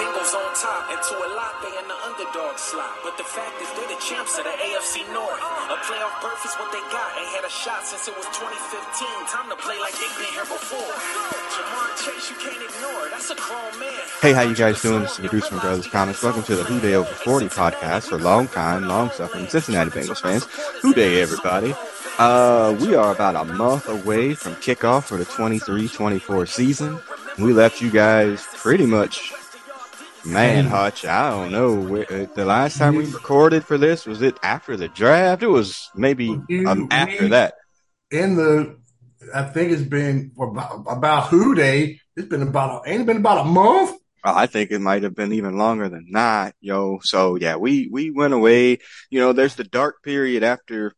Bengals 0.00 0.32
on 0.32 0.48
top, 0.56 0.88
and 0.88 0.96
to 0.96 1.12
a 1.12 1.28
lot 1.36 1.60
they 1.60 1.68
in 1.76 1.84
the 1.84 1.98
underdog 2.08 2.56
slot. 2.56 2.96
But 3.04 3.18
the 3.20 3.24
fact 3.24 3.60
is 3.60 3.68
they're 3.76 3.84
the 3.84 4.00
champs 4.00 4.38
of 4.40 4.48
the 4.48 4.56
AFC 4.56 5.04
North. 5.12 5.36
A 5.68 5.76
playoff 5.84 6.16
berth 6.24 6.40
is 6.40 6.56
what 6.56 6.72
they 6.72 6.80
got. 6.88 7.12
Ain't 7.20 7.28
had 7.36 7.44
a 7.44 7.52
shot 7.52 7.84
since 7.84 8.08
it 8.08 8.16
was 8.16 8.24
2015. 8.32 8.48
Time 9.28 9.52
to 9.52 9.56
play 9.60 9.76
like 9.76 9.92
they've 10.00 10.16
been 10.16 10.32
here 10.32 10.48
before. 10.48 10.88
Ja'Marr 11.52 11.92
Chase, 12.00 12.32
you 12.32 12.36
can't 12.40 12.64
ignore. 12.64 13.12
That's 13.12 13.28
a 13.28 13.36
grown 13.36 13.76
man. 13.76 14.00
Hey, 14.22 14.32
how 14.32 14.40
you 14.40 14.56
guys 14.56 14.80
doing? 14.80 15.02
This 15.02 15.10
is 15.10 15.16
the 15.18 15.28
Producer 15.28 15.48
from 15.48 15.58
Brothers 15.58 15.86
Comics. 15.88 16.22
Welcome 16.22 16.44
to 16.44 16.56
the 16.56 16.64
Who 16.64 16.80
Dey 16.80 16.94
Over 16.94 17.12
40 17.12 17.46
podcast 17.48 18.08
for 18.08 18.16
long 18.16 18.48
time, 18.48 18.88
long 18.88 19.10
suffering 19.10 19.48
Cincinnati 19.48 19.90
Bengals 19.90 20.22
fans. 20.22 20.48
Who 20.80 20.94
Dey, 20.94 21.20
everybody. 21.20 21.74
Uh, 22.16 22.74
we 22.80 22.94
are 22.94 23.12
about 23.12 23.36
a 23.36 23.44
month 23.52 23.86
away 23.86 24.32
from 24.32 24.54
kickoff 24.56 25.04
for 25.04 25.18
the 25.18 25.26
23-24 25.26 26.48
season. 26.48 26.98
We 27.38 27.52
left 27.52 27.82
you 27.82 27.90
guys 27.90 28.46
pretty 28.54 28.86
much, 28.86 29.32
man, 30.24 30.66
Hutch. 30.66 31.04
I 31.04 31.30
don't 31.30 31.52
know. 31.52 31.96
Uh, 32.02 32.26
the 32.34 32.44
last 32.44 32.78
time 32.78 32.96
we 32.96 33.06
recorded 33.06 33.64
for 33.64 33.78
this 33.78 34.06
was 34.06 34.22
it 34.22 34.38
after 34.42 34.76
the 34.76 34.88
draft? 34.88 35.42
It 35.42 35.48
was 35.48 35.90
maybe 35.94 36.30
um, 36.66 36.88
after 36.90 37.28
that. 37.28 37.54
In 38.10 38.36
the, 38.36 38.78
I 39.34 39.44
think 39.44 39.72
it's 39.72 39.82
been 39.82 40.32
about, 40.38 40.84
about 40.88 41.28
Who 41.28 41.54
Dey. 41.54 42.00
It's 42.16 42.28
been 42.28 42.42
about, 42.42 42.86
ain't 42.86 43.02
it 43.02 43.06
been 43.06 43.18
about 43.18 43.46
a 43.46 43.48
month? 43.48 43.96
I 44.22 44.46
think 44.46 44.70
it 44.70 44.80
might 44.80 45.02
have 45.02 45.14
been 45.14 45.32
even 45.32 45.56
longer 45.56 45.88
than 45.88 46.10
that, 46.12 46.54
yo. 46.60 46.98
So 47.02 47.36
yeah, 47.36 47.56
we, 47.56 47.88
we 47.90 48.10
went 48.10 48.34
away. 48.34 48.78
You 49.08 49.20
know, 49.20 49.32
there's 49.32 49.54
the 49.54 49.64
dark 49.64 50.02
period 50.02 50.42
after 50.42 50.92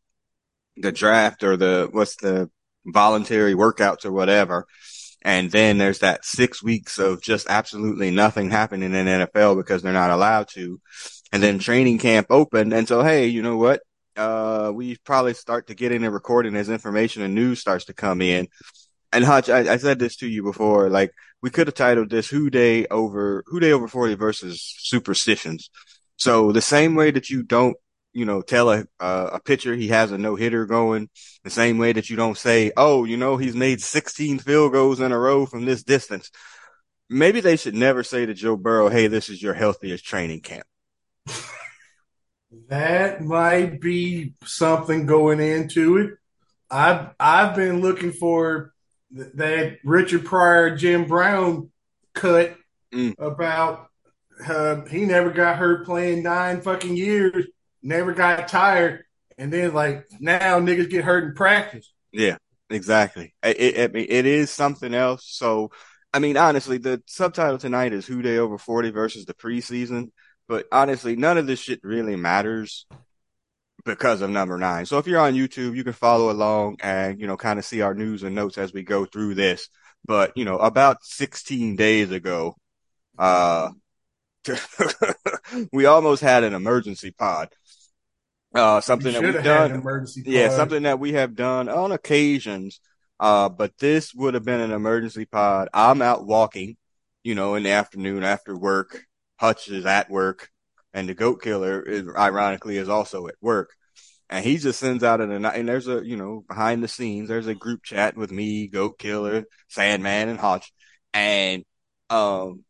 the 0.75 0.91
draft 0.91 1.43
or 1.43 1.55
the, 1.55 1.87
what's 1.91 2.17
the 2.17 2.49
voluntary 2.85 3.53
workouts 3.53 4.05
or 4.05 4.11
whatever. 4.11 4.67
And 5.23 5.49
then 5.51 5.77
there's 5.77 5.99
that 5.99 6.25
six 6.25 6.61
weeks 6.61 6.99
of 6.99 7.21
just 7.21 7.47
absolutely 7.49 8.11
nothing 8.11 8.51
happening 8.51 8.93
in 8.93 9.07
NFL 9.07 9.55
because 9.55 9.81
they're 9.81 9.93
not 9.93 10.11
allowed 10.11 10.49
to. 10.49 10.81
And 11.31 11.41
then 11.41 11.59
training 11.59 11.99
camp 11.99 12.27
opened. 12.29 12.73
And 12.73 12.87
so, 12.87 13.03
hey, 13.03 13.27
you 13.27 13.41
know 13.41 13.57
what? 13.57 13.81
Uh, 14.15 14.71
we 14.73 14.97
probably 14.97 15.33
start 15.33 15.67
to 15.67 15.75
get 15.75 15.91
into 15.91 16.11
recording 16.11 16.55
as 16.55 16.69
information 16.69 17.23
and 17.23 17.33
news 17.33 17.59
starts 17.59 17.85
to 17.85 17.93
come 17.93 18.21
in. 18.21 18.47
And 19.13 19.23
Hutch, 19.23 19.49
I, 19.49 19.73
I 19.73 19.77
said 19.77 19.97
this 19.97 20.17
to 20.17 20.27
you 20.27 20.43
before, 20.43 20.89
like 20.89 21.11
we 21.41 21.49
could 21.49 21.67
have 21.67 21.75
titled 21.75 22.09
this 22.09 22.29
Who 22.29 22.49
Dey 22.49 22.85
over, 22.87 23.43
Who 23.47 23.59
Dey 23.59 23.71
over 23.71 23.87
40 23.87 24.15
versus 24.15 24.75
superstitions. 24.79 25.69
So 26.17 26.51
the 26.51 26.61
same 26.61 26.95
way 26.95 27.11
that 27.11 27.29
you 27.29 27.43
don't 27.43 27.77
you 28.13 28.25
know, 28.25 28.41
tell 28.41 28.71
a, 28.71 28.85
uh, 28.99 29.29
a 29.33 29.39
pitcher 29.39 29.75
he 29.75 29.89
has 29.89 30.11
a 30.11 30.17
no 30.17 30.35
hitter 30.35 30.65
going 30.65 31.09
the 31.43 31.49
same 31.49 31.77
way 31.77 31.91
that 31.93 32.09
you 32.09 32.15
don't 32.15 32.37
say, 32.37 32.71
Oh, 32.77 33.03
you 33.03 33.17
know, 33.17 33.37
he's 33.37 33.55
made 33.55 33.81
16 33.81 34.39
field 34.39 34.71
goals 34.71 34.99
in 34.99 35.11
a 35.11 35.17
row 35.17 35.45
from 35.45 35.65
this 35.65 35.83
distance. 35.83 36.29
Maybe 37.09 37.41
they 37.41 37.57
should 37.57 37.75
never 37.75 38.03
say 38.03 38.25
to 38.25 38.33
Joe 38.33 38.55
Burrow, 38.55 38.89
Hey, 38.89 39.07
this 39.07 39.29
is 39.29 39.41
your 39.41 39.53
healthiest 39.53 40.05
training 40.05 40.41
camp. 40.41 40.65
that 42.69 43.21
might 43.21 43.81
be 43.81 44.35
something 44.45 45.05
going 45.05 45.39
into 45.39 45.97
it. 45.97 46.11
I've, 46.69 47.09
I've 47.19 47.55
been 47.55 47.81
looking 47.81 48.11
for 48.11 48.73
that 49.11 49.77
Richard 49.83 50.25
Pryor, 50.25 50.75
Jim 50.75 51.05
Brown 51.05 51.71
cut 52.13 52.55
mm. 52.93 53.13
about, 53.19 53.87
uh, 54.47 54.85
he 54.85 55.05
never 55.05 55.29
got 55.29 55.57
hurt 55.57 55.85
playing 55.85 56.23
nine 56.23 56.61
fucking 56.61 56.97
years 56.97 57.45
never 57.83 58.13
got 58.13 58.47
tired, 58.47 59.03
and 59.37 59.51
then 59.51 59.73
like 59.73 60.07
now 60.19 60.59
niggas 60.59 60.89
get 60.89 61.03
hurt 61.03 61.25
in 61.25 61.33
practice. 61.35 61.91
Yeah, 62.11 62.37
exactly. 62.69 63.33
It, 63.43 63.59
it, 63.59 63.95
it 63.95 64.25
is 64.25 64.49
something 64.49 64.93
else. 64.93 65.25
So, 65.27 65.71
I 66.13 66.19
mean, 66.19 66.37
honestly, 66.37 66.77
the 66.77 67.01
subtitle 67.05 67.57
tonight 67.57 67.93
is 67.93 68.05
Who 68.05 68.21
Dey 68.21 68.37
Over 68.37 68.57
40 68.57 68.91
versus 68.91 69.25
the 69.25 69.33
preseason. 69.33 70.11
But 70.47 70.67
honestly, 70.71 71.15
none 71.15 71.37
of 71.37 71.47
this 71.47 71.59
shit 71.59 71.79
really 71.83 72.15
matters 72.15 72.85
because 73.85 74.21
of 74.21 74.29
number 74.29 74.57
nine. 74.57 74.85
So 74.85 74.97
if 74.97 75.07
you're 75.07 75.19
on 75.19 75.33
YouTube, 75.33 75.75
you 75.75 75.83
can 75.83 75.93
follow 75.93 76.31
along 76.31 76.77
and, 76.81 77.19
you 77.19 77.27
know, 77.27 77.37
kind 77.37 77.59
of 77.59 77.65
see 77.65 77.81
our 77.81 77.93
news 77.93 78.23
and 78.23 78.35
notes 78.35 78.57
as 78.57 78.73
we 78.73 78.83
go 78.83 79.05
through 79.05 79.35
this. 79.35 79.69
But, 80.05 80.33
you 80.35 80.45
know, 80.45 80.57
about 80.57 81.03
16 81.03 81.75
days 81.75 82.11
ago, 82.11 82.55
uh, 83.17 83.69
we 85.71 85.85
almost 85.85 86.21
had 86.21 86.43
an 86.43 86.53
emergency 86.53 87.11
pod. 87.11 87.49
Uh, 88.53 88.81
something 88.81 89.13
that 89.13 89.23
we've 89.23 89.43
done. 89.43 89.71
Yeah, 90.25 90.49
something 90.49 90.83
that 90.83 90.99
we 90.99 91.13
have 91.13 91.35
done 91.35 91.69
on 91.69 91.91
occasions. 91.91 92.79
Uh, 93.19 93.49
but 93.49 93.77
this 93.77 94.13
would 94.13 94.33
have 94.33 94.43
been 94.45 94.59
an 94.59 94.71
emergency 94.71 95.25
pod. 95.25 95.69
I'm 95.73 96.01
out 96.01 96.25
walking, 96.25 96.77
you 97.23 97.35
know, 97.35 97.55
in 97.55 97.63
the 97.63 97.71
afternoon 97.71 98.23
after 98.23 98.57
work. 98.57 99.05
Hutch 99.37 99.69
is 99.69 99.85
at 99.85 100.09
work 100.09 100.49
and 100.93 101.09
the 101.09 101.13
goat 101.13 101.41
killer 101.41 101.81
is 101.81 102.07
ironically 102.17 102.77
is 102.77 102.89
also 102.89 103.27
at 103.27 103.35
work. 103.41 103.71
And 104.29 104.43
he 104.43 104.57
just 104.57 104.79
sends 104.79 105.03
out 105.03 105.21
an, 105.21 105.45
and 105.45 105.67
there's 105.67 105.87
a, 105.87 106.05
you 106.05 106.15
know, 106.17 106.43
behind 106.47 106.83
the 106.83 106.87
scenes, 106.87 107.29
there's 107.29 107.47
a 107.47 107.55
group 107.55 107.83
chat 107.83 108.15
with 108.17 108.31
me, 108.31 108.67
goat 108.67 108.97
killer, 108.97 109.45
Sandman 109.67 110.29
and 110.29 110.39
Hutch. 110.39 110.71
And, 111.13 111.63
um, 112.09 112.63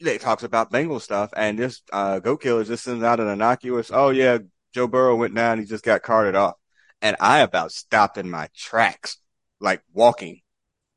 it 0.00 0.20
talks 0.20 0.44
about 0.44 0.70
Bengal 0.70 1.00
stuff 1.00 1.30
and 1.36 1.58
this, 1.58 1.82
uh, 1.92 2.20
goat 2.20 2.40
killer 2.42 2.64
just 2.64 2.84
sends 2.84 3.02
out 3.02 3.20
an 3.20 3.28
innocuous, 3.28 3.90
oh 3.92 4.10
yeah, 4.10 4.38
Joe 4.78 4.86
Burrow 4.86 5.16
went 5.16 5.34
down. 5.34 5.58
He 5.58 5.64
just 5.64 5.82
got 5.82 6.04
carted 6.04 6.36
off. 6.36 6.54
And 7.02 7.16
I 7.18 7.40
about 7.40 7.72
stopped 7.72 8.16
in 8.16 8.30
my 8.30 8.48
tracks, 8.54 9.16
like 9.58 9.82
walking. 9.92 10.40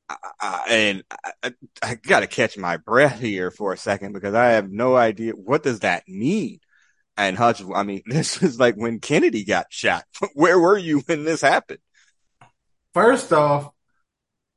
I, 0.08 0.16
I, 0.40 0.64
and 0.70 1.04
I, 1.42 1.54
I 1.82 1.96
got 1.96 2.20
to 2.20 2.28
catch 2.28 2.60
my 2.60 2.78
breath 2.78 3.20
here 3.20 3.50
for 3.50 3.74
a 3.74 3.78
second 3.78 4.14
because 4.14 4.36
I 4.36 4.50
have 4.50 4.70
no 4.70 4.96
idea 4.96 5.32
what 5.32 5.64
does 5.64 5.80
that 5.80 6.04
mean. 6.08 6.60
And 7.18 7.36
Hutch, 7.36 7.64
I 7.74 7.82
mean, 7.82 8.04
this 8.06 8.44
is 8.44 8.60
like 8.60 8.76
when 8.76 9.00
Kennedy 9.00 9.44
got 9.46 9.66
shot. 9.72 10.04
Where 10.36 10.60
were 10.60 10.78
you 10.78 11.00
when 11.08 11.24
this 11.24 11.42
happened? 11.42 11.80
First 12.94 13.34
off, 13.34 13.72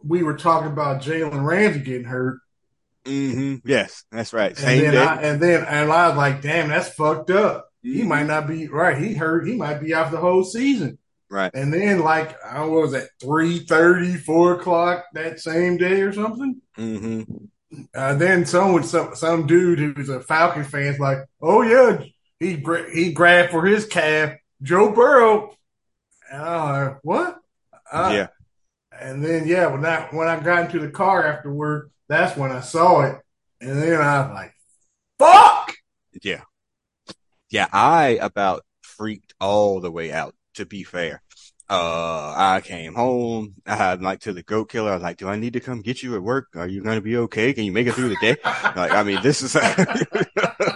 we 0.03 0.23
were 0.23 0.37
talking 0.37 0.71
about 0.71 1.01
Jalen 1.01 1.47
Ramsey 1.47 1.81
getting 1.81 2.05
hurt. 2.05 2.41
Mm-hmm. 3.07 3.67
Yes, 3.67 4.05
that's 4.13 4.35
right. 4.35 4.55
Same 4.55 4.85
and 4.85 4.95
then, 4.95 5.09
I, 5.09 5.23
and 5.23 5.43
then, 5.43 5.65
and 5.65 5.91
I 5.91 6.09
was 6.09 6.17
like, 6.19 6.43
damn, 6.43 6.69
that's 6.69 6.91
fucked 6.91 7.31
up 7.31 7.71
he 7.85 8.03
might 8.03 8.27
not 8.27 8.47
be 8.47 8.67
right. 8.67 8.97
He 8.97 9.13
hurt. 9.13 9.47
He 9.47 9.55
might 9.55 9.81
be 9.81 9.95
out 9.95 10.11
the 10.11 10.17
whole 10.17 10.43
season. 10.43 10.99
Right. 11.31 11.51
And 11.53 11.73
then 11.73 12.01
like 12.01 12.35
I 12.43 12.65
was 12.65 12.95
at 12.95 13.11
3 13.21 13.67
4 14.17 14.55
o'clock 14.55 15.05
that 15.13 15.39
same 15.39 15.77
day 15.77 16.01
or 16.01 16.13
something. 16.13 16.63
Mm-hmm. 16.79 17.23
Uh, 17.95 18.15
then 18.15 18.47
someone, 18.47 18.85
some 18.85 19.15
some 19.15 19.47
dude 19.47 19.79
who's 19.79 20.09
a 20.09 20.21
Falcon 20.21 20.65
fan 20.65 20.95
is 20.95 20.99
like, 20.99 21.19
oh 21.43 21.63
yeah, 21.63 22.05
he 22.39 22.63
he 22.93 23.13
grabbed 23.13 23.51
for 23.51 23.67
his 23.67 23.85
calf, 23.85 24.35
Joe 24.63 24.93
Burrow. 24.93 25.55
Uh, 26.33 26.95
what? 27.03 27.39
Uh, 27.93 28.11
yeah. 28.15 28.29
And 28.99 29.25
then 29.25 29.47
yeah, 29.47 29.67
when 29.67 29.85
I 29.85 30.07
when 30.13 30.29
I 30.29 30.39
got 30.39 30.67
into 30.67 30.79
the 30.79 30.91
car 30.91 31.27
afterward, 31.27 31.91
that's 32.09 32.37
when 32.37 32.53
I 32.53 32.61
saw 32.61 33.03
it, 33.03 33.19
and 33.61 33.83
then 33.83 34.01
I 34.01 34.21
was 34.21 34.35
like, 34.35 34.55
fuck. 35.19 35.75
Yeah 36.23 36.43
yeah, 37.55 37.69
I 37.73 38.19
about 38.21 38.65
freaked 38.83 39.33
all 39.41 39.79
the 39.79 39.91
way 39.91 40.11
out, 40.11 40.35
to 40.55 40.67
be 40.67 40.83
fair. 40.83 41.23
Uh, 41.71 42.35
I 42.37 42.61
came 42.65 42.95
home. 42.95 43.55
I 43.65 43.77
had 43.77 44.03
like 44.03 44.19
to 44.23 44.33
the 44.33 44.43
goat 44.43 44.71
killer. 44.71 44.91
I 44.91 44.95
was 44.95 45.05
like, 45.05 45.19
do 45.19 45.29
I 45.29 45.37
need 45.37 45.53
to 45.53 45.61
come 45.61 45.81
get 45.81 46.03
you 46.03 46.17
at 46.17 46.23
work? 46.23 46.49
Are 46.57 46.67
you 46.67 46.83
going 46.83 46.97
to 46.97 47.01
be 47.01 47.17
okay? 47.17 47.53
Can 47.53 47.63
you 47.63 47.71
make 47.71 47.87
it 47.87 47.93
through 47.93 48.09
the 48.09 48.17
day? 48.17 48.37
like, 48.45 48.91
I 48.91 49.05
mean, 49.05 49.23
this 49.23 49.41
is, 49.41 49.55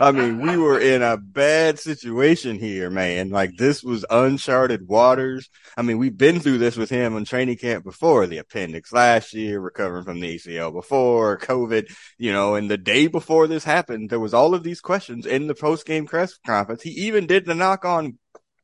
I 0.02 0.12
mean, 0.12 0.40
we 0.40 0.56
were 0.56 0.80
in 0.80 1.02
a 1.02 1.18
bad 1.18 1.78
situation 1.78 2.58
here, 2.58 2.88
man. 2.88 3.28
Like 3.28 3.58
this 3.58 3.82
was 3.82 4.06
uncharted 4.08 4.88
waters. 4.88 5.50
I 5.76 5.82
mean, 5.82 5.98
we've 5.98 6.16
been 6.16 6.40
through 6.40 6.56
this 6.56 6.78
with 6.78 6.88
him 6.88 7.14
on 7.14 7.26
training 7.26 7.58
camp 7.58 7.84
before 7.84 8.26
the 8.26 8.38
appendix 8.38 8.94
last 8.94 9.34
year, 9.34 9.60
recovering 9.60 10.04
from 10.04 10.20
the 10.20 10.36
ACL 10.36 10.72
before 10.72 11.36
COVID, 11.36 11.94
you 12.16 12.32
know, 12.32 12.54
and 12.54 12.70
the 12.70 12.78
day 12.78 13.08
before 13.08 13.46
this 13.46 13.62
happened, 13.62 14.08
there 14.08 14.18
was 14.18 14.32
all 14.32 14.54
of 14.54 14.62
these 14.62 14.80
questions 14.80 15.26
in 15.26 15.48
the 15.48 15.54
post 15.54 15.84
game 15.84 16.06
press 16.06 16.38
conference. 16.46 16.80
He 16.80 16.92
even 16.92 17.26
did 17.26 17.44
the 17.44 17.54
knock 17.54 17.84
on, 17.84 18.18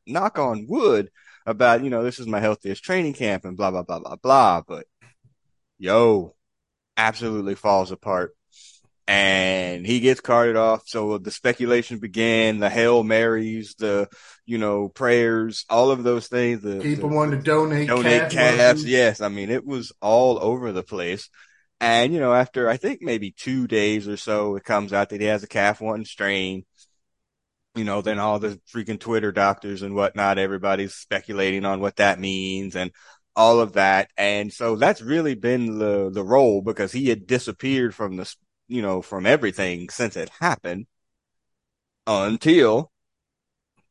knock 0.07 0.39
on 0.39 0.67
wood 0.67 1.11
about, 1.45 1.85
you 1.85 1.91
know, 1.91 2.03
this 2.03 2.19
is 2.19 2.27
my 2.27 2.41
healthiest 2.41 2.83
training 2.83 3.13
camp 3.13 3.45
and 3.45 3.59
blah, 3.59 3.71
blah, 3.71 3.83
blah, 3.83 3.99
blah, 3.99 4.17
blah. 4.17 4.63
But 4.67 4.87
yo, 5.79 6.35
absolutely 6.97 7.57
falls 7.57 7.91
apart 7.91 8.36
and 9.09 9.87
he 9.87 10.01
gets 10.01 10.21
carted 10.21 10.57
off. 10.57 10.83
So 10.87 11.19
the 11.19 11.31
speculation 11.31 11.99
began, 11.99 12.59
the 12.59 12.71
Hail 12.71 13.05
Marys, 13.05 13.75
the, 13.77 14.09
you 14.45 14.59
know, 14.59 14.89
prayers, 14.89 15.65
all 15.71 15.91
of 15.91 16.03
those 16.03 16.27
things. 16.27 16.63
The, 16.63 16.81
People 16.81 17.11
the, 17.11 17.15
wanted 17.15 17.37
to 17.37 17.43
donate, 17.43 17.89
donate 17.89 18.31
calves. 18.31 18.85
Yes. 18.85 19.21
I 19.21 19.29
mean, 19.29 19.51
it 19.51 19.65
was 19.65 19.93
all 20.01 20.39
over 20.43 20.73
the 20.73 20.83
place. 20.83 21.29
And, 21.81 22.13
you 22.13 22.21
know, 22.21 22.35
after 22.35 22.69
I 22.69 22.79
think 22.79 23.01
maybe 23.03 23.31
two 23.31 23.67
days 23.67 24.09
or 24.09 24.17
so, 24.17 24.57
it 24.57 24.65
comes 24.65 24.93
out 24.93 25.11
that 25.11 25.21
he 25.21 25.27
has 25.27 25.43
a 25.43 25.49
calf 25.49 25.81
one 25.81 26.05
strain. 26.05 26.65
You 27.75 27.85
know, 27.85 28.01
then 28.01 28.19
all 28.19 28.39
the 28.39 28.59
freaking 28.75 28.99
Twitter 28.99 29.31
doctors 29.31 29.83
and 29.83 29.95
whatnot, 29.95 30.39
everybody's 30.39 30.95
speculating 30.95 31.67
on 31.67 31.81
what 31.81 31.97
that 31.97 32.19
means 32.19 32.75
and 32.75 32.91
all 33.37 33.61
of 33.61 33.75
that. 33.75 34.11
And 34.17 34.51
so 34.51 34.77
that's 34.77 35.03
really 35.03 35.35
been 35.35 35.79
the, 35.79 36.11
the 36.11 36.25
role 36.25 36.63
because 36.63 36.91
he 36.91 37.11
had 37.11 37.27
disappeared 37.27 37.95
from 37.95 38.17
the 38.17 38.35
you 38.69 38.83
know, 38.83 39.03
from 39.03 39.27
everything 39.27 39.89
since 39.89 40.17
it 40.17 40.31
happened 40.41 40.87
until 42.07 42.91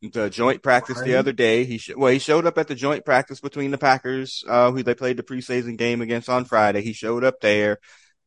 the 0.01 0.29
joint 0.29 0.61
practice 0.61 1.01
the 1.01 1.15
other 1.15 1.31
day. 1.31 1.63
He 1.65 1.77
sh- 1.77 1.95
well, 1.95 2.11
he 2.11 2.19
showed 2.19 2.45
up 2.45 2.57
at 2.57 2.67
the 2.67 2.75
joint 2.75 3.05
practice 3.05 3.39
between 3.39 3.71
the 3.71 3.77
Packers, 3.77 4.43
uh, 4.47 4.71
who 4.71 4.83
they 4.83 4.95
played 4.95 5.17
the 5.17 5.23
preseason 5.23 5.77
game 5.77 6.01
against 6.01 6.29
on 6.29 6.45
Friday. 6.45 6.81
He 6.81 6.93
showed 6.93 7.23
up 7.23 7.39
there 7.41 7.79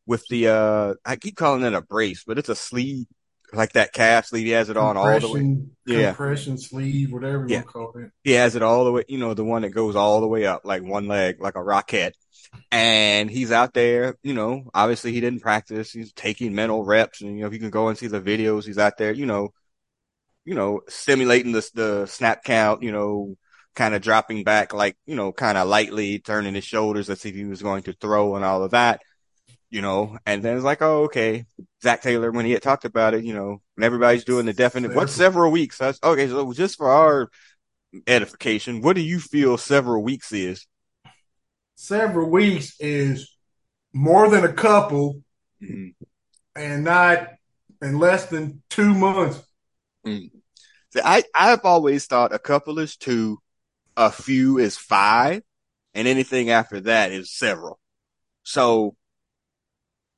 with 0.05 0.25
the 0.29 0.47
uh, 0.47 0.93
I 1.05 1.15
keep 1.15 1.35
calling 1.35 1.63
it 1.63 1.73
a 1.73 1.81
brace, 1.81 2.23
but 2.25 2.37
it's 2.37 2.49
a 2.49 2.55
sleeve 2.55 3.05
like 3.53 3.73
that 3.73 3.93
calf 3.93 4.27
sleeve. 4.27 4.45
He 4.45 4.51
has 4.51 4.69
it 4.69 4.77
on 4.77 4.97
all 4.97 5.19
the 5.19 5.31
way. 5.31 5.57
Yeah. 5.85 6.07
Compression 6.07 6.57
sleeve, 6.57 7.11
whatever 7.11 7.47
you 7.47 7.55
yeah. 7.55 7.61
call 7.61 7.93
it. 7.95 8.11
He 8.23 8.31
has 8.31 8.55
it 8.55 8.61
all 8.61 8.85
the 8.85 8.91
way, 8.91 9.03
you 9.07 9.17
know, 9.17 9.33
the 9.33 9.43
one 9.43 9.63
that 9.63 9.69
goes 9.69 9.95
all 9.95 10.21
the 10.21 10.27
way 10.27 10.45
up, 10.45 10.61
like 10.65 10.83
one 10.83 11.07
leg, 11.07 11.41
like 11.41 11.55
a 11.55 11.63
rocket. 11.63 12.15
And 12.71 13.29
he's 13.29 13.51
out 13.51 13.73
there, 13.73 14.15
you 14.21 14.33
know, 14.33 14.69
obviously 14.73 15.11
he 15.11 15.21
didn't 15.21 15.41
practice. 15.41 15.91
He's 15.91 16.13
taking 16.13 16.53
mental 16.53 16.83
reps 16.83 17.21
and, 17.21 17.35
you 17.35 17.41
know, 17.41 17.47
if 17.47 17.53
you 17.53 17.59
can 17.59 17.71
go 17.71 17.87
and 17.87 17.97
see 17.97 18.07
the 18.07 18.21
videos, 18.21 18.65
he's 18.65 18.77
out 18.77 18.97
there, 18.97 19.11
you 19.11 19.25
know, 19.25 19.49
you 20.45 20.55
know, 20.55 20.81
stimulating 20.87 21.51
the, 21.51 21.69
the 21.73 22.05
snap 22.05 22.43
count, 22.43 22.83
you 22.83 22.91
know, 22.91 23.35
kind 23.75 23.95
of 23.95 24.01
dropping 24.01 24.43
back, 24.43 24.73
like, 24.73 24.97
you 25.05 25.15
know, 25.15 25.31
kind 25.31 25.57
of 25.57 25.67
lightly 25.67 26.19
turning 26.19 26.53
his 26.53 26.63
shoulders 26.63 27.09
as 27.09 27.25
if 27.25 27.33
he 27.33 27.45
was 27.45 27.61
going 27.61 27.83
to 27.83 27.93
throw 27.93 28.35
and 28.35 28.45
all 28.45 28.63
of 28.63 28.71
that 28.71 29.01
you 29.69 29.81
know, 29.81 30.17
and 30.25 30.41
then 30.43 30.55
it's 30.55 30.65
like, 30.65 30.81
oh, 30.81 31.03
okay. 31.03 31.45
Zac 31.83 32.01
Taylor, 32.01 32.31
when 32.31 32.45
he 32.45 32.51
had 32.51 32.61
talked 32.61 32.85
about 32.85 33.13
it, 33.13 33.23
you 33.23 33.33
know, 33.33 33.61
when 33.75 33.83
everybody's 33.83 34.23
doing 34.23 34.45
the 34.45 34.53
definite, 34.53 34.95
what 34.95 35.09
several 35.09 35.51
weeks? 35.51 35.79
Okay. 35.79 36.27
So 36.27 36.51
just 36.53 36.77
for 36.77 36.89
our 36.89 37.29
edification, 38.07 38.81
what 38.81 38.95
do 38.95 39.01
you 39.01 39.19
feel 39.19 39.57
several 39.57 40.03
weeks 40.03 40.31
is? 40.31 40.65
Several 41.81 42.29
weeks 42.29 42.75
is 42.81 43.37
more 43.93 44.29
than 44.29 44.43
a 44.43 44.51
couple 44.51 45.23
mm-hmm. 45.63 45.91
and 46.53 46.83
not 46.83 47.29
in 47.81 47.97
less 47.97 48.25
than 48.25 48.61
two 48.69 48.93
months. 48.93 49.41
Mm. 50.05 50.29
See, 50.89 50.99
I, 51.01 51.23
I've 51.33 51.63
always 51.63 52.05
thought 52.05 52.33
a 52.33 52.37
couple 52.37 52.79
is 52.79 52.97
two, 52.97 53.39
a 53.95 54.11
few 54.11 54.57
is 54.57 54.75
five, 54.75 55.41
and 55.93 56.05
anything 56.05 56.49
after 56.49 56.81
that 56.81 57.13
is 57.13 57.31
several. 57.31 57.79
So 58.43 58.97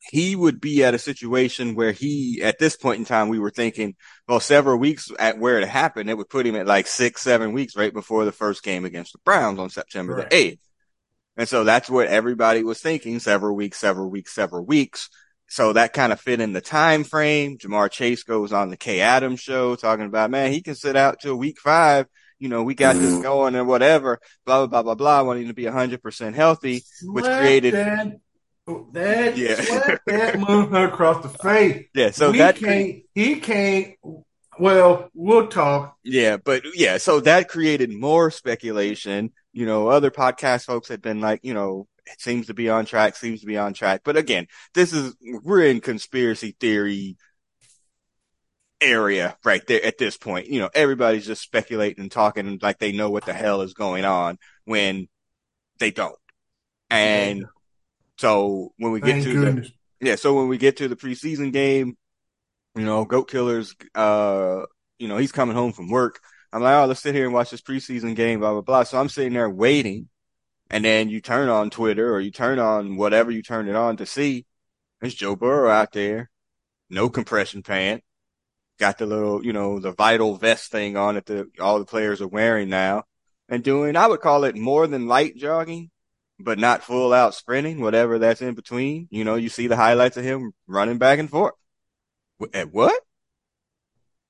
he 0.10 0.36
would 0.36 0.62
be 0.62 0.84
at 0.84 0.96
a 0.96 1.00
situation 1.00 1.76
where 1.76 1.92
he, 1.92 2.42
at 2.42 2.58
this 2.58 2.76
point 2.76 2.98
in 2.98 3.06
time, 3.06 3.30
we 3.30 3.38
were 3.38 3.52
thinking, 3.52 3.94
well, 4.28 4.40
several 4.40 4.80
weeks 4.80 5.12
at 5.20 5.38
where 5.38 5.60
it 5.60 5.68
happened, 5.68 6.10
it 6.10 6.18
would 6.18 6.28
put 6.28 6.48
him 6.48 6.56
at 6.56 6.66
like 6.66 6.88
six, 6.88 7.22
seven 7.22 7.54
weeks 7.54 7.76
right 7.76 7.94
before 7.94 8.26
the 8.26 8.32
first 8.32 8.64
game 8.64 8.84
against 8.84 9.14
the 9.14 9.20
Browns 9.24 9.60
on 9.60 9.70
September 9.70 10.16
right. 10.16 10.30
the 10.32 10.36
8th. 10.36 10.58
And 11.38 11.48
so 11.48 11.64
that's 11.64 11.90
what 11.90 12.08
everybody 12.08 12.64
was 12.64 12.82
thinking, 12.82 13.20
several 13.20 13.56
weeks, 13.56 13.78
several 13.78 14.10
weeks, 14.10 14.34
several 14.34 14.66
weeks. 14.66 15.10
So 15.48 15.74
that 15.74 15.94
kind 15.94 16.14
of 16.14 16.20
fit 16.20 16.40
in 16.40 16.54
the 16.54 16.62
time 16.62 17.04
frame. 17.04 17.58
Ja'Marr 17.58 17.92
Chase 17.92 18.24
goes 18.24 18.54
on 18.54 18.70
the 18.70 18.78
Kay 18.78 19.02
Adams 19.02 19.40
show 19.40 19.76
talking 19.76 20.06
about, 20.06 20.32
man, 20.32 20.52
he 20.52 20.62
can 20.62 20.76
sit 20.76 20.96
out 20.96 21.20
till 21.20 21.36
week 21.36 21.60
five. 21.60 22.08
You 22.40 22.50
know, 22.50 22.64
we 22.64 22.74
got 22.74 22.96
this 22.96 23.14
mm-hmm. 23.14 23.22
going 23.22 23.56
and 23.56 23.68
whatever, 23.68 24.20
blah, 24.46 24.66
blah, 24.66 24.68
blah, 24.68 24.82
blah, 24.82 24.96
blah, 24.96 25.24
wanting 25.24 25.48
to 25.48 25.54
be 25.54 25.66
hundred 25.66 26.02
percent 26.02 26.36
healthy, 26.36 26.84
which 27.04 27.26
created, 27.26 27.74
that 28.94 29.38
yeah. 29.38 29.56
that 30.06 30.40
moved 30.40 30.72
her 30.72 30.88
across 30.88 31.22
the 31.24 31.30
face. 31.30 31.88
Yeah, 31.94 32.12
so 32.12 32.32
we 32.32 32.38
that 32.40 32.56
can't. 32.56 33.04
He 33.14 33.40
can't. 33.40 33.96
Well, 34.60 35.10
we'll 35.14 35.48
talk. 35.48 35.98
Yeah, 36.04 36.38
but 36.38 36.64
yeah, 36.76 36.98
so 36.98 37.20
that 37.22 37.48
created 37.48 37.92
more 37.92 38.32
speculation. 38.32 39.32
You 39.54 39.66
know, 39.66 39.90
other 39.90 40.12
podcast 40.12 40.66
folks 40.66 40.88
have 40.90 41.02
been 41.02 41.20
like, 41.20 41.42
you 41.44 41.54
know, 41.54 41.88
it 42.06 42.20
seems 42.22 42.48
to 42.48 42.54
be 42.54 42.70
on 42.70 42.86
track, 42.86 43.16
seems 43.16 43.42
to 43.42 43.46
be 43.46 43.58
on 43.58 43.74
track. 43.74 44.02
But 44.04 44.18
again, 44.18 44.48
this 44.74 44.94
is 44.94 45.16
we're 45.22 45.66
in 45.66 45.82
conspiracy 45.82 46.56
theory 46.60 47.18
area 48.80 49.38
right 49.44 49.66
there 49.68 49.84
at 49.84 49.98
this 49.98 50.18
point. 50.18 50.48
You 50.48 50.60
know, 50.60 50.70
everybody's 50.74 51.26
just 51.26 51.42
speculating 51.42 52.02
and 52.02 52.12
talking 52.12 52.60
like 52.62 52.80
they 52.80 52.92
know 52.92 53.10
what 53.10 53.26
the 53.26 53.34
hell 53.34 53.62
is 53.62 53.74
going 53.74 54.06
on 54.06 54.38
when 54.66 55.08
they 55.80 55.92
don't. 55.92 56.16
And 56.90 57.46
so 58.18 58.74
when 58.78 58.92
we 58.92 59.02
get 59.02 59.14
Thank 59.14 59.24
to 59.24 59.34
goodness. 59.34 59.72
the 60.00 60.08
yeah, 60.08 60.16
so 60.16 60.34
when 60.34 60.48
we 60.48 60.58
get 60.58 60.78
to 60.78 60.88
the 60.88 60.96
preseason 60.96 61.54
game, 61.54 61.96
you 62.76 62.86
know, 62.86 63.06
Goat 63.06 63.30
Killer's 63.30 63.76
uh, 63.94 64.62
you 64.98 65.08
know, 65.08 65.18
he's 65.18 65.32
coming 65.32 65.56
home 65.56 65.74
from 65.74 65.90
work. 65.90 66.20
I'm 66.54 66.62
like, 66.62 66.76
oh, 66.76 66.86
let's 66.86 67.00
sit 67.00 67.16
here 67.16 67.26
and 67.26 67.34
watch 67.34 67.52
this 67.52 67.62
preseason 67.62 68.16
game, 68.16 68.40
blah 68.40 68.52
blah 68.52 68.62
blah. 68.62 68.84
So 68.84 69.00
I'm 69.00 69.10
sitting 69.10 69.34
there 69.34 69.50
waiting, 69.50 70.10
and 70.70 70.84
then 70.84 71.10
you 71.10 71.22
turn 71.22 71.50
on 71.50 71.70
Twitter 71.70 72.14
or 72.14 72.20
you 72.20 72.32
turn 72.32 72.60
on 72.60 72.98
whatever 72.98 73.32
you 73.32 73.42
turn 73.42 73.70
it 73.70 73.76
on 73.76 73.98
to 73.98 74.06
see. 74.06 74.46
There's 75.00 75.16
Joe 75.16 75.36
Burrow 75.36 75.72
out 75.72 75.94
there, 75.94 76.30
no 76.90 77.10
compression 77.10 77.64
pant, 77.64 78.04
got 78.80 78.98
the 78.98 79.06
little, 79.06 79.46
you 79.46 79.54
know, 79.54 79.80
the 79.80 79.94
vital 79.94 80.36
vest 80.36 80.72
thing 80.72 80.98
on 80.98 81.16
that 81.16 81.26
the 81.26 81.48
all 81.60 81.80
the 81.80 81.86
players 81.86 82.22
are 82.22 82.28
wearing 82.28 82.70
now, 82.70 83.04
and 83.48 83.64
doing 83.64 83.96
I 83.96 84.08
would 84.08 84.22
call 84.22 84.44
it 84.44 84.56
more 84.58 84.88
than 84.88 85.08
light 85.08 85.38
jogging, 85.38 85.90
but 86.40 86.60
not 86.60 86.84
full 86.84 87.14
out 87.14 87.34
sprinting, 87.34 87.80
whatever 87.80 88.20
that's 88.20 88.42
in 88.42 88.56
between. 88.56 89.08
You 89.10 89.24
know, 89.24 89.36
you 89.36 89.50
see 89.50 89.68
the 89.68 89.76
highlights 89.76 90.18
of 90.18 90.24
him 90.26 90.52
running 90.68 90.98
back 90.98 91.20
and 91.20 91.30
forth. 91.30 91.54
At 92.54 92.74
what? 92.74 93.00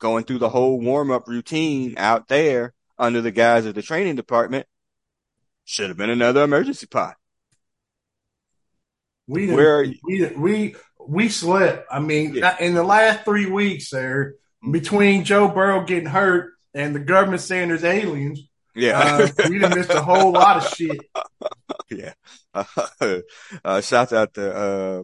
Going 0.02 0.26
through 0.26 0.40
the 0.40 0.50
whole 0.50 0.82
warm 0.82 1.12
up 1.12 1.28
routine 1.28 1.94
out 1.96 2.28
there 2.28 2.74
under 2.98 3.22
the 3.22 3.32
guise 3.32 3.66
of 3.66 3.76
the 3.76 3.82
training 3.82 4.16
department 4.16 4.66
should 5.64 5.90
have 5.90 5.98
been 5.98 6.10
another 6.10 6.44
emergency 6.44 6.88
pod. 6.88 7.14
We 9.28 9.54
Where 9.54 9.86
we 10.04 10.26
we 10.36 10.76
we 11.08 11.30
slept. 11.30 11.88
I 11.90 12.00
mean, 12.00 12.34
yeah. 12.34 12.58
in 12.60 12.74
the 12.74 12.84
last 12.84 13.24
three 13.24 13.46
weeks, 13.46 13.92
there 13.92 14.36
between 14.70 15.24
Joe 15.24 15.48
Burrow 15.48 15.86
getting 15.86 16.10
hurt 16.10 16.54
and 16.74 16.96
the 16.96 17.00
government 17.00 17.42
saying 17.42 17.70
there's 17.70 17.84
aliens, 17.84 18.42
yeah, 18.76 19.00
uh, 19.00 19.50
we 19.50 19.60
done 19.60 19.78
missed 19.78 19.92
a 19.92 20.02
whole 20.02 20.32
lot 20.32 20.58
of 20.58 20.68
shit. 20.76 21.00
Yeah. 21.90 22.14
Uh, 22.54 22.64
uh, 23.66 23.82
shout 23.82 24.14
out 24.14 24.34
to 24.36 24.56
uh, 24.56 25.04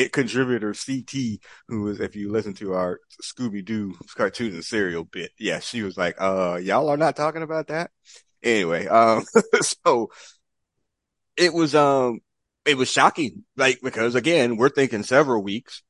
it 0.00 0.12
contributor 0.12 0.72
CT, 0.74 1.40
who 1.68 1.82
was, 1.82 2.00
if 2.00 2.16
you 2.16 2.32
listen 2.32 2.54
to 2.54 2.72
our 2.72 3.00
Scooby 3.22 3.64
Doo 3.64 3.94
cartoon 4.16 4.54
and 4.54 4.64
serial 4.64 5.04
bit, 5.04 5.30
yeah, 5.38 5.60
she 5.60 5.82
was 5.82 5.96
like, 5.96 6.16
uh, 6.18 6.58
y'all 6.62 6.88
are 6.88 6.96
not 6.96 7.16
talking 7.16 7.42
about 7.42 7.68
that. 7.68 7.90
Anyway, 8.42 8.86
um, 8.86 9.24
so 9.84 10.10
it 11.36 11.52
was, 11.52 11.74
um, 11.74 12.20
it 12.64 12.76
was 12.76 12.90
shocking, 12.90 13.44
like, 13.56 13.80
because 13.82 14.14
again, 14.14 14.56
we're 14.56 14.70
thinking 14.70 15.02
several 15.02 15.42
weeks, 15.42 15.82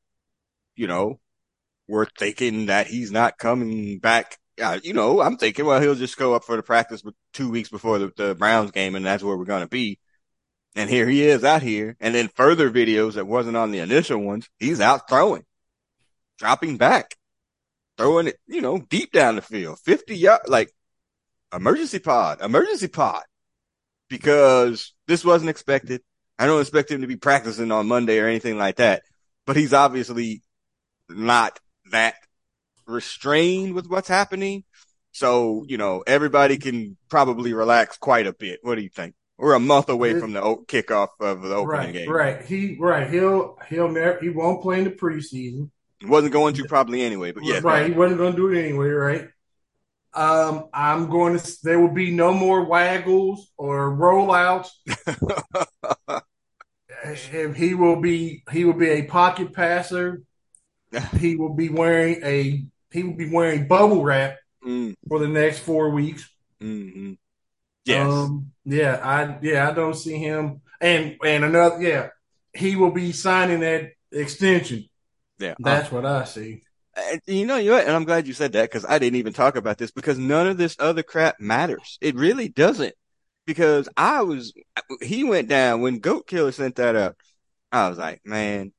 you 0.74 0.88
know, 0.88 1.20
we're 1.86 2.06
thinking 2.18 2.66
that 2.66 2.86
he's 2.88 3.12
not 3.12 3.38
coming 3.38 3.98
back 3.98 4.38
yeah, 4.58 4.78
you 4.82 4.92
know, 4.92 5.22
I'm 5.22 5.38
thinking, 5.38 5.64
well, 5.64 5.80
he'll 5.80 5.94
just 5.94 6.18
go 6.18 6.34
up 6.34 6.44
for 6.44 6.54
the 6.54 6.62
practice 6.62 7.02
two 7.32 7.50
weeks 7.50 7.70
before 7.70 7.98
the, 7.98 8.12
the 8.14 8.34
Browns 8.34 8.72
game, 8.72 8.94
and 8.94 9.06
that's 9.06 9.22
where 9.22 9.34
we're 9.34 9.46
going 9.46 9.62
to 9.62 9.68
be. 9.68 9.98
And 10.76 10.88
here 10.88 11.08
he 11.08 11.24
is 11.24 11.44
out 11.44 11.62
here. 11.62 11.96
And 12.00 12.14
then 12.14 12.28
further 12.28 12.70
videos 12.70 13.14
that 13.14 13.26
wasn't 13.26 13.56
on 13.56 13.70
the 13.70 13.80
initial 13.80 14.18
ones, 14.18 14.48
he's 14.58 14.80
out 14.80 15.08
throwing, 15.08 15.44
dropping 16.38 16.76
back, 16.76 17.16
throwing 17.96 18.28
it, 18.28 18.38
you 18.46 18.60
know, 18.60 18.78
deep 18.78 19.12
down 19.12 19.36
the 19.36 19.42
field, 19.42 19.78
50 19.80 20.16
yards, 20.16 20.48
like 20.48 20.72
emergency 21.52 21.98
pod, 21.98 22.40
emergency 22.40 22.88
pod, 22.88 23.22
because 24.08 24.94
this 25.06 25.24
wasn't 25.24 25.50
expected. 25.50 26.02
I 26.38 26.46
don't 26.46 26.60
expect 26.60 26.90
him 26.90 27.02
to 27.02 27.06
be 27.06 27.16
practicing 27.16 27.70
on 27.72 27.88
Monday 27.88 28.18
or 28.18 28.26
anything 28.26 28.56
like 28.56 28.76
that, 28.76 29.02
but 29.46 29.56
he's 29.56 29.74
obviously 29.74 30.42
not 31.08 31.58
that 31.90 32.14
restrained 32.86 33.74
with 33.74 33.88
what's 33.88 34.08
happening. 34.08 34.64
So, 35.12 35.64
you 35.66 35.76
know, 35.76 36.02
everybody 36.06 36.56
can 36.56 36.96
probably 37.08 37.52
relax 37.52 37.98
quite 37.98 38.26
a 38.26 38.32
bit. 38.32 38.60
What 38.62 38.76
do 38.76 38.82
you 38.82 38.88
think? 38.88 39.14
We're 39.40 39.54
a 39.54 39.60
month 39.60 39.88
away 39.88 40.20
from 40.20 40.34
the 40.34 40.40
kickoff 40.40 41.08
of 41.18 41.40
the 41.40 41.54
opening 41.54 41.66
right, 41.66 41.92
game. 41.92 42.10
Right. 42.10 42.44
He 42.44 42.76
right. 42.78 43.08
He'll 43.08 43.56
he'll 43.70 43.88
never 43.88 44.18
he 44.20 44.28
won't 44.28 44.60
play 44.60 44.78
in 44.78 44.84
the 44.84 44.90
preseason. 44.90 45.70
He 45.98 46.06
wasn't 46.06 46.34
going 46.34 46.54
to 46.54 46.64
probably 46.66 47.00
anyway, 47.00 47.32
but 47.32 47.44
yeah. 47.44 47.60
Right. 47.62 47.86
He 47.86 47.92
wasn't 47.92 48.18
going 48.18 48.32
to 48.32 48.36
do 48.36 48.52
it 48.52 48.62
anyway, 48.62 48.88
right? 48.88 49.28
Um, 50.12 50.68
I'm 50.74 51.08
going 51.08 51.38
to. 51.38 51.56
There 51.62 51.80
will 51.80 51.94
be 51.94 52.10
no 52.10 52.34
more 52.34 52.66
waggles 52.66 53.50
or 53.56 53.96
rollouts. 53.96 54.68
he 57.56 57.74
will 57.74 58.00
be. 58.00 58.42
He 58.52 58.66
will 58.66 58.74
be 58.74 58.90
a 58.90 59.02
pocket 59.04 59.54
passer. 59.54 60.22
he 61.18 61.36
will 61.36 61.54
be 61.54 61.70
wearing 61.70 62.20
a 62.22 62.64
he 62.90 63.02
will 63.04 63.16
be 63.16 63.30
wearing 63.30 63.66
bubble 63.66 64.02
wrap 64.02 64.36
mm. 64.62 64.94
for 65.08 65.18
the 65.18 65.28
next 65.28 65.60
four 65.60 65.90
weeks. 65.90 66.28
Mm-hmm. 66.60 67.12
Yes. 67.84 68.10
Um, 68.10 68.52
yeah, 68.64 69.00
I 69.02 69.38
yeah, 69.42 69.68
I 69.68 69.72
don't 69.72 69.94
see 69.94 70.16
him 70.16 70.60
and 70.80 71.16
and 71.24 71.44
another 71.44 71.80
yeah, 71.80 72.08
he 72.54 72.76
will 72.76 72.90
be 72.90 73.12
signing 73.12 73.60
that 73.60 73.92
extension. 74.12 74.84
Yeah. 75.38 75.54
That's 75.58 75.90
what 75.90 76.04
I 76.04 76.24
see. 76.24 76.62
You 77.26 77.46
know, 77.46 77.56
you 77.56 77.74
and 77.74 77.90
I'm 77.90 78.04
glad 78.04 78.26
you 78.26 78.34
said 78.34 78.52
that 78.52 78.70
because 78.70 78.84
I 78.84 78.98
didn't 78.98 79.16
even 79.16 79.32
talk 79.32 79.56
about 79.56 79.78
this 79.78 79.90
because 79.90 80.18
none 80.18 80.46
of 80.46 80.58
this 80.58 80.76
other 80.78 81.02
crap 81.02 81.40
matters. 81.40 81.98
It 82.00 82.14
really 82.14 82.48
doesn't. 82.48 82.94
Because 83.46 83.88
I 83.96 84.22
was, 84.22 84.52
he 85.00 85.24
went 85.24 85.48
down 85.48 85.80
when 85.80 85.98
Goat 85.98 86.28
Killer 86.28 86.52
sent 86.52 86.76
that 86.76 86.94
up. 86.94 87.16
I 87.72 87.88
was 87.88 87.98
like, 87.98 88.20
man, 88.24 88.72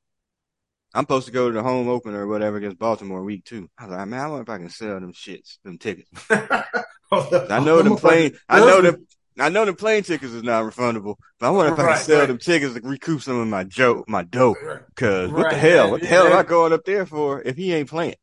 I'm 0.94 1.04
supposed 1.04 1.28
to 1.28 1.32
go 1.32 1.48
to 1.50 1.54
the 1.54 1.64
home 1.64 1.88
opener 1.88 2.22
or 2.22 2.28
whatever 2.28 2.58
against 2.58 2.80
Baltimore 2.80 3.24
week 3.24 3.46
two. 3.46 3.70
I 3.78 3.86
was 3.86 3.96
like, 3.96 4.08
man, 4.08 4.20
I 4.20 4.28
wonder 4.28 4.44
if 4.44 4.50
I 4.50 4.58
can 4.58 4.70
sell 4.70 5.00
them 5.00 5.14
shits, 5.14 5.58
them 5.64 5.78
tickets. 5.78 6.10
I 6.30 7.60
know 7.60 7.82
them 7.82 7.96
plane. 7.96 8.38
I 8.50 8.60
know 8.60 8.82
them. 8.82 9.08
I 9.40 9.48
know 9.50 9.64
the 9.64 9.74
plane 9.74 10.04
tickets 10.04 10.34
is 10.34 10.44
not 10.44 10.64
refundable, 10.66 11.16
but 11.40 11.48
I 11.48 11.50
wonder 11.52 11.72
if 11.72 11.80
right, 11.80 11.92
I 11.92 11.96
can 11.96 12.04
sell 12.04 12.20
right. 12.20 12.28
them 12.28 12.38
tickets 12.38 12.74
to 12.74 12.82
recoup 12.82 13.22
some 13.22 13.40
of 13.40 13.48
my 13.48 13.64
joke, 13.64 14.08
my 14.10 14.24
dough. 14.24 14.56
Cause 14.96 15.30
right, 15.30 15.44
what 15.44 15.52
the 15.52 15.58
hell? 15.58 15.92
What 15.92 16.02
the 16.02 16.08
hell 16.08 16.28
am 16.28 16.38
I 16.38 16.44
going 16.44 16.74
up 16.74 16.84
there 16.86 17.06
for 17.06 17.42
if 17.42 17.56
he 17.56 17.74
ain't 17.74 17.90
playing? 17.90 18.16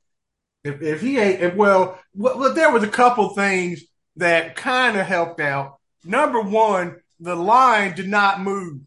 If, 0.65 0.83
if 0.83 1.01
he 1.01 1.19
ain't, 1.19 1.41
if, 1.41 1.55
well, 1.55 1.99
well, 2.15 2.53
there 2.53 2.71
was 2.71 2.83
a 2.83 2.89
couple 2.89 3.31
things 3.31 3.85
that 4.17 4.57
kind 4.57 4.99
of 4.99 5.07
helped 5.07 5.41
out. 5.41 5.79
Number 6.05 6.43
one, 6.43 6.97
the 7.21 7.35
line 7.35 7.95
did 7.95 8.09
not 8.09 8.41
move. 8.41 8.83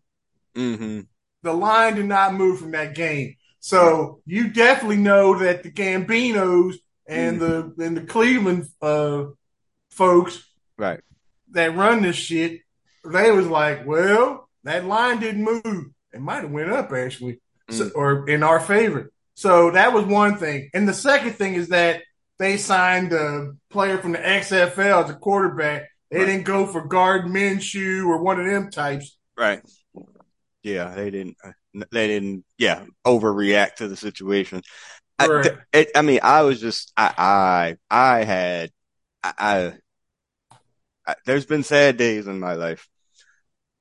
Mm-hmm. 0.56 1.02
The 1.44 1.54
line 1.54 1.96
did 1.96 2.06
not 2.06 2.36
move 2.36 2.60
from 2.60 2.72
that 2.72 2.94
game. 2.94 3.36
So 3.62 4.22
you 4.26 4.50
definitely 4.50 4.98
know 4.98 5.40
that 5.40 5.64
the 5.64 5.72
Gambinos 5.72 6.76
and 7.08 7.40
mm-hmm. 7.40 7.80
the 7.80 7.86
and 7.86 7.98
the 7.98 8.02
Cleveland 8.02 8.68
uh, 8.82 9.26
folks 9.92 10.44
right 10.78 11.00
that 11.52 11.76
run 11.76 12.02
this 12.02 12.16
shit, 12.16 12.62
they 13.06 13.32
was 13.32 13.48
like, 13.48 13.86
well, 13.86 14.50
that 14.64 14.86
line 14.86 15.20
didn't 15.20 15.44
move. 15.44 15.86
It 16.14 16.22
might 16.22 16.44
have 16.44 16.52
went 16.52 16.72
up 16.72 16.92
actually, 16.92 17.40
mm. 17.70 17.78
so, 17.78 17.90
or 17.96 18.28
in 18.28 18.44
our 18.44 18.60
favor. 18.60 19.12
So 19.36 19.72
that 19.72 19.94
was 19.94 20.06
one 20.06 20.38
thing. 20.38 20.70
And 20.74 20.88
the 20.88 20.94
second 20.94 21.34
thing 21.34 21.54
is 21.54 21.70
that 21.70 22.02
they 22.40 22.58
signed 22.58 23.14
a 23.14 23.54
player 23.70 23.98
from 23.98 24.14
the 24.14 24.18
XFL 24.18 25.04
as 25.04 25.10
a 25.10 25.16
quarterback. 25.16 25.88
They 26.10 26.20
right. 26.20 26.26
didn't 26.26 26.46
go 26.46 26.66
for 26.66 26.86
Gardner 26.86 27.32
Minshew 27.32 28.06
or 28.08 28.22
one 28.22 28.40
of 28.40 28.46
them 28.46 28.72
types. 28.72 29.18
Right. 29.38 29.62
Yeah, 30.64 30.94
they 30.94 31.12
didn't. 31.12 31.38
They 31.74 32.08
didn't. 32.08 32.46
Yeah, 32.58 32.86
overreact 33.06 33.76
to 33.76 33.88
the 33.88 33.96
situation. 33.96 34.62
Right. 35.20 35.52
I, 35.74 35.78
it, 35.78 35.92
I 35.96 36.02
mean, 36.02 36.20
I 36.24 36.42
was 36.42 36.60
just. 36.60 36.92
I. 36.98 37.78
I. 37.90 38.20
I 38.20 38.24
had. 38.24 38.72
I, 39.24 39.74
I. 41.06 41.16
There's 41.26 41.46
been 41.46 41.64
sad 41.64 41.98
days 41.98 42.28
in 42.28 42.40
my 42.40 42.54
life 42.54 42.88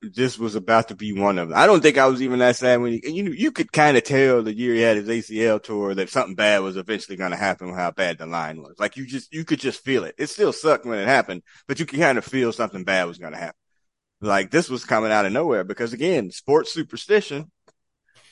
this 0.02 0.38
was 0.38 0.54
about 0.54 0.88
to 0.88 0.94
be 0.94 1.12
one 1.12 1.38
of 1.38 1.48
them. 1.48 1.58
I 1.58 1.66
don't 1.66 1.82
think 1.82 1.98
I 1.98 2.06
was 2.06 2.22
even 2.22 2.38
that 2.38 2.56
sad 2.56 2.80
when 2.80 2.92
he, 2.92 3.10
you 3.10 3.32
you 3.32 3.52
could 3.52 3.70
kind 3.70 3.96
of 3.96 4.02
tell 4.02 4.42
the 4.42 4.54
year 4.54 4.74
he 4.74 4.80
had 4.80 4.96
his 4.96 5.08
ACL 5.08 5.62
tour 5.62 5.94
that 5.94 6.08
something 6.08 6.34
bad 6.34 6.62
was 6.62 6.76
eventually 6.76 7.16
going 7.16 7.32
to 7.32 7.36
happen 7.36 7.68
with 7.68 7.76
how 7.76 7.90
bad 7.90 8.18
the 8.18 8.26
line 8.26 8.62
was. 8.62 8.76
Like 8.78 8.96
you 8.96 9.06
just, 9.06 9.32
you 9.32 9.44
could 9.44 9.60
just 9.60 9.84
feel 9.84 10.04
it. 10.04 10.14
It 10.18 10.28
still 10.28 10.52
sucked 10.52 10.86
when 10.86 10.98
it 10.98 11.06
happened, 11.06 11.42
but 11.68 11.80
you 11.80 11.86
could 11.86 11.98
kind 11.98 12.16
of 12.18 12.24
feel 12.24 12.52
something 12.52 12.84
bad 12.84 13.04
was 13.04 13.18
going 13.18 13.32
to 13.32 13.38
happen. 13.38 13.56
Like 14.22 14.50
this 14.50 14.70
was 14.70 14.84
coming 14.84 15.12
out 15.12 15.26
of 15.26 15.32
nowhere 15.32 15.64
because 15.64 15.92
again, 15.92 16.30
sports 16.30 16.72
superstition. 16.72 17.50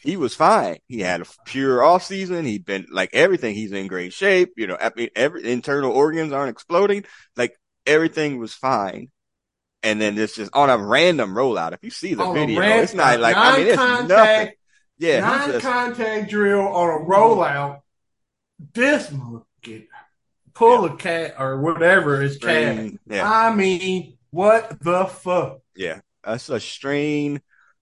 He 0.03 0.17
was 0.17 0.35
fine. 0.35 0.79
He 0.87 1.01
had 1.01 1.23
a 1.23 1.27
pure 1.45 1.83
off 1.83 2.05
season. 2.05 2.45
He'd 2.45 2.65
been 2.65 2.87
like 2.91 3.11
everything. 3.13 3.55
He's 3.55 3.73
in 3.73 3.87
great 3.87 4.13
shape. 4.13 4.53
You 4.57 4.69
know, 4.69 4.77
I 4.81 4.93
mean, 4.97 5.09
every 5.17 5.51
internal 5.51 5.93
organs 5.93 6.33
aren't 6.33 6.51
exploding. 6.51 7.05
Like 7.37 7.57
everything 7.87 8.39
was 8.39 8.55
fine 8.55 9.11
and 9.83 10.01
then 10.01 10.19
it's 10.19 10.35
just 10.35 10.51
on 10.55 10.71
a 10.71 10.79
random 10.79 11.35
rollout. 11.35 11.73
If 11.73 11.81
you 11.83 11.91
see 11.91 12.15
the 12.15 12.25
on 12.25 12.35
video, 12.35 12.63
it's 12.63 12.95
not 12.95 13.21
like 13.21 13.37
I 13.37 13.57
mean 13.57 13.67
it's 13.67 14.09
nothing. 14.09 14.53
Yeah, 14.99 15.21
non-contact 15.21 16.29
drill 16.29 16.61
on 16.61 16.89
a 16.89 17.05
rollout. 17.05 17.81
This 18.75 19.13
get 19.63 19.87
pull 20.55 20.87
yeah. 20.87 20.93
a 20.93 20.97
cat 20.97 21.35
or 21.39 21.61
whatever 21.61 22.21
is 22.23 22.39
cat. 22.39 22.93
Yeah. 23.07 23.31
I 23.31 23.55
mean, 23.55 24.19
what 24.31 24.81
the 24.81 25.05
fuck? 25.07 25.61
Yeah, 25.77 26.01
that's 26.25 26.49
a 26.49 26.59
strain. 26.59 27.41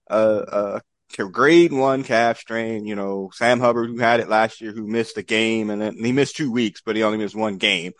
Uh, 0.09 0.13
uh, 0.47 0.79
grade 1.15 1.71
one 1.71 2.03
calf 2.03 2.39
strain. 2.39 2.85
You 2.85 2.95
know, 2.95 3.29
Sam 3.33 3.59
Hubbard 3.59 3.89
who 3.89 3.99
had 3.99 4.19
it 4.19 4.29
last 4.29 4.61
year, 4.61 4.71
who 4.71 4.87
missed 4.87 5.17
a 5.17 5.23
game, 5.23 5.69
and 5.69 5.81
then 5.81 5.95
he 5.95 6.11
missed 6.11 6.35
two 6.35 6.51
weeks, 6.51 6.81
but 6.85 6.95
he 6.95 7.03
only 7.03 7.17
missed 7.17 7.35
one 7.35 7.57
game 7.57 7.93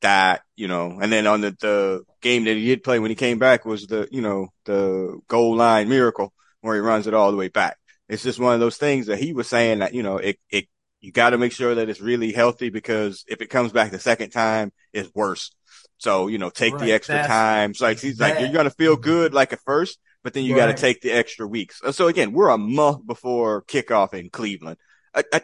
that, 0.00 0.42
you 0.56 0.68
know, 0.68 0.98
and 1.00 1.12
then 1.12 1.26
on 1.26 1.40
the, 1.40 1.56
the 1.60 2.02
game 2.22 2.44
that 2.44 2.56
he 2.56 2.66
did 2.66 2.82
play 2.82 2.98
when 2.98 3.10
he 3.10 3.14
came 3.14 3.38
back 3.38 3.64
was 3.64 3.86
the, 3.86 4.08
you 4.10 4.22
know, 4.22 4.48
the 4.64 5.20
goal 5.28 5.56
line 5.56 5.88
miracle 5.88 6.32
where 6.60 6.74
he 6.74 6.80
runs 6.80 7.06
it 7.06 7.14
all 7.14 7.30
the 7.30 7.36
way 7.36 7.48
back. 7.48 7.76
It's 8.08 8.22
just 8.22 8.40
one 8.40 8.54
of 8.54 8.60
those 8.60 8.76
things 8.76 9.06
that 9.06 9.18
he 9.18 9.32
was 9.32 9.48
saying 9.48 9.80
that, 9.80 9.94
you 9.94 10.02
know, 10.02 10.16
it, 10.16 10.38
it, 10.50 10.66
you 11.00 11.12
got 11.12 11.30
to 11.30 11.38
make 11.38 11.52
sure 11.52 11.74
that 11.76 11.88
it's 11.88 12.00
really 12.00 12.32
healthy 12.32 12.70
because 12.70 13.24
if 13.28 13.40
it 13.40 13.50
comes 13.50 13.72
back 13.72 13.90
the 13.90 13.98
second 13.98 14.30
time, 14.30 14.72
it's 14.92 15.10
worse. 15.14 15.52
So, 15.98 16.28
you 16.28 16.38
know, 16.38 16.50
take 16.50 16.74
right, 16.74 16.84
the 16.84 16.92
extra 16.92 17.26
time. 17.26 17.74
So 17.74 17.86
like, 17.86 18.00
he's 18.00 18.18
that. 18.18 18.34
like, 18.34 18.40
you're 18.40 18.52
going 18.52 18.64
to 18.64 18.70
feel 18.70 18.96
good 18.96 19.32
like 19.32 19.52
at 19.52 19.60
first, 19.64 19.98
but 20.22 20.34
then 20.34 20.44
you 20.44 20.54
right. 20.54 20.66
got 20.66 20.76
to 20.76 20.80
take 20.80 21.00
the 21.00 21.10
extra 21.10 21.46
weeks. 21.46 21.80
Uh, 21.84 21.92
so 21.92 22.08
again, 22.08 22.32
we're 22.32 22.48
a 22.48 22.58
month 22.58 23.06
before 23.06 23.62
kickoff 23.62 24.14
in 24.14 24.30
Cleveland. 24.30 24.76
I, 25.14 25.24
I, 25.32 25.40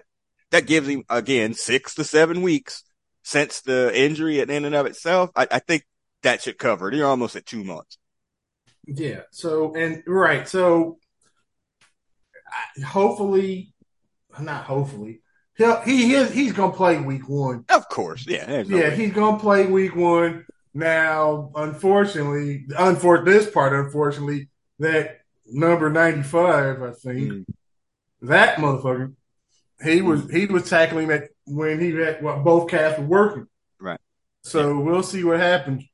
that 0.51 0.67
gives 0.67 0.89
him 0.89 1.05
again 1.09 1.55
six 1.55 1.95
to 1.95 2.05
seven 2.05 2.43
weeks 2.43 2.83
since 3.27 3.61
the 3.63 3.91
injury 3.93 4.39
in 4.39 4.51
and 4.51 4.75
of 4.75 4.87
itself, 4.87 5.31
I, 5.35 5.49
I 5.51 5.59
think 5.59 5.85
that 6.23 6.43
should 6.43 6.59
cover 6.59 6.89
it. 6.89 6.95
You're 6.95 7.09
almost 7.09 7.35
at 7.35 7.45
two 7.45 7.65
months. 7.65 7.99
Yeah. 8.87 9.23
So 9.33 9.75
and 9.75 10.05
right. 10.07 10.49
So 10.49 10.99
hopefully, 12.87 13.75
not 14.41 14.65
hopefully, 14.65 15.23
he'll, 15.57 15.81
he 15.81 16.15
is 16.15 16.31
he's 16.31 16.53
gonna 16.53 16.73
play 16.73 17.01
week 17.01 17.29
one. 17.29 17.65
Of 17.69 17.89
course. 17.89 18.25
Yeah. 18.29 18.47
No 18.47 18.77
yeah. 18.77 18.91
Way. 18.91 18.97
He's 18.97 19.13
gonna 19.13 19.41
play 19.41 19.67
week 19.67 19.97
one. 19.97 20.47
Now, 20.73 21.51
unfortunately, 21.57 22.67
unfor 22.69 23.25
this 23.25 23.51
part, 23.51 23.73
unfortunately, 23.73 24.51
that 24.79 25.21
number 25.47 25.91
ninety 25.91 26.23
five, 26.23 26.83
I 26.83 26.93
think, 26.93 27.33
mm. 27.33 27.45
that 28.23 28.59
motherfucker, 28.59 29.15
he 29.83 30.03
was 30.03 30.31
he 30.31 30.47
was 30.47 30.69
tackling 30.69 31.11
at 31.11 31.31
when 31.47 31.81
he 31.81 31.93
had 31.93 32.23
well, 32.23 32.43
both 32.43 32.71
calves 32.71 32.99
were 32.99 33.07
working. 33.07 33.47
Right. 33.81 34.01
So 34.43 34.69
yeah. 34.69 34.85
we'll 34.85 35.03
see 35.03 35.25
what 35.25 35.41
happens. 35.41 35.85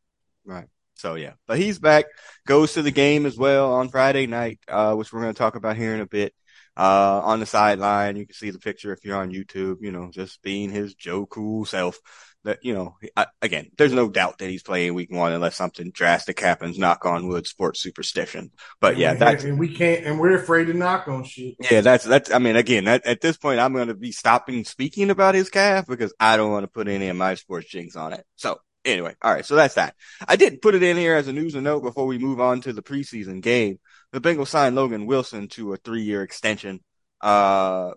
Right. 0.44 0.66
So 0.94 1.14
yeah, 1.14 1.32
but 1.46 1.58
he's 1.58 1.78
back. 1.78 2.06
Goes 2.46 2.74
to 2.74 2.82
the 2.82 2.90
game 2.90 3.26
as 3.26 3.36
well 3.36 3.72
on 3.74 3.88
Friday 3.88 4.26
night, 4.26 4.60
uh, 4.68 4.94
which 4.94 5.12
we're 5.12 5.22
going 5.22 5.34
to 5.34 5.38
talk 5.38 5.56
about 5.56 5.76
here 5.76 5.94
in 5.94 6.00
a 6.00 6.06
bit. 6.06 6.34
Uh, 6.74 7.20
on 7.24 7.38
the 7.38 7.44
sideline, 7.44 8.16
you 8.16 8.24
can 8.24 8.34
see 8.34 8.50
the 8.50 8.58
picture 8.58 8.92
if 8.92 9.04
you're 9.04 9.16
on 9.16 9.32
YouTube. 9.32 9.78
You 9.80 9.92
know, 9.92 10.10
just 10.10 10.42
being 10.42 10.70
his 10.70 10.94
Joe 10.94 11.26
Cool 11.26 11.64
self 11.64 11.98
that 12.44 12.58
you 12.62 12.74
know 12.74 12.96
I, 13.16 13.26
again 13.40 13.70
there's 13.76 13.92
no 13.92 14.08
doubt 14.08 14.38
that 14.38 14.50
he's 14.50 14.62
playing 14.62 14.94
week 14.94 15.10
one 15.10 15.32
unless 15.32 15.56
something 15.56 15.90
drastic 15.90 16.40
happens 16.40 16.78
knock 16.78 17.04
on 17.06 17.28
wood 17.28 17.46
sports 17.46 17.80
superstition. 17.80 18.50
But 18.80 18.96
yeah 18.96 19.14
that's 19.14 19.44
and 19.44 19.58
we 19.58 19.74
can't 19.74 20.04
and 20.04 20.18
we're 20.18 20.36
afraid 20.36 20.66
to 20.66 20.74
knock 20.74 21.08
on 21.08 21.24
shit. 21.24 21.54
Yeah 21.70 21.80
that's 21.80 22.04
that's 22.04 22.32
i 22.32 22.38
mean 22.38 22.56
again 22.56 22.84
that, 22.84 23.06
at 23.06 23.20
this 23.20 23.36
point 23.36 23.60
i'm 23.60 23.72
going 23.72 23.88
to 23.88 23.94
be 23.94 24.12
stopping 24.12 24.64
speaking 24.64 25.10
about 25.10 25.34
his 25.34 25.50
calf 25.50 25.86
because 25.86 26.12
i 26.18 26.36
don't 26.36 26.50
want 26.50 26.64
to 26.64 26.68
put 26.68 26.88
any 26.88 27.08
of 27.08 27.16
my 27.16 27.34
sports 27.34 27.68
jinx 27.68 27.96
on 27.96 28.12
it. 28.12 28.24
So 28.36 28.60
anyway 28.84 29.14
all 29.22 29.32
right 29.32 29.46
so 29.46 29.54
that's 29.54 29.74
that. 29.74 29.94
I 30.26 30.36
did 30.36 30.60
put 30.60 30.74
it 30.74 30.82
in 30.82 30.96
here 30.96 31.14
as 31.14 31.28
a 31.28 31.32
news 31.32 31.54
and 31.54 31.64
note 31.64 31.82
before 31.82 32.06
we 32.06 32.18
move 32.18 32.40
on 32.40 32.60
to 32.62 32.72
the 32.72 32.82
preseason 32.82 33.40
game. 33.40 33.78
The 34.12 34.20
bengals 34.20 34.48
signed 34.48 34.76
logan 34.76 35.06
wilson 35.06 35.48
to 35.48 35.72
a 35.72 35.76
three-year 35.76 36.22
extension. 36.22 36.80
Uh 37.20 37.92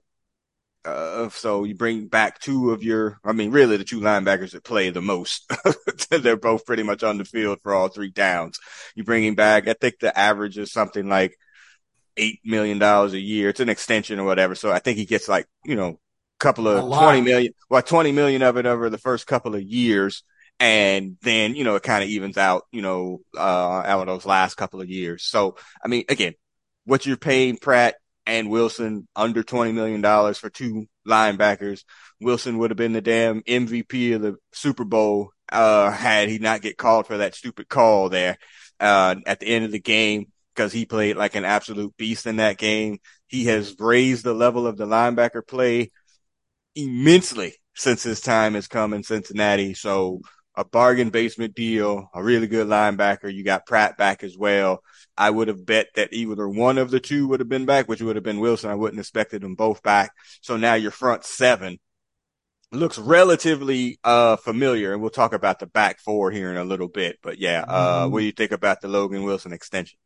uh, 0.86 1.30
so 1.30 1.63
you 1.63 1.75
bring 1.75 2.08
back 2.08 2.39
two 2.39 2.72
of 2.72 2.84
your, 2.84 3.20
I 3.24 3.32
mean, 3.32 3.51
really 3.51 3.77
the 3.77 3.84
two 3.84 4.00
linebackers 4.00 4.51
that 4.51 4.63
play 4.63 4.89
the 4.89 5.01
most. 5.01 5.51
They're 6.10 6.38
both 6.38 6.65
pretty 6.65 6.84
much 6.84 7.04
on 7.04 7.18
the 7.18 7.25
field 7.25 7.60
for 7.63 7.74
all 7.74 7.88
three 7.88 8.12
downs. 8.12 8.60
You 8.96 9.04
bring 9.04 9.24
him 9.24 9.36
back. 9.36 9.68
I 9.68 9.74
think 9.74 10.00
the 10.00 10.18
average 10.18 10.58
is 10.58 10.72
something 10.72 11.10
like 11.10 11.36
eight 12.18 12.39
million 12.46 12.77
dollars 12.80 13.13
a 13.13 13.20
year. 13.20 13.50
It's 13.50 13.60
an 13.60 13.70
extension 13.70 14.20
or 14.20 14.25
whatever. 14.25 14.56
So 14.56 14.72
I 14.72 14.80
think 14.80 14.98
he 14.98 15.06
gets 15.06 15.27
like, 15.27 15.48
you 15.63 15.75
know, 15.75 15.88
a 15.89 15.98
couple 16.39 16.68
of 16.68 16.86
20 16.86 17.22
million, 17.22 17.54
well, 17.70 17.82
20 17.82 18.12
million 18.12 18.42
of 18.42 18.58
it 18.58 18.65
over 18.65 18.89
the 18.89 18.98
first 18.98 19.27
couple 19.27 19.56
of 19.56 19.62
years. 19.62 20.24
And 20.60 21.18
then, 21.22 21.56
you 21.56 21.65
know, 21.65 21.75
it 21.75 21.84
kind 21.84 22.04
of 22.04 22.10
evens 22.10 22.38
out, 22.38 22.63
you 22.72 22.82
know, 22.82 23.20
uh, 23.38 23.39
out 23.86 24.01
of 24.01 24.08
those 24.08 24.25
last 24.25 24.56
couple 24.56 24.80
of 24.82 24.89
years. 24.89 25.25
So, 25.25 25.58
I 25.84 25.89
mean, 25.89 26.06
again, 26.08 26.34
what 26.86 27.06
you're 27.06 27.18
paying 27.18 27.58
Pratt 27.58 27.96
and 28.25 28.50
Wilson 28.50 29.08
under 29.15 29.44
$20 29.44 29.74
million 29.74 30.01
for 30.34 30.50
two 30.50 30.88
linebackers. 31.08 31.84
Wilson 32.20 32.58
would 32.58 32.72
have 32.72 32.77
been 32.77 32.94
the 32.94 33.01
damn 33.01 33.41
MVP 33.44 34.15
of 34.15 34.22
the 34.22 34.36
Super 34.51 34.86
Bowl, 34.86 35.32
uh, 35.51 35.91
had 35.91 36.29
he 36.29 36.39
not 36.39 36.62
get 36.62 36.77
called 36.77 37.08
for 37.08 37.17
that 37.17 37.36
stupid 37.36 37.70
call 37.70 38.10
there, 38.10 38.38
uh, 38.79 39.15
at 39.25 39.39
the 39.39 39.48
end 39.48 39.65
of 39.65 39.72
the 39.72 39.79
game 39.79 40.27
because 40.55 40.72
he 40.72 40.86
played 40.86 41.17
like 41.17 41.36
an 41.36 41.46
absolute 41.46 41.96
beast 41.98 42.25
in 42.25 42.38
that 42.38 42.58
game. 42.58 43.00
He 43.27 43.46
has 43.46 43.75
raised 43.79 44.24
the 44.24 44.34
level 44.34 44.65
of 44.65 44.77
the 44.77 44.86
linebacker 44.86 45.46
play 45.46 45.91
immensely 46.75 47.55
since 47.75 48.03
his 48.03 48.22
time 48.22 48.53
has 48.53 48.67
come 48.67 48.94
in 48.94 49.03
Cincinnati. 49.03 49.74
So 49.74 50.22
a 50.57 50.63
bargain 50.63 51.09
basement 51.09 51.55
deal, 51.55 52.09
a 52.13 52.24
really 52.24 52.47
good 52.47 52.67
linebacker. 52.67 53.33
You 53.33 53.43
got 53.43 53.65
Pratt 53.65 53.97
back 53.97 54.24
as 54.24 54.38
well. 54.38 54.81
I 55.17 55.29
would 55.29 55.47
have 55.47 55.65
bet 55.65 55.88
that 55.95 56.13
either 56.13 56.47
one 56.47 56.77
of 56.77 56.91
the 56.91 57.00
two 57.00 57.27
would 57.27 57.39
have 57.39 57.50
been 57.50 57.65
back, 57.65 57.88
which 57.88 58.01
would 58.01 58.15
have 58.15 58.24
been 58.24 58.39
Wilson. 58.39 58.69
I 58.69 58.75
wouldn't 58.75 58.97
have 58.97 59.03
expected 59.03 59.41
them 59.41 59.55
both 59.55 59.83
back. 59.83 60.12
So 60.41 60.57
now 60.57 60.74
your 60.75 60.91
front 60.91 61.25
seven 61.25 61.79
looks 62.71 62.97
relatively 62.97 64.00
uh 64.03 64.35
familiar 64.35 64.91
and 64.91 65.01
we'll 65.01 65.09
talk 65.09 65.33
about 65.33 65.59
the 65.59 65.67
back 65.67 66.00
four 66.00 66.31
here 66.31 66.50
in 66.50 66.57
a 66.57 66.65
little 66.65 66.89
bit. 66.89 67.17
But 67.21 67.38
yeah, 67.38 67.63
uh 67.67 68.03
mm-hmm. 68.03 68.12
what 68.12 68.19
do 68.19 68.25
you 68.25 68.31
think 68.31 68.51
about 68.51 68.81
the 68.81 68.88
Logan 68.88 69.24
Wilson 69.24 69.53
extension? 69.53 69.97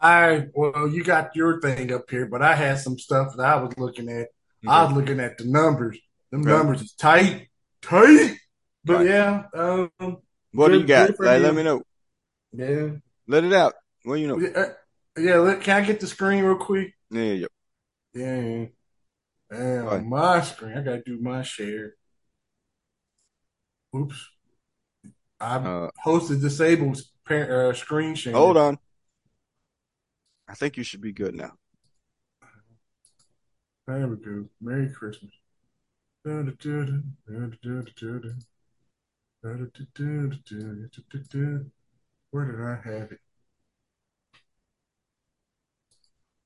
I 0.00 0.46
well, 0.54 0.88
you 0.88 1.04
got 1.04 1.36
your 1.36 1.60
thing 1.60 1.92
up 1.92 2.10
here, 2.10 2.26
but 2.26 2.42
I 2.42 2.56
had 2.56 2.78
some 2.78 2.98
stuff 2.98 3.36
that 3.36 3.46
I 3.46 3.56
was 3.62 3.76
looking 3.78 4.08
at. 4.08 4.28
Okay. 4.64 4.68
I 4.68 4.84
was 4.84 4.92
looking 4.94 5.20
at 5.20 5.38
the 5.38 5.44
numbers. 5.44 5.98
The 6.32 6.38
numbers 6.38 6.80
is 6.80 6.92
tight, 6.92 7.48
tight. 7.82 8.36
But 8.84 8.94
right. 8.94 9.06
yeah, 9.06 9.44
um, 9.54 9.90
what 10.52 10.68
good, 10.68 10.72
do 10.72 10.78
you 10.78 10.86
got? 10.86 11.10
Like, 11.20 11.42
let 11.42 11.54
me 11.54 11.62
know. 11.62 11.82
Yeah, 12.52 12.88
let 13.28 13.44
it 13.44 13.52
out. 13.52 13.74
What 14.04 14.16
you 14.16 14.28
know? 14.28 14.38
Yeah, 14.38 14.72
yeah 15.16 15.36
let, 15.36 15.60
can 15.60 15.82
I 15.82 15.86
get 15.86 16.00
the 16.00 16.06
screen 16.06 16.42
real 16.42 16.56
quick? 16.56 16.94
Yeah, 17.10 17.32
yeah. 17.32 17.46
Yeah. 18.14 18.66
And 19.50 19.88
on 19.88 20.08
my 20.08 20.40
screen, 20.40 20.76
I 20.76 20.82
gotta 20.82 21.02
do 21.04 21.18
my 21.20 21.42
share. 21.42 21.94
Oops. 23.94 24.30
I 25.38 25.56
uh, 25.56 25.90
hosted 26.04 26.40
disabled 26.40 27.00
uh, 27.28 27.72
screen 27.74 28.14
share. 28.14 28.32
Hold 28.32 28.56
on. 28.56 28.78
I 30.48 30.54
think 30.54 30.76
you 30.76 30.84
should 30.84 31.00
be 31.00 31.12
good 31.12 31.34
now. 31.34 31.52
There 33.86 34.06
we 34.06 34.16
go. 34.16 34.46
Merry 34.60 34.90
Christmas. 34.90 35.32
Where 36.24 36.44
did 42.44 42.60
I 42.60 42.80
have 42.84 43.12
it? 43.12 43.20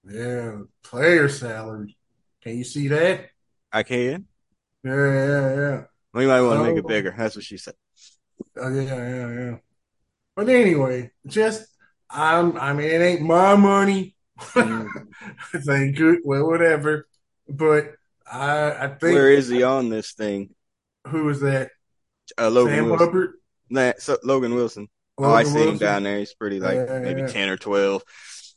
Yeah, 0.08 0.62
player 0.82 1.28
salary. 1.28 1.96
Can 2.42 2.56
you 2.56 2.64
see 2.64 2.88
that? 2.88 3.26
I 3.70 3.82
can. 3.82 4.26
Yeah, 4.82 4.94
yeah, 4.94 5.56
yeah. 5.56 5.82
We 6.14 6.26
might 6.26 6.40
want 6.40 6.60
to 6.60 6.64
make 6.64 6.76
it 6.78 6.86
bigger. 6.86 7.14
That's 7.16 7.36
what 7.36 7.44
she 7.44 7.58
said. 7.58 7.74
Oh, 8.56 8.68
yeah, 8.70 8.82
yeah, 8.82 9.32
yeah. 9.32 9.56
But 10.34 10.48
anyway, 10.48 11.10
just 11.26 11.66
I'm. 12.08 12.56
I 12.56 12.72
mean, 12.72 12.88
it 12.88 13.02
ain't 13.02 13.22
my 13.22 13.56
money. 13.56 14.16
Mm. 14.54 14.88
ain't 15.68 15.96
good. 15.96 16.20
Well, 16.24 16.46
whatever. 16.46 17.08
But 17.48 17.95
I, 18.30 18.70
I 18.70 18.88
think. 18.88 19.14
Where 19.14 19.30
is 19.30 19.48
he 19.48 19.62
on 19.62 19.88
this 19.88 20.12
thing? 20.12 20.54
Who 21.08 21.28
is 21.28 21.40
that? 21.40 21.70
Uh, 22.38 22.50
Logan 22.50 22.74
Sam 22.74 22.84
Wilson. 22.86 23.06
Hubbard. 23.06 23.32
Nah, 23.70 23.92
so 23.98 24.18
Logan 24.24 24.54
Wilson. 24.54 24.88
Logan 25.18 25.32
oh, 25.32 25.36
I 25.36 25.44
see 25.44 25.54
Wilson. 25.54 25.72
him 25.72 25.78
down 25.78 26.02
there. 26.02 26.18
He's 26.18 26.34
pretty 26.34 26.60
like 26.60 26.74
yeah, 26.74 26.98
maybe 26.98 27.22
yeah. 27.22 27.28
ten 27.28 27.48
or 27.48 27.56
twelve. 27.56 28.02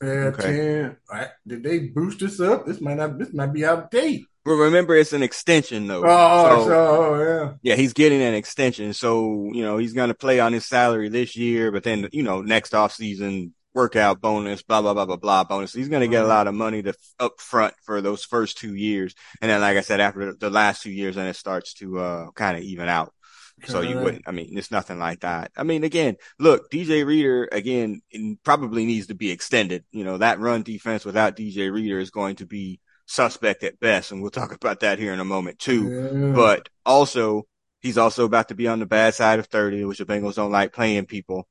Yeah, 0.01 0.09
okay. 0.09 0.43
ten. 0.43 0.97
Right. 1.11 1.27
Did 1.45 1.63
they 1.63 1.79
boost 1.79 2.19
this 2.19 2.39
up? 2.39 2.65
This 2.65 2.81
might 2.81 2.97
not. 2.97 3.17
This 3.19 3.33
might 3.33 3.53
be 3.53 3.65
out 3.65 3.83
of 3.83 3.89
date. 3.89 4.25
But 4.45 4.53
remember, 4.53 4.95
it's 4.95 5.13
an 5.13 5.21
extension 5.21 5.85
though. 5.85 6.03
Oh, 6.03 6.63
so, 6.63 6.67
so, 6.67 7.23
yeah. 7.23 7.53
Yeah, 7.61 7.75
he's 7.75 7.93
getting 7.93 8.21
an 8.21 8.33
extension. 8.33 8.93
So, 8.93 9.51
you 9.53 9.63
know, 9.63 9.77
he's 9.77 9.93
going 9.93 10.07
to 10.07 10.15
play 10.15 10.39
on 10.39 10.53
his 10.53 10.65
salary 10.65 11.09
this 11.09 11.35
year, 11.35 11.71
but 11.71 11.83
then, 11.83 12.09
you 12.13 12.23
know, 12.23 12.41
next 12.41 12.73
off 12.73 12.93
season 12.93 13.53
workout 13.79 14.19
bonus, 14.19 14.61
blah, 14.61 14.81
blah, 14.81 14.93
blah, 14.93 15.05
blah, 15.05 15.15
blah 15.15 15.43
bonus. 15.45 15.73
He's 15.73 15.87
going 15.87 16.01
to 16.01 16.07
get 16.09 16.25
a 16.25 16.27
lot 16.27 16.47
of 16.47 16.53
money 16.53 16.81
to 16.83 16.93
up 17.17 17.39
front 17.39 17.73
for 17.85 18.01
those 18.01 18.25
first 18.25 18.57
two 18.57 18.75
years. 18.75 19.15
And 19.41 19.49
then, 19.49 19.61
like 19.61 19.77
I 19.77 19.81
said, 19.81 20.01
after 20.01 20.33
the 20.33 20.49
last 20.49 20.83
two 20.83 20.91
years, 20.91 21.15
then 21.15 21.27
it 21.27 21.37
starts 21.37 21.73
to, 21.75 21.99
uh, 21.99 22.31
kind 22.31 22.57
of 22.57 22.63
even 22.63 22.89
out. 22.89 23.13
So 23.65 23.81
you 23.81 23.97
wouldn't, 23.97 24.23
I 24.27 24.31
mean, 24.31 24.57
it's 24.57 24.71
nothing 24.71 24.99
like 24.99 25.21
that. 25.21 25.51
I 25.55 25.63
mean, 25.63 25.83
again, 25.83 26.15
look, 26.39 26.69
DJ 26.71 27.05
Reader, 27.05 27.49
again, 27.51 28.01
probably 28.43 28.85
needs 28.85 29.07
to 29.07 29.15
be 29.15 29.31
extended. 29.31 29.83
You 29.91 30.03
know, 30.03 30.17
that 30.17 30.39
run 30.39 30.63
defense 30.63 31.05
without 31.05 31.35
DJ 31.35 31.71
Reader 31.71 31.99
is 31.99 32.09
going 32.09 32.37
to 32.37 32.45
be 32.45 32.79
suspect 33.05 33.63
at 33.63 33.79
best. 33.79 34.11
And 34.11 34.21
we'll 34.21 34.31
talk 34.31 34.53
about 34.53 34.81
that 34.81 34.99
here 34.99 35.13
in 35.13 35.19
a 35.19 35.25
moment 35.25 35.59
too. 35.59 35.89
Yeah. 35.89 36.31
But 36.33 36.69
also, 36.85 37.47
he's 37.81 37.97
also 37.97 38.25
about 38.25 38.49
to 38.49 38.55
be 38.55 38.67
on 38.67 38.79
the 38.79 38.85
bad 38.85 39.13
side 39.13 39.39
of 39.39 39.47
30, 39.47 39.85
which 39.85 39.99
the 39.99 40.05
Bengals 40.05 40.35
don't 40.35 40.51
like 40.51 40.73
playing 40.73 41.05
people. 41.05 41.47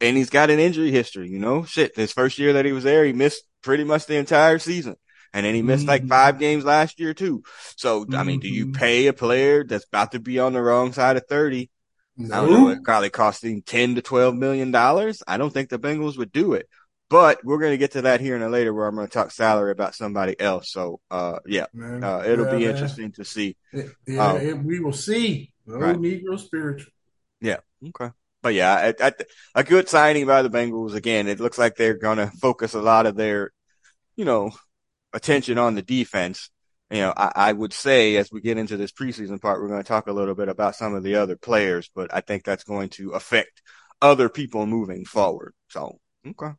And 0.00 0.16
he's 0.16 0.30
got 0.30 0.50
an 0.50 0.60
injury 0.60 0.90
history, 0.90 1.28
you 1.28 1.38
know, 1.38 1.64
shit. 1.64 1.96
His 1.96 2.12
first 2.12 2.38
year 2.38 2.54
that 2.54 2.64
he 2.64 2.72
was 2.72 2.84
there, 2.84 3.04
he 3.04 3.12
missed 3.12 3.42
pretty 3.62 3.84
much 3.84 4.06
the 4.06 4.16
entire 4.16 4.58
season. 4.58 4.96
And 5.32 5.44
then 5.44 5.54
he 5.54 5.62
missed 5.62 5.82
mm-hmm. 5.82 5.90
like 5.90 6.08
five 6.08 6.38
games 6.38 6.64
last 6.64 7.00
year 7.00 7.14
too. 7.14 7.42
So, 7.76 8.04
mm-hmm. 8.04 8.14
I 8.14 8.22
mean, 8.22 8.40
do 8.40 8.48
you 8.48 8.66
mm-hmm. 8.66 8.74
pay 8.74 9.06
a 9.08 9.12
player 9.12 9.64
that's 9.64 9.84
about 9.84 10.12
to 10.12 10.20
be 10.20 10.38
on 10.38 10.52
the 10.52 10.62
wrong 10.62 10.92
side 10.92 11.16
of 11.16 11.26
30? 11.26 11.70
No. 12.16 12.34
I 12.34 12.46
don't 12.46 12.52
know. 12.52 12.68
It 12.70 12.84
probably 12.84 13.10
costing 13.10 13.62
10 13.62 13.96
to 13.96 14.02
12 14.02 14.34
million 14.34 14.70
dollars. 14.70 15.22
I 15.26 15.36
don't 15.36 15.52
think 15.52 15.68
the 15.68 15.78
Bengals 15.78 16.18
would 16.18 16.32
do 16.32 16.54
it. 16.54 16.68
But 17.10 17.42
we're 17.42 17.58
going 17.58 17.72
to 17.72 17.78
get 17.78 17.92
to 17.92 18.02
that 18.02 18.20
here 18.20 18.36
in 18.36 18.42
a 18.42 18.50
later 18.50 18.74
where 18.74 18.86
I'm 18.86 18.94
going 18.94 19.06
to 19.06 19.12
talk 19.12 19.30
salary 19.30 19.70
about 19.70 19.94
somebody 19.94 20.38
else. 20.38 20.70
So, 20.70 21.00
uh, 21.10 21.38
yeah, 21.46 21.66
uh, 21.80 22.22
it'll 22.26 22.44
be 22.44 22.64
man. 22.64 22.74
interesting 22.74 23.12
to 23.12 23.24
see. 23.24 23.56
yeah, 24.06 24.32
um, 24.32 24.64
we 24.64 24.80
will 24.80 24.92
see. 24.92 25.50
Oh, 25.66 25.78
right. 25.78 25.96
Negro 25.96 26.38
spiritual. 26.38 26.92
Yeah. 27.40 27.58
Okay. 27.82 28.12
But 28.42 28.54
yeah, 28.54 28.92
a 29.54 29.64
good 29.64 29.88
signing 29.88 30.26
by 30.26 30.42
the 30.42 30.50
Bengals. 30.50 30.94
Again, 30.94 31.26
it 31.26 31.40
looks 31.40 31.58
like 31.58 31.76
they're 31.76 31.98
going 31.98 32.18
to 32.18 32.30
focus 32.40 32.74
a 32.74 32.80
lot 32.80 33.06
of 33.06 33.16
their, 33.16 33.52
you 34.16 34.24
know, 34.24 34.52
attention 35.12 35.58
on 35.58 35.74
the 35.74 35.82
defense. 35.82 36.50
You 36.90 36.98
know, 36.98 37.14
I, 37.16 37.32
I 37.34 37.52
would 37.52 37.72
say 37.72 38.16
as 38.16 38.30
we 38.30 38.40
get 38.40 38.56
into 38.56 38.76
this 38.76 38.92
preseason 38.92 39.40
part, 39.40 39.60
we're 39.60 39.68
going 39.68 39.82
to 39.82 39.88
talk 39.88 40.06
a 40.06 40.12
little 40.12 40.34
bit 40.34 40.48
about 40.48 40.76
some 40.76 40.94
of 40.94 41.02
the 41.02 41.16
other 41.16 41.36
players, 41.36 41.90
but 41.94 42.14
I 42.14 42.20
think 42.20 42.44
that's 42.44 42.64
going 42.64 42.90
to 42.90 43.10
affect 43.10 43.60
other 44.00 44.28
people 44.28 44.66
moving 44.66 45.04
forward. 45.04 45.52
So, 45.68 45.98
okay. 46.26 46.46
All 46.46 46.56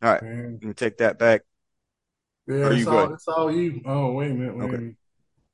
right. 0.00 0.22
Man. 0.22 0.58
Let 0.62 0.68
me 0.68 0.74
take 0.74 0.98
that 0.98 1.18
back. 1.18 1.42
Yeah, 2.46 2.70
it's 2.70 2.86
all, 2.86 3.12
it's 3.12 3.28
all 3.28 3.50
you. 3.50 3.82
Oh, 3.84 4.12
wait 4.12 4.30
a 4.30 4.34
minute. 4.34 4.56
Wait 4.56 4.64
okay. 4.64 4.74
a 4.74 4.78
minute. 4.78 4.96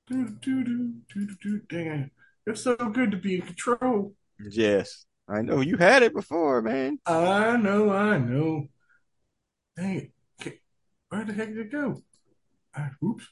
Do, 0.07 0.29
do, 0.29 0.65
do, 0.65 0.95
do, 1.15 1.27
do, 1.27 1.37
do. 1.41 1.61
Dang. 1.69 2.11
It's 2.47 2.63
so 2.63 2.77
good 2.77 3.13
to 3.13 3.17
be 3.17 3.37
in 3.37 3.43
control. 3.43 4.15
Yes. 4.51 5.07
I 5.31 5.43
know. 5.43 5.61
You 5.61 5.77
had 5.77 6.03
it 6.03 6.13
before, 6.13 6.61
man. 6.61 6.99
I 7.07 7.57
know. 7.57 7.93
I 7.93 8.19
know. 8.19 8.67
Dang 9.77 9.97
it. 9.97 10.61
Where 11.09 11.25
the 11.25 11.33
heck 11.33 11.49
did 11.49 11.59
it 11.59 11.73
go? 11.73 12.03
Uh, 12.77 12.89
oops. 13.05 13.27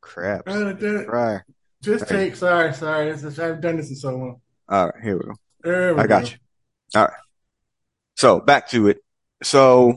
Crap. 0.00 0.48
Uh, 0.48 0.74
right. 1.06 1.42
Just 1.82 2.08
take. 2.08 2.36
Sorry, 2.36 2.72
sorry. 2.74 3.10
Is, 3.10 3.38
I've 3.38 3.60
done 3.60 3.76
this 3.76 3.90
in 3.90 3.96
so 3.96 4.16
long. 4.16 4.40
All 4.68 4.86
right. 4.86 5.02
Here 5.02 5.16
we 5.16 5.24
go. 5.24 5.34
There 5.62 5.94
we 5.94 6.00
I 6.00 6.06
got 6.06 6.24
go. 6.24 6.28
you. 6.28 6.36
All 6.96 7.04
right. 7.04 7.20
So 8.16 8.40
back 8.40 8.68
to 8.70 8.88
it. 8.88 8.98
So, 9.42 9.96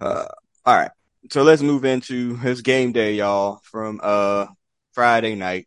uh, 0.00 0.26
all 0.64 0.74
right. 0.74 0.90
So 1.30 1.42
let's 1.42 1.62
move 1.62 1.84
into 1.84 2.36
his 2.36 2.62
game 2.62 2.92
day, 2.92 3.14
y'all, 3.14 3.60
from 3.62 4.00
uh 4.02 4.46
Friday 4.92 5.34
night. 5.34 5.66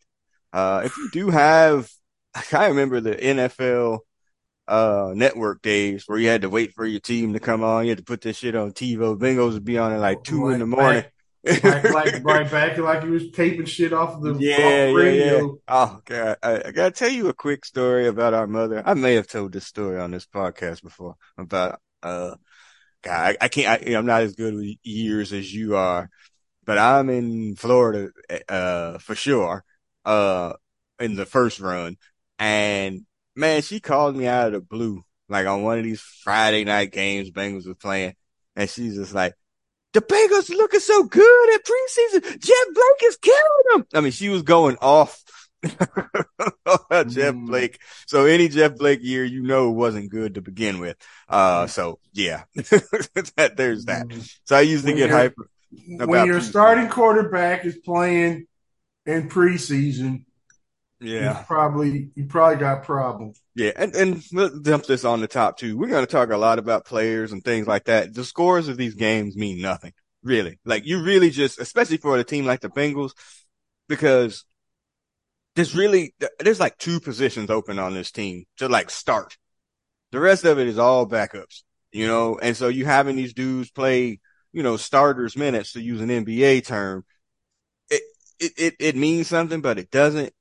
Uh, 0.51 0.81
if 0.85 0.97
you 0.97 1.09
do 1.11 1.29
have, 1.29 1.89
I 2.53 2.67
remember 2.67 3.01
the 3.01 3.15
NFL 3.15 3.99
uh 4.67 5.13
network 5.15 5.63
days 5.63 6.03
where 6.05 6.19
you 6.19 6.27
had 6.27 6.43
to 6.43 6.49
wait 6.49 6.73
for 6.73 6.85
your 6.85 6.99
team 6.99 7.33
to 7.33 7.39
come 7.39 7.63
on. 7.63 7.85
You 7.85 7.89
had 7.89 7.97
to 7.97 8.03
put 8.03 8.21
this 8.21 8.37
shit 8.37 8.55
on 8.55 8.71
TiVo. 8.71 9.17
Bengals 9.17 9.53
would 9.53 9.65
be 9.65 9.77
on 9.77 9.91
at 9.91 9.99
like 9.99 10.23
two 10.23 10.45
right 10.45 10.53
in 10.53 10.59
the 10.59 10.67
morning. 10.67 11.03
Back, 11.43 11.83
like 11.85 12.23
right 12.23 12.51
back 12.51 12.77
like 12.77 13.03
you 13.03 13.11
was 13.11 13.31
taping 13.31 13.65
shit 13.65 13.93
off 13.93 14.15
of 14.15 14.21
the 14.21 14.35
yeah, 14.35 14.87
yeah, 14.87 15.37
yeah. 15.37 15.47
Oh 15.67 15.99
god, 16.05 16.37
I, 16.43 16.63
I, 16.67 16.71
gotta 16.71 16.91
tell 16.91 17.09
you 17.09 17.29
a 17.29 17.33
quick 17.33 17.65
story 17.65 18.07
about 18.07 18.33
our 18.33 18.45
mother. 18.45 18.83
I 18.85 18.93
may 18.93 19.15
have 19.15 19.27
told 19.27 19.53
this 19.53 19.65
story 19.65 19.99
on 19.99 20.11
this 20.11 20.25
podcast 20.25 20.83
before 20.83 21.15
about 21.37 21.79
uh 22.03 22.35
God, 23.01 23.13
I, 23.13 23.45
I 23.45 23.47
can't. 23.47 23.87
I, 23.87 23.91
am 23.91 24.05
not 24.05 24.23
as 24.23 24.35
good 24.35 24.53
with 24.53 24.75
years 24.83 25.31
as 25.31 25.53
you 25.53 25.75
are, 25.75 26.09
but 26.65 26.77
I'm 26.77 27.09
in 27.09 27.55
Florida 27.55 28.09
uh, 28.47 28.97
for 28.97 29.15
sure. 29.15 29.63
Uh, 30.03 30.53
in 30.99 31.15
the 31.15 31.25
first 31.25 31.59
run, 31.59 31.97
and 32.39 33.05
man, 33.35 33.61
she 33.61 33.79
called 33.79 34.15
me 34.15 34.25
out 34.25 34.47
of 34.47 34.53
the 34.53 34.61
blue, 34.61 35.03
like 35.27 35.45
on 35.45 35.61
one 35.61 35.77
of 35.77 35.83
these 35.83 36.01
Friday 36.01 36.63
night 36.63 36.91
games 36.91 37.29
Bengals 37.29 37.67
were 37.67 37.75
playing, 37.75 38.15
and 38.55 38.69
she's 38.69 38.95
just 38.95 39.13
like, 39.13 39.35
"The 39.93 40.01
Bengals 40.01 40.49
looking 40.49 40.79
so 40.79 41.03
good 41.03 41.53
at 41.53 41.61
preseason. 41.63 42.39
Jeff 42.39 42.67
Blake 42.73 43.03
is 43.03 43.17
killing 43.17 43.63
them." 43.73 43.85
I 43.93 44.01
mean, 44.01 44.11
she 44.11 44.29
was 44.29 44.41
going 44.41 44.77
off 44.81 45.21
Jeff 45.63 45.75
mm. 47.35 47.45
Blake. 47.45 47.79
So 48.07 48.25
any 48.25 48.47
Jeff 48.47 48.77
Blake 48.77 49.01
year, 49.03 49.25
you 49.25 49.43
know, 49.43 49.71
wasn't 49.71 50.09
good 50.09 50.35
to 50.35 50.41
begin 50.41 50.79
with. 50.79 50.95
Uh, 51.27 51.67
so 51.67 51.99
yeah, 52.13 52.43
that, 52.55 53.53
there's 53.57 53.85
that. 53.85 54.07
Mm. 54.07 54.35
So 54.45 54.55
I 54.55 54.61
usually 54.61 54.93
when 54.93 54.97
get 54.97 55.09
hyper. 55.09 55.49
When 55.87 56.25
your 56.25 56.41
starting 56.41 56.87
quarterback 56.87 57.65
is 57.65 57.77
playing 57.77 58.47
in 59.05 59.29
preseason, 59.29 60.23
yeah, 61.01 61.39
you 61.39 61.45
probably 61.45 62.09
you 62.15 62.25
probably 62.25 62.57
got 62.57 62.83
problems. 62.83 63.41
Yeah, 63.55 63.71
and 63.75 63.95
and 63.95 64.23
let's 64.33 64.59
dump 64.59 64.85
this 64.85 65.05
on 65.05 65.21
the 65.21 65.27
top 65.27 65.57
too. 65.57 65.77
We're 65.77 65.87
going 65.87 66.05
to 66.05 66.11
talk 66.11 66.29
a 66.29 66.37
lot 66.37 66.59
about 66.59 66.85
players 66.85 67.31
and 67.31 67.43
things 67.43 67.67
like 67.67 67.85
that. 67.85 68.13
The 68.13 68.25
scores 68.25 68.67
of 68.67 68.77
these 68.77 68.95
games 68.95 69.37
mean 69.37 69.61
nothing, 69.61 69.93
really. 70.23 70.59
Like 70.65 70.85
you 70.85 71.01
really 71.01 71.29
just, 71.29 71.59
especially 71.59 71.97
for 71.97 72.17
a 72.17 72.23
team 72.23 72.45
like 72.45 72.59
the 72.59 72.69
Bengals, 72.69 73.11
because 73.87 74.43
there's 75.55 75.75
really 75.75 76.13
there's 76.39 76.59
like 76.59 76.77
two 76.77 76.99
positions 76.99 77.49
open 77.49 77.79
on 77.79 77.93
this 77.93 78.11
team 78.11 78.45
to 78.57 78.67
like 78.67 78.89
start. 78.89 79.37
The 80.11 80.19
rest 80.19 80.43
of 80.43 80.59
it 80.59 80.67
is 80.67 80.79
all 80.79 81.07
backups, 81.07 81.63
you 81.91 82.07
know, 82.07 82.39
and 82.41 82.57
so 82.57 82.67
you 82.67 82.85
having 82.85 83.15
these 83.15 83.33
dudes 83.33 83.71
play, 83.71 84.19
you 84.51 84.63
know, 84.63 84.75
starters 84.75 85.37
minutes 85.37 85.73
to 85.73 85.81
use 85.81 86.01
an 86.01 86.09
NBA 86.09 86.65
term. 86.65 87.05
It 87.89 88.01
it 88.39 88.51
it, 88.57 88.75
it 88.79 88.95
means 88.95 89.27
something, 89.27 89.61
but 89.61 89.79
it 89.79 89.91
doesn't. 89.91 90.33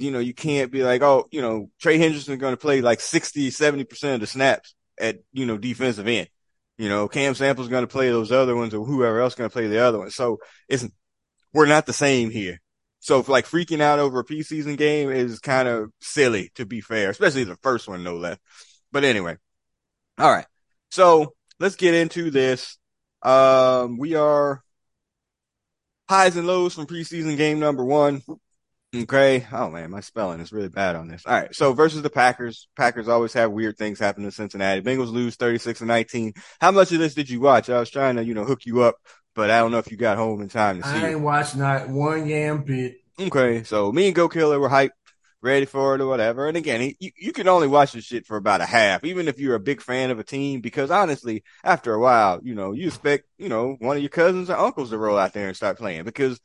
You 0.00 0.10
know, 0.10 0.18
you 0.18 0.34
can't 0.34 0.70
be 0.70 0.82
like, 0.82 1.02
oh, 1.02 1.26
you 1.30 1.42
know, 1.42 1.70
Trey 1.80 1.98
Hendrickson 1.98 2.38
going 2.38 2.54
to 2.54 2.60
play 2.60 2.80
like 2.80 3.00
60, 3.00 3.50
70% 3.50 4.14
of 4.14 4.20
the 4.20 4.26
snaps 4.26 4.74
at, 4.98 5.18
you 5.32 5.46
know, 5.46 5.58
defensive 5.58 6.06
end. 6.06 6.28
You 6.76 6.88
know, 6.88 7.08
Cam 7.08 7.34
Sample's 7.34 7.68
going 7.68 7.82
to 7.82 7.88
play 7.88 8.08
those 8.08 8.30
other 8.30 8.54
ones 8.54 8.72
or 8.72 8.84
whoever 8.84 9.20
else 9.20 9.34
going 9.34 9.50
to 9.50 9.52
play 9.52 9.66
the 9.66 9.82
other 9.82 9.98
ones. 9.98 10.14
So 10.14 10.38
it's, 10.68 10.86
we're 11.52 11.66
not 11.66 11.86
the 11.86 11.92
same 11.92 12.30
here. 12.30 12.60
So 13.00 13.24
like 13.26 13.46
freaking 13.46 13.80
out 13.80 13.98
over 13.98 14.20
a 14.20 14.24
preseason 14.24 14.76
game 14.76 15.10
is 15.10 15.38
kind 15.40 15.68
of 15.68 15.90
silly 16.00 16.50
to 16.54 16.66
be 16.66 16.80
fair, 16.80 17.10
especially 17.10 17.44
the 17.44 17.56
first 17.62 17.88
one, 17.88 18.04
no 18.04 18.16
less. 18.16 18.38
But 18.92 19.04
anyway. 19.04 19.36
All 20.18 20.30
right. 20.30 20.46
So 20.90 21.34
let's 21.58 21.76
get 21.76 21.94
into 21.94 22.30
this. 22.30 22.78
Um, 23.22 23.98
we 23.98 24.14
are 24.14 24.62
highs 26.08 26.36
and 26.36 26.46
lows 26.46 26.74
from 26.74 26.86
preseason 26.86 27.36
game 27.36 27.60
number 27.60 27.84
one. 27.84 28.22
Okay. 28.94 29.46
Oh 29.52 29.68
man, 29.68 29.90
my 29.90 30.00
spelling 30.00 30.40
is 30.40 30.50
really 30.50 30.70
bad 30.70 30.96
on 30.96 31.08
this. 31.08 31.22
All 31.26 31.34
right. 31.34 31.54
So 31.54 31.74
versus 31.74 32.00
the 32.02 32.08
Packers, 32.08 32.68
Packers 32.74 33.06
always 33.08 33.34
have 33.34 33.50
weird 33.50 33.76
things 33.76 33.98
happen 33.98 34.24
in 34.24 34.30
Cincinnati. 34.30 34.80
Bengals 34.80 35.12
lose 35.12 35.36
36 35.36 35.80
to 35.80 35.84
19. 35.84 36.32
How 36.60 36.70
much 36.70 36.90
of 36.92 36.98
this 36.98 37.14
did 37.14 37.28
you 37.28 37.40
watch? 37.40 37.68
I 37.68 37.80
was 37.80 37.90
trying 37.90 38.16
to, 38.16 38.24
you 38.24 38.32
know, 38.32 38.44
hook 38.44 38.64
you 38.64 38.82
up, 38.82 38.96
but 39.34 39.50
I 39.50 39.58
don't 39.58 39.72
know 39.72 39.78
if 39.78 39.90
you 39.90 39.98
got 39.98 40.16
home 40.16 40.40
in 40.40 40.48
time 40.48 40.78
to 40.80 40.88
see 40.88 41.02
I 41.02 41.08
ain't 41.08 41.20
it. 41.20 41.20
watched 41.20 41.54
not 41.56 41.88
one 41.90 42.26
yam 42.26 42.62
bit. 42.64 42.96
Okay. 43.20 43.62
So 43.64 43.92
me 43.92 44.06
and 44.06 44.14
Goat 44.14 44.32
Killer 44.32 44.58
were 44.58 44.70
hyped, 44.70 44.90
ready 45.42 45.66
for 45.66 45.94
it 45.94 46.00
or 46.00 46.06
whatever. 46.06 46.48
And 46.48 46.56
again, 46.56 46.80
he, 46.80 46.96
you, 46.98 47.10
you 47.16 47.32
can 47.32 47.46
only 47.46 47.68
watch 47.68 47.92
this 47.92 48.04
shit 48.04 48.26
for 48.26 48.36
about 48.36 48.60
a 48.62 48.66
half, 48.66 49.04
even 49.04 49.28
if 49.28 49.38
you're 49.38 49.54
a 49.54 49.60
big 49.60 49.82
fan 49.82 50.10
of 50.10 50.18
a 50.18 50.24
team, 50.24 50.60
because 50.62 50.90
honestly, 50.90 51.44
after 51.62 51.92
a 51.94 52.00
while, 52.00 52.40
you 52.42 52.54
know, 52.54 52.72
you 52.72 52.86
expect, 52.86 53.24
you 53.36 53.48
know, 53.48 53.76
one 53.80 53.96
of 53.96 54.02
your 54.02 54.08
cousins 54.10 54.50
or 54.50 54.56
uncles 54.56 54.90
to 54.90 54.98
roll 54.98 55.18
out 55.18 55.34
there 55.34 55.48
and 55.48 55.56
start 55.56 55.78
playing 55.78 56.04
because 56.04 56.40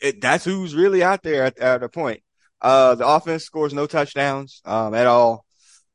it, 0.00 0.20
that's 0.20 0.44
who's 0.44 0.74
really 0.74 1.02
out 1.02 1.22
there 1.22 1.44
at, 1.44 1.58
at 1.58 1.82
a 1.82 1.88
point. 1.88 2.22
Uh, 2.60 2.94
the 2.94 3.06
offense 3.06 3.44
scores 3.44 3.72
no 3.72 3.86
touchdowns, 3.86 4.60
um, 4.64 4.94
at 4.94 5.06
all. 5.06 5.44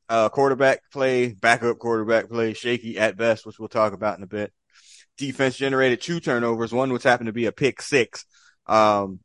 Uh, 0.08 0.28
quarterback 0.28 0.80
play, 0.92 1.32
backup 1.32 1.78
quarterback 1.78 2.28
play, 2.28 2.52
shaky 2.52 2.98
at 2.98 3.16
best, 3.16 3.46
which 3.46 3.58
we'll 3.58 3.68
talk 3.68 3.92
about 3.92 4.18
in 4.18 4.24
a 4.24 4.26
bit. 4.26 4.52
Defense 5.16 5.56
generated 5.56 6.00
two 6.00 6.20
turnovers. 6.20 6.72
One 6.72 6.92
which 6.92 7.02
happened 7.02 7.28
to 7.28 7.32
be 7.32 7.46
a 7.46 7.52
pick 7.52 7.80
six, 7.80 8.26
um, 8.66 9.20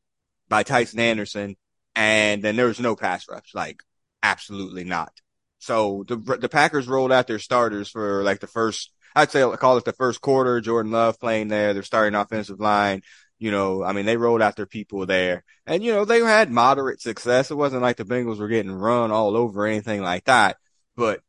by 0.47 0.63
Tycen 0.63 0.99
Anderson. 0.99 1.55
And 1.95 2.41
then 2.41 2.55
there 2.55 2.67
was 2.67 2.79
no 2.79 2.95
pass 2.95 3.27
rush, 3.29 3.53
like 3.53 3.81
absolutely 4.23 4.83
not. 4.83 5.11
So 5.59 6.05
the, 6.07 6.15
the 6.15 6.49
Packers 6.49 6.87
rolled 6.87 7.11
out 7.11 7.27
their 7.27 7.39
starters 7.39 7.89
for 7.89 8.23
like 8.23 8.39
the 8.39 8.47
first, 8.47 8.91
I'd 9.15 9.31
say, 9.31 9.43
call 9.57 9.77
it 9.77 9.85
the 9.85 9.91
first 9.91 10.21
quarter. 10.21 10.61
Jordan 10.61 10.91
Love 10.91 11.19
playing 11.19 11.49
there. 11.49 11.73
They're 11.73 11.83
starting 11.83 12.15
offensive 12.15 12.59
line. 12.59 13.01
You 13.39 13.51
know, 13.51 13.83
I 13.83 13.93
mean, 13.93 14.05
they 14.05 14.17
rolled 14.17 14.41
out 14.41 14.57
their 14.57 14.65
people 14.65 15.05
there 15.05 15.43
and, 15.65 15.83
you 15.83 15.93
know, 15.93 16.05
they 16.05 16.19
had 16.19 16.51
moderate 16.51 17.01
success. 17.01 17.51
It 17.51 17.55
wasn't 17.55 17.81
like 17.81 17.95
the 17.95 18.03
Bengals 18.03 18.37
were 18.39 18.49
getting 18.49 18.71
run 18.71 19.11
all 19.11 19.37
over 19.37 19.63
or 19.63 19.67
anything 19.67 20.01
like 20.01 20.25
that, 20.25 20.57
but 20.95 21.21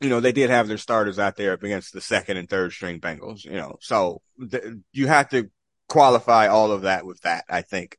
you 0.00 0.10
know, 0.10 0.20
they 0.20 0.32
did 0.32 0.50
have 0.50 0.68
their 0.68 0.76
starters 0.76 1.18
out 1.18 1.36
there 1.36 1.54
against 1.54 1.92
the 1.92 2.00
second 2.00 2.36
and 2.36 2.48
third 2.48 2.72
string 2.72 3.00
Bengals, 3.00 3.44
you 3.44 3.52
know, 3.52 3.76
so 3.80 4.20
th- 4.50 4.64
you 4.92 5.06
have 5.06 5.28
to 5.30 5.50
qualify 5.88 6.48
all 6.48 6.72
of 6.72 6.82
that 6.82 7.06
with 7.06 7.20
that, 7.22 7.44
I 7.48 7.62
think. 7.62 7.96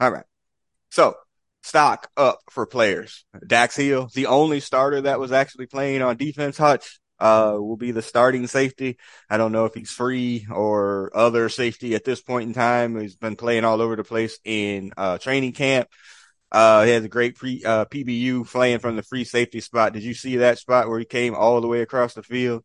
All 0.00 0.10
right. 0.10 0.24
So 0.90 1.14
stock 1.62 2.08
up 2.16 2.40
for 2.50 2.66
players. 2.66 3.24
Dax 3.46 3.76
Hill, 3.76 4.08
the 4.14 4.26
only 4.26 4.60
starter 4.60 5.02
that 5.02 5.20
was 5.20 5.32
actually 5.32 5.66
playing 5.66 6.02
on 6.02 6.16
defense, 6.16 6.56
Hutch, 6.56 6.99
uh, 7.20 7.56
will 7.56 7.76
be 7.76 7.90
the 7.90 8.02
starting 8.02 8.46
safety. 8.46 8.98
I 9.28 9.36
don't 9.36 9.52
know 9.52 9.66
if 9.66 9.74
he's 9.74 9.90
free 9.90 10.46
or 10.50 11.10
other 11.14 11.48
safety 11.48 11.94
at 11.94 12.04
this 12.04 12.20
point 12.20 12.48
in 12.48 12.54
time. 12.54 12.98
He's 13.00 13.16
been 13.16 13.36
playing 13.36 13.64
all 13.64 13.80
over 13.80 13.96
the 13.96 14.04
place 14.04 14.38
in, 14.44 14.92
uh, 14.96 15.18
training 15.18 15.52
camp. 15.52 15.88
Uh, 16.52 16.84
he 16.84 16.90
has 16.90 17.04
a 17.04 17.08
great 17.08 17.36
pre, 17.36 17.62
uh, 17.64 17.84
PBU 17.84 18.44
playing 18.50 18.80
from 18.80 18.96
the 18.96 19.02
free 19.02 19.24
safety 19.24 19.60
spot. 19.60 19.92
Did 19.92 20.02
you 20.02 20.14
see 20.14 20.36
that 20.38 20.58
spot 20.58 20.88
where 20.88 20.98
he 20.98 21.04
came 21.04 21.34
all 21.34 21.60
the 21.60 21.68
way 21.68 21.80
across 21.82 22.14
the 22.14 22.22
field? 22.22 22.64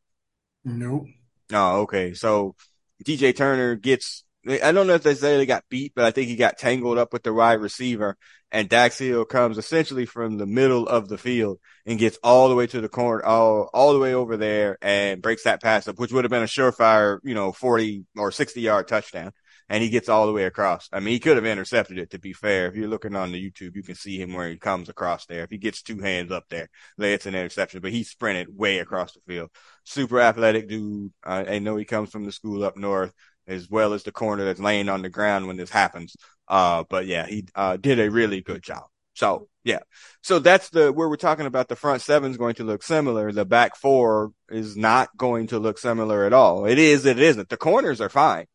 Nope. 0.64 1.06
Oh, 1.54 1.82
okay. 1.82 2.14
So 2.14 2.56
DJ 3.04 3.36
Turner 3.36 3.76
gets, 3.76 4.24
I 4.48 4.72
don't 4.72 4.86
know 4.88 4.94
if 4.94 5.04
they 5.04 5.16
say 5.16 5.38
they 5.38 5.46
got 5.46 5.64
beat, 5.70 5.94
but 5.96 6.06
I 6.06 6.12
think 6.12 6.28
he 6.28 6.36
got 6.36 6.58
tangled 6.58 7.00
up 7.00 7.14
with 7.14 7.24
the 7.24 7.34
wide 7.34 7.62
receiver 7.62 8.16
and 8.52 8.70
Dax 8.70 8.98
Hill 8.98 9.26
comes 9.26 9.58
essentially 9.58 10.06
from 10.06 10.38
the 10.38 10.46
middle 10.46 10.88
of 10.88 11.10
the 11.10 11.18
field 11.18 11.60
and 11.86 12.00
gets 12.00 12.18
all 12.24 12.48
the 12.48 12.56
way 12.56 12.68
to 12.68 12.80
the 12.80 12.88
corner, 12.88 13.22
all, 13.22 13.70
all 13.74 13.92
the 13.92 14.00
way 14.00 14.14
over 14.14 14.38
there 14.38 14.78
and 14.82 15.22
breaks 15.22 15.44
that 15.44 15.62
pass 15.62 15.88
up, 15.88 16.00
which 16.00 16.14
would 16.14 16.24
have 16.24 16.32
been 16.32 16.44
a 16.44 16.46
surefire, 16.46 17.20
you 17.24 17.34
know, 17.34 17.52
40 17.52 18.06
or 18.16 18.32
60 18.32 18.62
yard 18.62 18.88
touchdown. 18.88 19.32
And 19.68 19.82
he 19.82 19.90
gets 19.90 20.10
all 20.10 20.28
the 20.28 20.32
way 20.32 20.46
across. 20.46 20.88
I 20.94 21.00
mean, 21.00 21.14
he 21.14 21.20
could 21.20 21.38
have 21.38 21.46
intercepted 21.46 21.98
it 21.98 22.12
to 22.12 22.20
be 22.20 22.34
fair. 22.34 22.68
If 22.68 22.76
you're 22.76 22.88
looking 22.88 23.16
on 23.16 23.32
the 23.32 23.44
YouTube, 23.44 23.76
you 23.76 23.82
can 23.82 23.96
see 23.96 24.22
him 24.22 24.34
where 24.34 24.48
he 24.48 24.58
comes 24.58 24.90
across 24.90 25.26
there. 25.26 25.44
If 25.44 25.50
he 25.50 25.58
gets 25.58 25.82
two 25.82 26.00
hands 26.00 26.32
up 26.32 26.46
there, 26.50 26.70
it's 27.00 27.26
an 27.26 27.34
interception, 27.34 27.82
but 27.82 27.92
he 27.92 28.04
sprinted 28.04 28.56
way 28.56 28.78
across 28.78 29.14
the 29.14 29.22
field. 29.28 29.50
Super 29.84 30.22
athletic 30.22 30.70
dude. 30.70 31.12
Uh, 31.26 31.46
I 31.48 31.58
know 31.58 31.78
he 31.78 31.86
comes 31.86 32.12
from 32.12 32.26
the 32.26 32.32
school 32.32 32.64
up 32.64 32.78
north 32.78 33.12
as 33.48 33.70
well 33.70 33.94
as 33.94 34.04
the 34.04 34.12
corner 34.12 34.46
that's 34.46 34.60
laying 34.60 34.90
on 34.90 35.02
the 35.02 35.10
ground 35.10 35.48
when 35.48 35.58
this 35.58 35.70
happens. 35.70 36.16
Uh, 36.48 36.84
but 36.90 37.06
yeah, 37.06 37.26
he, 37.26 37.46
uh, 37.56 37.78
did 37.78 38.00
a 38.00 38.12
really 38.12 38.42
good 38.42 38.64
job. 38.64 38.86
So 39.14 39.48
yeah. 39.64 39.80
So 40.22 40.40
that's 40.40 40.70
the, 40.70 40.94
where 40.94 41.10
we're 41.10 41.16
talking 41.18 41.48
about 41.48 41.70
the 41.70 41.76
front 41.76 42.02
seven 42.02 42.32
is 42.32 42.38
going 42.38 42.56
to 42.56 42.64
look 42.64 42.84
similar. 42.84 43.32
The 43.32 43.46
back 43.46 43.76
four 43.76 44.32
is 44.50 44.78
not 44.78 45.10
going 45.18 45.48
to 45.48 45.60
look 45.60 45.80
similar 45.80 46.26
at 46.26 46.34
all. 46.34 46.66
It 46.66 46.78
is, 46.78 47.06
it 47.06 47.20
isn't. 47.20 47.50
The 47.50 47.58
corners 47.58 48.00
are 48.00 48.10
fine. 48.10 48.46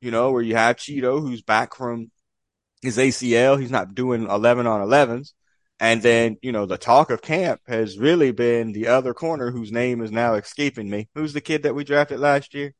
You 0.00 0.10
know, 0.10 0.32
where 0.32 0.42
you 0.42 0.56
have 0.56 0.76
Chido 0.76 1.20
who's 1.20 1.42
back 1.42 1.74
from 1.74 2.10
his 2.82 2.98
ACL. 2.98 3.60
He's 3.60 3.70
not 3.70 3.94
doing 3.94 4.28
11 4.28 4.66
on 4.66 4.86
11s. 4.86 5.32
And 5.78 6.02
then, 6.02 6.36
you 6.42 6.52
know, 6.52 6.66
the 6.66 6.78
talk 6.78 7.10
of 7.10 7.22
camp 7.22 7.60
has 7.66 7.98
really 7.98 8.32
been 8.32 8.72
the 8.72 8.88
other 8.88 9.12
corner 9.12 9.50
whose 9.50 9.70
name 9.70 10.00
is 10.00 10.10
now 10.10 10.34
escaping 10.34 10.88
me. 10.88 11.08
Who's 11.14 11.32
the 11.32 11.40
kid 11.40 11.62
that 11.64 11.74
we 11.74 11.84
drafted 11.84 12.18
last 12.18 12.54
year? 12.54 12.72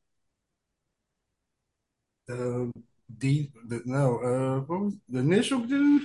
Um, 2.28 2.72
D, 3.18 3.50
the, 3.68 3.82
no, 3.84 4.18
uh, 4.18 4.60
what 4.60 4.80
was 4.80 4.94
the 5.08 5.20
initial 5.20 5.60
dude? 5.60 6.02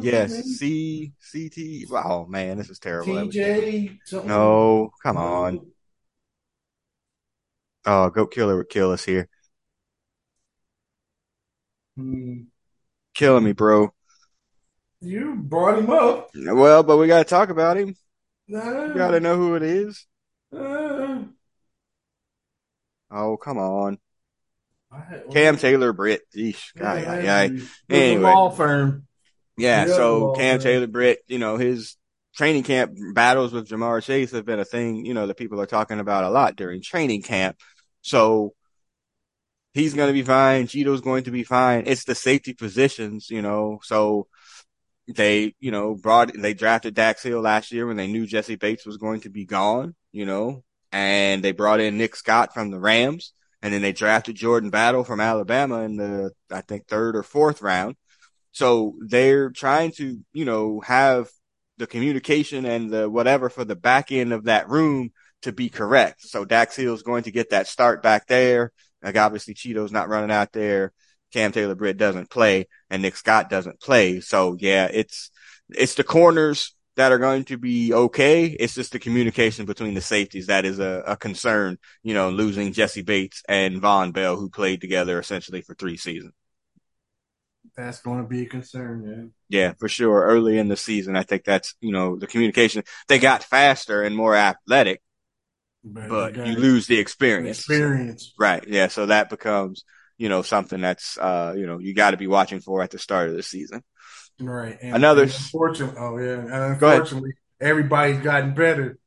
Yes, 0.00 0.32
C 0.58 1.12
C 1.18 1.48
T. 1.48 1.86
Oh 1.90 2.26
man, 2.26 2.58
this 2.58 2.70
is 2.70 2.78
terrible. 2.78 3.14
TJ. 3.14 3.98
No, 4.24 4.90
come 5.02 5.16
on. 5.16 5.72
Oh, 7.84 8.10
Goat 8.10 8.32
Killer 8.32 8.56
would 8.56 8.68
kill 8.68 8.92
us 8.92 9.04
here. 9.04 9.28
Hmm. 11.96 12.42
Killing 13.14 13.44
me, 13.44 13.52
bro. 13.52 13.92
You 15.00 15.34
brought 15.34 15.78
him 15.78 15.90
up. 15.90 16.30
Well, 16.34 16.84
but 16.84 16.96
we 16.96 17.08
gotta 17.08 17.24
talk 17.24 17.48
about 17.48 17.76
him. 17.76 17.96
Nah. 18.46 18.86
You 18.86 18.94
gotta 18.94 19.18
know 19.18 19.36
who 19.36 19.56
it 19.56 19.62
is. 19.62 20.06
Uh, 20.56 21.24
oh, 23.10 23.36
come 23.36 23.58
on. 23.58 23.98
Cam 25.32 25.56
Taylor 25.56 25.92
Britt. 25.92 26.22
Eesh, 26.36 26.74
guy, 26.76 27.00
yeah, 27.00 27.04
guy, 27.04 27.48
guy. 27.48 27.64
Anyway. 27.90 28.22
law 28.22 28.50
firm. 28.50 29.06
Yeah, 29.56 29.86
Yeah, 29.86 29.94
so 29.94 30.32
Cam 30.32 30.58
firm. 30.58 30.62
Taylor 30.62 30.86
Britt, 30.86 31.20
you 31.26 31.38
know, 31.38 31.56
his 31.56 31.96
training 32.34 32.62
camp 32.62 32.96
battles 33.14 33.52
with 33.52 33.68
Ja'Marr 33.68 34.02
Chase 34.02 34.32
have 34.32 34.46
been 34.46 34.60
a 34.60 34.64
thing, 34.64 35.04
you 35.04 35.14
know, 35.14 35.26
that 35.26 35.36
people 35.36 35.60
are 35.60 35.66
talking 35.66 36.00
about 36.00 36.24
a 36.24 36.30
lot 36.30 36.56
during 36.56 36.82
training 36.82 37.22
camp. 37.22 37.56
So 38.00 38.54
he's 39.74 39.94
going 39.94 40.08
to 40.08 40.14
be 40.14 40.22
fine. 40.22 40.66
Chido's 40.66 41.00
going 41.00 41.24
to 41.24 41.30
be 41.30 41.44
fine. 41.44 41.84
It's 41.86 42.04
the 42.04 42.14
safety 42.14 42.54
positions, 42.54 43.28
you 43.30 43.42
know, 43.42 43.80
so 43.82 44.26
they, 45.08 45.54
you 45.60 45.70
know, 45.70 45.94
brought, 45.94 46.32
they 46.34 46.54
drafted 46.54 46.94
Dax 46.94 47.22
Hill 47.22 47.40
last 47.40 47.72
year 47.72 47.86
when 47.86 47.96
they 47.96 48.06
knew 48.06 48.26
Jessie 48.26 48.56
Bates 48.56 48.86
was 48.86 48.96
going 48.96 49.20
to 49.22 49.30
be 49.30 49.44
gone, 49.44 49.94
you 50.10 50.24
know, 50.24 50.64
and 50.90 51.42
they 51.42 51.52
brought 51.52 51.80
in 51.80 51.98
Nick 51.98 52.16
Scott 52.16 52.54
from 52.54 52.70
the 52.70 52.78
Rams 52.78 53.32
and 53.62 53.72
then 53.72 53.80
they 53.80 53.92
drafted 53.92 54.36
Jordan 54.36 54.70
Battle 54.70 55.04
from 55.04 55.20
Alabama 55.20 55.82
in 55.82 55.96
the, 55.96 56.32
I 56.50 56.62
think, 56.62 56.86
third 56.86 57.16
or 57.16 57.22
fourth 57.22 57.62
round. 57.62 57.96
So 58.50 58.96
they're 59.06 59.50
trying 59.50 59.92
to, 59.92 60.18
you 60.32 60.44
know, 60.44 60.80
have 60.80 61.30
the 61.78 61.86
communication 61.86 62.66
and 62.66 62.90
the 62.90 63.08
whatever 63.08 63.48
for 63.48 63.64
the 63.64 63.76
back 63.76 64.12
end 64.12 64.32
of 64.32 64.44
that 64.44 64.68
room 64.68 65.12
to 65.42 65.52
be 65.52 65.68
correct. 65.68 66.22
So 66.22 66.44
Dax 66.44 66.76
Hill 66.76 66.94
is 66.94 67.02
going 67.02 67.22
to 67.24 67.30
get 67.30 67.50
that 67.50 67.66
start 67.66 68.02
back 68.02 68.26
there. 68.26 68.72
Like 69.02 69.16
obviously 69.16 69.54
Chido's 69.54 69.92
not 69.92 70.08
running 70.08 70.30
out 70.30 70.52
there. 70.52 70.92
Cam 71.32 71.50
Taylor 71.50 71.74
Britt 71.74 71.96
doesn't 71.96 72.30
play 72.30 72.68
and 72.90 73.00
Nick 73.00 73.16
Scott 73.16 73.48
doesn't 73.48 73.80
play. 73.80 74.20
So 74.20 74.56
yeah, 74.58 74.88
it's, 74.92 75.30
it's 75.70 75.94
the 75.94 76.04
corners 76.04 76.74
that 76.96 77.12
are 77.12 77.18
going 77.18 77.44
to 77.44 77.56
be 77.56 77.92
okay. 77.92 78.46
It's 78.46 78.74
just 78.74 78.92
the 78.92 78.98
communication 78.98 79.64
between 79.64 79.94
the 79.94 80.00
safeties 80.00 80.48
that 80.48 80.64
is 80.64 80.78
a, 80.78 81.02
a 81.06 81.16
concern, 81.16 81.78
you 82.02 82.14
know, 82.14 82.30
losing 82.30 82.72
Jessie 82.72 83.02
Bates 83.02 83.42
and 83.48 83.80
Vonn 83.80 84.12
Bell 84.12 84.36
who 84.36 84.50
played 84.50 84.80
together 84.80 85.18
essentially 85.18 85.62
for 85.62 85.74
three 85.74 85.96
seasons. 85.96 86.32
That's 87.74 88.02
going 88.02 88.22
to 88.22 88.28
be 88.28 88.42
a 88.42 88.46
concern, 88.46 89.06
man. 89.06 89.32
Yeah, 89.48 89.72
for 89.78 89.88
sure. 89.88 90.24
Early 90.24 90.58
in 90.58 90.68
the 90.68 90.76
season, 90.76 91.16
I 91.16 91.22
think 91.22 91.44
that's, 91.44 91.74
you 91.80 91.92
know, 91.92 92.18
the 92.18 92.26
communication. 92.26 92.82
They 93.08 93.18
got 93.18 93.42
faster 93.42 94.02
and 94.02 94.14
more 94.14 94.36
athletic, 94.36 95.00
but 95.82 96.36
you 96.36 96.56
lose 96.56 96.86
the 96.86 96.98
experience. 96.98 97.60
Experience. 97.60 98.34
Right. 98.38 98.62
Yeah. 98.68 98.88
So 98.88 99.06
that 99.06 99.30
becomes, 99.30 99.84
you 100.18 100.28
know, 100.28 100.42
something 100.42 100.82
that's, 100.82 101.16
uh, 101.16 101.54
you 101.56 101.66
know, 101.66 101.78
you 101.78 101.94
got 101.94 102.10
to 102.10 102.18
be 102.18 102.26
watching 102.26 102.60
for 102.60 102.82
at 102.82 102.90
the 102.90 102.98
start 102.98 103.30
of 103.30 103.36
the 103.36 103.42
season. 103.42 103.82
Right. 104.42 104.78
And, 104.82 104.96
Another- 104.96 105.22
and 105.22 105.30
unfortunately, 105.32 105.96
oh 105.98 106.18
yeah, 106.18 106.38
and 106.38 106.52
unfortunately, 106.52 107.32
everybody's 107.60 108.20
gotten 108.20 108.54
better 108.54 108.98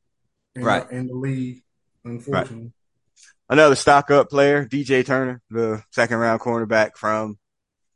in, 0.56 0.64
Right. 0.64 0.88
the, 0.90 0.96
in 0.96 1.08
the 1.08 1.14
league. 1.16 1.62
Unfortunately, 2.04 2.72
another 3.50 3.76
stock 3.76 4.12
up 4.12 4.30
player, 4.30 4.66
DJ 4.66 5.04
Turner, 5.06 5.42
the 5.50 5.82
second 5.92 6.18
round 6.18 6.40
cornerback 6.40 6.96
from 6.98 7.38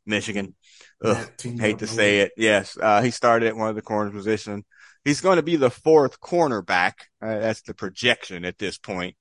Michigan. 0.06 0.54
Ugh, 1.02 1.30
hate 1.42 1.78
to 1.78 1.86
say 1.86 2.20
it. 2.20 2.32
Yes. 2.36 2.76
Uh, 2.80 3.00
he 3.02 3.10
started 3.10 3.46
at 3.48 3.56
one 3.56 3.68
of 3.70 3.74
the 3.76 3.82
corner 3.82 4.10
position. 4.10 4.64
He's 5.04 5.22
going 5.22 5.36
to 5.36 5.42
be 5.42 5.56
the 5.56 5.70
fourth 5.70 6.20
cornerback. 6.20 6.92
Uh, 7.22 7.38
that's 7.38 7.62
the 7.62 7.72
projection 7.72 8.44
at 8.44 8.58
this 8.58 8.76
point. 8.76 9.16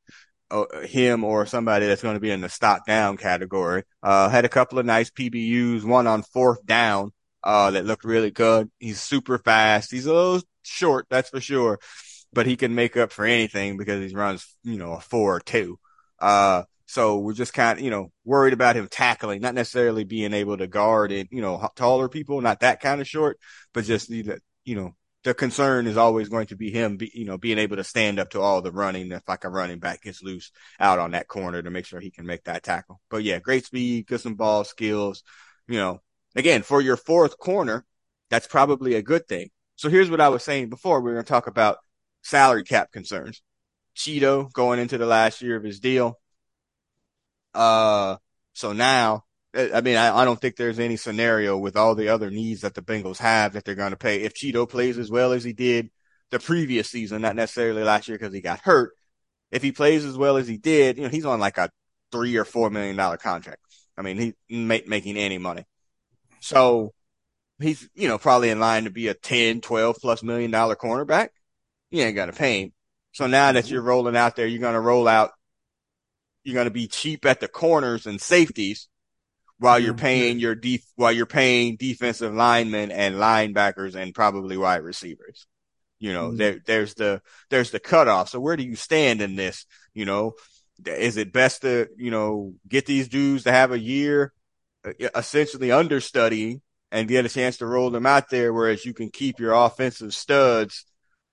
Uh, 0.52 0.66
him 0.82 1.24
or 1.24 1.46
somebody 1.46 1.86
that's 1.86 2.02
going 2.02 2.16
to 2.16 2.20
be 2.20 2.32
in 2.32 2.42
the 2.42 2.50
stock 2.50 2.86
down 2.86 3.16
category. 3.16 3.84
Uh, 4.04 4.28
had 4.28 4.44
a 4.44 4.50
couple 4.50 4.80
of 4.80 4.86
nice 4.86 5.10
PBUs, 5.12 5.84
one 5.86 6.08
on 6.08 6.24
fourth 6.24 6.66
down, 6.66 7.12
uh, 7.44 7.72
that 7.72 7.86
looked 7.86 8.04
really 8.04 8.32
good. 8.32 8.70
He's 8.80 9.02
super 9.02 9.38
fast. 9.38 9.92
He's 9.92 10.06
a 10.06 10.14
little 10.14 10.42
short, 10.64 11.08
that's 11.10 11.30
for 11.30 11.42
sure, 11.42 11.80
but 12.34 12.46
he 12.46 12.56
can 12.56 12.76
make 12.76 12.98
up 12.98 13.12
for 13.12 13.26
anything 13.26 13.78
because 13.78 14.10
he 14.10 14.16
runs, 14.16 14.46
you 14.64 14.78
know, 14.78 14.94
a 14.94 15.00
four 15.00 15.38
or 15.38 15.40
two. 15.40 15.80
Uh, 16.20 16.64
so 16.86 17.20
we're 17.20 17.34
just 17.34 17.54
kind 17.54 17.78
of, 17.78 17.86
you 17.86 17.92
know, 17.92 18.12
worried 18.26 18.54
about 18.54 18.76
him 18.76 18.88
tackling, 18.90 19.42
not 19.42 19.54
necessarily 19.54 20.04
being 20.04 20.34
able 20.34 20.58
to 20.58 20.68
guard 20.68 21.12
and, 21.12 21.30
you 21.32 21.42
know, 21.42 21.70
taller 21.76 22.10
people, 22.10 22.42
not 22.42 22.62
that 22.62 22.82
kind 22.82 23.00
of 23.00 23.08
short, 23.08 23.40
but 23.74 23.86
just 23.86 24.10
you 24.10 24.76
know, 24.76 24.96
the 25.24 25.34
concern 25.34 25.86
is 25.88 25.98
always 25.98 26.30
going 26.30 26.48
to 26.48 26.56
be 26.56 26.72
him, 26.72 26.98
be, 26.98 27.12
you 27.14 27.26
know, 27.26 27.38
being 27.38 27.58
able 27.58 27.76
to 27.76 27.84
stand 27.84 28.20
up 28.20 28.30
to 28.32 28.42
all 28.42 28.62
the 28.62 28.72
running 28.72 29.12
if 29.12 29.28
like 29.28 29.44
a 29.44 29.50
running 29.50 29.80
back 29.80 30.02
gets 30.02 30.24
loose 30.24 30.52
out 30.80 31.00
on 31.00 31.12
that 31.12 31.28
corner 31.28 31.62
to 31.62 31.70
make 31.70 31.86
sure 31.86 32.00
he 32.00 32.12
can 32.12 32.26
make 32.26 32.44
that 32.46 32.64
tackle. 32.64 33.02
But 33.10 33.24
yeah, 33.24 33.40
great 33.40 33.66
speed, 33.66 34.08
good 34.08 34.22
some 34.22 34.36
ball 34.36 34.64
skills. 34.64 35.24
You 35.68 35.78
know, 35.78 36.02
again, 36.36 36.64
for 36.64 36.82
your 36.82 36.98
fourth 36.98 37.38
corner, 37.38 37.86
that's 38.30 38.48
probably 38.48 38.96
a 38.96 39.02
good 39.02 39.28
thing. 39.28 39.50
So 39.76 39.90
here's 39.90 40.10
what 40.10 40.22
I 40.22 40.30
was 40.30 40.44
saying 40.44 40.70
before. 40.70 41.02
We 41.02 41.12
are 41.12 41.16
going 41.16 41.26
to 41.26 41.30
talk 41.30 41.48
about 41.48 41.78
salary 42.22 42.64
cap 42.64 42.92
concerns. 42.92 43.42
Chido 43.96 44.52
going 44.54 44.80
into 44.80 44.98
the 44.98 45.06
last 45.06 45.42
year 45.42 45.56
of 45.56 45.64
his 45.64 45.80
deal. 45.80 46.20
Uh, 47.54 48.18
so 48.54 48.74
now, 48.74 49.24
I 49.54 49.82
mean, 49.82 49.98
I, 49.98 50.16
I, 50.16 50.26
don't 50.26 50.40
think 50.40 50.56
there's 50.56 50.80
any 50.80 50.96
scenario 50.96 51.58
with 51.58 51.76
all 51.76 51.96
the 51.96 52.10
other 52.10 52.30
needs 52.30 52.62
that 52.62 52.76
the 52.76 52.84
Bengals 52.84 53.18
have 53.18 53.54
that 53.54 53.66
they're 53.66 53.74
going 53.74 53.92
to 53.92 53.98
pay. 53.98 54.22
If 54.22 54.36
Chido 54.36 54.70
plays 54.70 54.98
as 54.98 55.10
well 55.10 55.32
as 55.32 55.44
he 55.44 55.54
did 55.54 55.90
the 56.30 56.40
previous 56.40 56.90
season, 56.90 57.24
not 57.24 57.36
necessarily 57.36 57.84
last 57.84 58.08
year 58.08 58.18
because 58.18 58.34
he 58.34 58.42
got 58.42 58.60
hurt. 58.60 58.92
If 59.52 59.64
he 59.64 59.72
plays 59.72 60.06
as 60.06 60.18
well 60.18 60.38
as 60.38 60.48
he 60.48 60.58
did, 60.58 60.98
you 60.98 61.04
know, 61.04 61.10
he's 61.10 61.26
on 61.26 61.40
like 61.40 61.58
a 61.58 61.72
three 62.12 62.38
or 62.38 62.46
four 62.46 62.70
million 62.70 62.96
dollar 62.96 63.18
contract. 63.18 63.62
I 63.98 64.04
mean, 64.04 64.18
he's 64.18 64.34
ma- 64.50 64.86
making 64.86 65.18
any 65.18 65.40
money. 65.40 65.66
So 66.40 66.94
he's, 67.60 67.88
you 67.94 68.08
know, 68.08 68.18
probably 68.18 68.50
in 68.50 68.60
line 68.60 68.86
to 68.86 68.90
be 68.90 69.08
a 69.08 69.14
10, 69.14 69.62
12 69.62 69.98
plus 70.00 70.24
million 70.24 70.52
dollar 70.52 70.76
cornerback. 70.76 71.30
You 71.92 72.04
ain't 72.04 72.16
got 72.16 72.28
to 72.28 72.34
pay 72.34 72.64
him. 72.64 72.74
So 73.12 73.28
now 73.28 73.52
that 73.52 73.70
you're 73.70 73.82
rolling 73.82 74.16
out 74.16 74.36
there, 74.36 74.48
you're 74.48 74.62
going 74.62 74.76
to 74.76 74.80
roll 74.80 75.08
out 75.08 75.32
you're 76.44 76.54
going 76.54 76.66
to 76.66 76.72
be 76.72 76.88
cheap 76.88 77.26
at 77.26 77.40
the 77.40 77.48
corners 77.48 78.06
and 78.06 78.20
safeties 78.20 78.88
while 79.58 79.78
you're 79.78 79.94
mm-hmm. 79.94 80.02
paying 80.02 80.40
your 80.40 80.56
def, 80.56 80.82
while 80.96 81.12
you're 81.12 81.26
paying 81.26 81.76
defensive 81.76 82.34
linemen 82.34 82.92
and 82.92 83.16
linebackers 83.16 83.96
and 83.96 84.16
probably 84.16 84.58
wide 84.58 84.82
receivers. 84.82 85.46
You 86.00 86.14
know, 86.14 86.30
mm-hmm. 86.30 86.38
there, 86.38 86.60
there's 86.66 86.94
the, 86.94 87.22
there's 87.50 87.72
the 87.72 87.80
cutoff. 87.80 88.30
So 88.30 88.40
where 88.40 88.56
do 88.56 88.64
you 88.64 88.76
stand 88.76 89.22
in 89.22 89.36
this? 89.36 89.66
You 89.94 90.06
know, 90.06 90.34
is 90.86 91.18
it 91.18 91.34
best 91.34 91.64
to, 91.64 91.88
you 91.98 92.10
know, 92.10 92.54
get 92.68 92.86
these 92.86 93.10
dudes 93.10 93.44
to 93.44 93.52
have 93.52 93.72
a 93.72 93.80
year 93.80 94.34
essentially 95.16 95.72
understudying 95.72 96.62
and 96.92 97.08
get 97.08 97.26
a 97.26 97.30
chance 97.30 97.58
to 97.58 97.66
roll 97.66 97.90
them 97.90 98.06
out 98.06 98.30
there, 98.30 98.54
whereas 98.54 98.86
you 98.86 98.94
can 98.94 99.10
keep 99.10 99.40
your 99.40 99.54
offensive 99.54 100.14
studs 100.14 100.86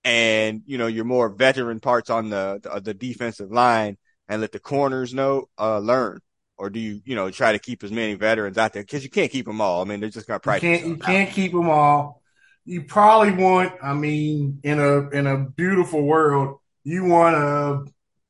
and, 0.05 0.63
you 0.67 0.79
know, 0.79 0.87
your 0.87 1.05
more 1.05 1.29
veteran 1.29 1.81
parts 1.81 2.11
on 2.11 2.31
the, 2.31 2.61
the, 2.63 2.81
the 2.81 2.95
defensive 2.95 3.51
line 3.51 3.97
and 4.29 4.41
let 4.41 4.53
the 4.53 4.59
corners 4.59 5.15
know, 5.15 5.47
uh, 5.59 5.79
learn? 5.79 6.21
Or 6.59 6.71
do 6.71 6.81
you, 6.81 7.01
you 7.05 7.15
know, 7.15 7.31
try 7.31 7.53
to 7.53 7.59
keep 7.59 7.85
as 7.85 7.93
many 7.93 8.15
veterans 8.15 8.57
out 8.59 8.73
there? 8.73 8.85
Cause 8.85 9.03
you 9.03 9.11
can't 9.11 9.31
keep 9.31 9.47
them 9.47 9.61
all. 9.61 9.83
I 9.83 9.85
mean, 9.85 10.01
they're 10.01 10.09
just 10.09 10.27
going 10.27 10.37
to 10.37 10.43
practice. 10.43 10.63
You 10.65 10.77
can't, 10.77 10.87
you 10.87 10.97
can't 10.97 11.31
keep 11.31 11.53
them 11.53 11.69
all. 11.69 12.23
You 12.65 12.85
probably 12.85 13.33
want, 13.33 13.75
I 13.83 13.95
mean, 13.95 14.61
in 14.63 14.79
a, 14.79 15.09
in 15.11 15.27
a 15.27 15.39
beautiful 15.39 16.03
world, 16.03 16.59
you 16.83 17.05
want 17.05 17.37
a, 17.37 17.85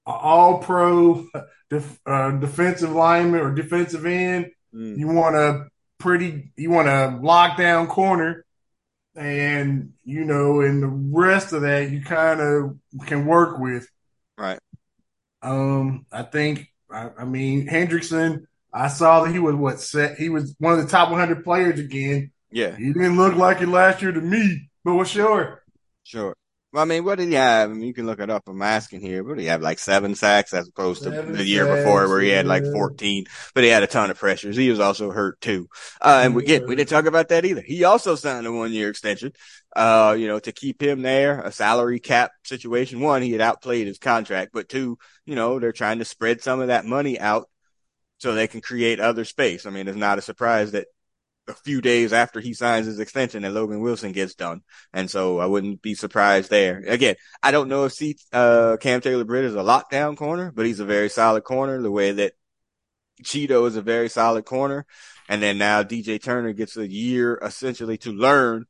a 0.07 0.13
all 0.13 0.59
pro 0.59 1.27
def, 1.71 1.99
uh, 2.07 2.33
defensive 2.33 2.93
lineman 2.93 3.41
or 3.41 3.55
defensive 3.55 4.07
end. 4.07 4.51
Mm. 4.77 4.99
You 4.99 5.09
want 5.09 5.37
a 5.37 5.69
pretty, 5.99 6.53
you 6.57 6.71
want 6.71 6.89
a 6.89 7.19
lockdown 7.23 7.89
corner 7.89 8.45
and 9.17 9.95
you 10.05 10.25
know, 10.25 10.61
and 10.61 10.83
the 10.83 10.89
rest 10.89 11.53
of 11.53 11.63
that 11.63 11.91
you 11.91 12.03
kind 12.03 12.41
of 12.41 12.77
can 13.07 13.27
work 13.27 13.59
with. 13.59 13.89
Right. 14.37 14.59
Um, 15.43 16.07
I 16.13 16.23
think, 16.23 16.73
I, 16.91 17.11
I, 17.19 17.25
mean, 17.25 17.67
Hendrickson, 17.69 18.47
I 18.73 18.89
saw 18.89 19.25
that 19.25 19.33
he 19.33 19.39
was 19.39 19.55
what 19.55 19.81
set, 19.81 20.19
he 20.19 20.29
was 20.29 20.55
one 20.59 20.75
of 20.75 20.85
the 20.85 20.91
top 20.91 21.11
100 21.11 21.45
players 21.45 21.81
again. 21.81 22.33
Yeah. 22.51 22.77
He 22.77 22.93
didn't 22.93 23.17
look 23.17 23.35
like 23.37 23.61
it 23.63 23.69
last 23.69 24.03
year 24.03 24.13
to 24.13 24.21
me, 24.21 24.69
but 24.85 24.95
what's 24.95 25.11
sure. 25.11 25.63
Sure. 26.05 26.35
Well, 26.77 26.83
I 26.83 26.87
mean, 26.89 27.05
what 27.05 27.17
did 27.17 27.29
he 27.29 27.35
have? 27.37 27.71
I 27.71 27.73
mean, 27.73 27.85
you 27.85 27.95
can 27.95 28.05
look 28.05 28.21
it 28.21 28.29
up. 28.29 28.47
I'm 28.47 28.61
asking 28.61 29.01
here. 29.01 29.25
What 29.25 29.37
did 29.37 29.41
he 29.41 29.49
have? 29.49 29.63
Like 29.63 29.79
seven 29.79 30.15
sacks 30.15 30.53
as 30.53 30.69
opposed 30.69 31.05
to 31.05 31.11
seven 31.11 31.33
the 31.33 31.43
year 31.43 31.65
sacks, 31.65 31.79
before 31.79 32.07
where 32.07 32.21
he 32.21 32.29
had 32.29 32.47
like 32.47 32.65
14, 32.67 33.25
but 33.55 33.65
he 33.65 33.71
had 33.71 33.83
a 33.83 33.87
ton 33.87 34.11
of 34.11 34.19
pressures. 34.19 34.59
He 34.59 34.69
was 34.69 34.79
also 34.79 35.11
hurt 35.11 35.41
too. 35.41 35.69
Uh, 36.03 36.21
and 36.23 36.35
we 36.35 36.45
get, 36.45 36.67
we 36.67 36.77
didn't 36.77 36.91
talk 36.91 37.07
about 37.07 37.31
that 37.31 37.47
either. 37.47 37.63
He 37.63 37.85
also 37.85 38.15
signed 38.15 38.47
a 38.47 38.53
one 38.53 38.75
year 38.75 38.91
extension, 38.91 39.33
uh, 39.75 40.15
you 40.19 40.27
know, 40.27 40.39
to 40.39 40.53
keep 40.53 40.83
him 40.83 41.01
there, 41.01 41.41
a 41.41 41.51
salary 41.51 41.99
cap 41.99 42.33
situation. 42.45 43.01
One, 43.01 43.23
he 43.23 43.33
had 43.33 43.41
outplayed 43.41 43.87
his 43.87 43.99
contract, 43.99 44.51
but 44.53 44.69
two, 44.69 44.99
you 45.25 45.35
know, 45.35 45.59
they're 45.59 45.73
trying 45.73 46.01
to 46.01 46.05
spread 46.05 46.43
some 46.43 46.61
of 46.61 46.69
that 46.69 46.85
money 46.85 47.19
out 47.19 47.49
so 48.19 48.35
they 48.35 48.49
can 48.49 48.61
create 48.61 49.01
other 49.01 49.25
space. 49.25 49.65
I 49.65 49.71
mean, 49.71 49.89
it's 49.89 49.97
not 49.97 50.19
a 50.19 50.23
surprise 50.23 50.73
that 50.73 50.89
a 51.49 51.55
few 51.55 51.81
days 51.81 52.13
after 52.13 52.41
he 52.41 52.55
signs 52.55 52.87
his 52.87 52.99
extension 52.99 53.45
and 53.45 53.55
Logan 53.55 53.81
Wilson 53.81 54.13
gets 54.13 54.35
done. 54.35 54.63
And 54.93 55.11
so 55.11 55.39
I 55.39 55.47
wouldn't 55.47 55.83
be 55.83 55.95
surprised 55.95 56.51
there. 56.51 56.83
Again, 56.87 57.17
I 57.43 57.51
don't 57.51 57.69
know 57.69 57.85
if 57.85 57.93
C, 57.93 58.17
uh, 58.33 58.77
Cam 58.81 59.01
Taylor 59.01 59.25
Britt 59.25 59.45
is 59.45 59.55
a 59.55 59.59
lockdown 59.59 60.17
corner, 60.17 60.53
but 60.55 60.67
he's 60.67 60.81
a 60.81 60.85
very 60.85 61.09
solid 61.09 61.45
corner 61.45 61.81
the 61.81 61.91
way 61.91 62.13
that 62.13 62.33
Chido 63.23 63.67
is 63.67 63.77
a 63.77 63.83
very 63.83 64.09
solid 64.09 64.45
corner. 64.45 64.87
And 65.29 65.43
then 65.43 65.59
now 65.59 65.83
DJ 65.83 66.23
Turner 66.23 66.53
gets 66.53 66.77
a 66.77 66.89
year 66.89 67.39
essentially 67.43 67.99
to 67.99 68.13
learn. 68.13 68.67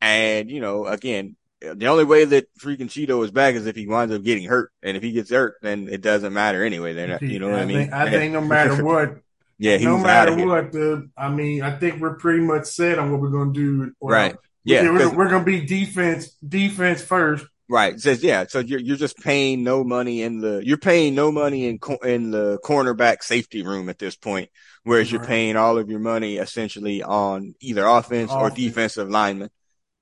And, 0.00 0.50
you 0.50 0.60
know, 0.60 0.86
again, 0.86 1.36
the 1.60 1.88
only 1.88 2.04
way 2.04 2.24
that 2.24 2.48
freaking 2.58 2.88
Chido 2.88 3.22
is 3.22 3.30
back 3.30 3.54
is 3.54 3.66
if 3.66 3.76
he 3.76 3.86
winds 3.86 4.14
up 4.14 4.22
getting 4.22 4.48
hurt. 4.48 4.72
And 4.82 4.96
if 4.96 5.02
he 5.02 5.12
gets 5.12 5.30
hurt, 5.30 5.56
then 5.62 5.88
it 5.90 6.00
doesn't 6.00 6.32
matter 6.32 6.64
anyway. 6.64 6.94
Then, 6.94 7.18
you 7.22 7.38
know 7.38 7.50
what 7.50 7.58
I, 7.58 7.62
I 7.62 7.66
mean? 7.66 7.78
Think, 7.78 7.92
I 7.92 8.10
think 8.10 8.32
no 8.32 8.40
matter 8.40 8.82
what, 8.84 9.18
yeah, 9.60 9.76
no 9.76 9.98
matter 9.98 10.34
what, 10.46 10.72
the 10.72 11.10
I 11.18 11.28
mean, 11.28 11.62
I 11.62 11.76
think 11.78 12.00
we're 12.00 12.14
pretty 12.14 12.40
much 12.40 12.64
set 12.64 12.98
on 12.98 13.12
what 13.12 13.20
we're 13.20 13.28
going 13.28 13.52
to 13.52 13.60
do. 13.60 13.92
right. 14.00 14.34
Yeah, 14.64 14.90
we're, 14.90 15.14
we're 15.14 15.28
going 15.28 15.44
to 15.44 15.50
be 15.50 15.66
defense, 15.66 16.30
defense 16.46 17.02
first. 17.02 17.46
Right. 17.68 17.94
It 17.94 18.00
says 18.00 18.22
yeah. 18.22 18.46
So 18.48 18.60
you're 18.60 18.80
you're 18.80 18.96
just 18.96 19.18
paying 19.18 19.62
no 19.62 19.84
money 19.84 20.22
in 20.22 20.40
the 20.40 20.62
you're 20.64 20.78
paying 20.78 21.14
no 21.14 21.30
money 21.30 21.68
in 21.68 21.78
in 22.02 22.30
the 22.30 22.58
cornerback 22.64 23.22
safety 23.22 23.62
room 23.62 23.90
at 23.90 23.98
this 23.98 24.16
point, 24.16 24.48
whereas 24.82 25.06
right. 25.06 25.12
you're 25.12 25.26
paying 25.28 25.56
all 25.56 25.76
of 25.76 25.90
your 25.90 26.00
money 26.00 26.38
essentially 26.38 27.02
on 27.02 27.54
either 27.60 27.86
offense, 27.86 28.30
offense. 28.30 28.52
or 28.52 28.56
defensive 28.56 29.10
linemen, 29.10 29.50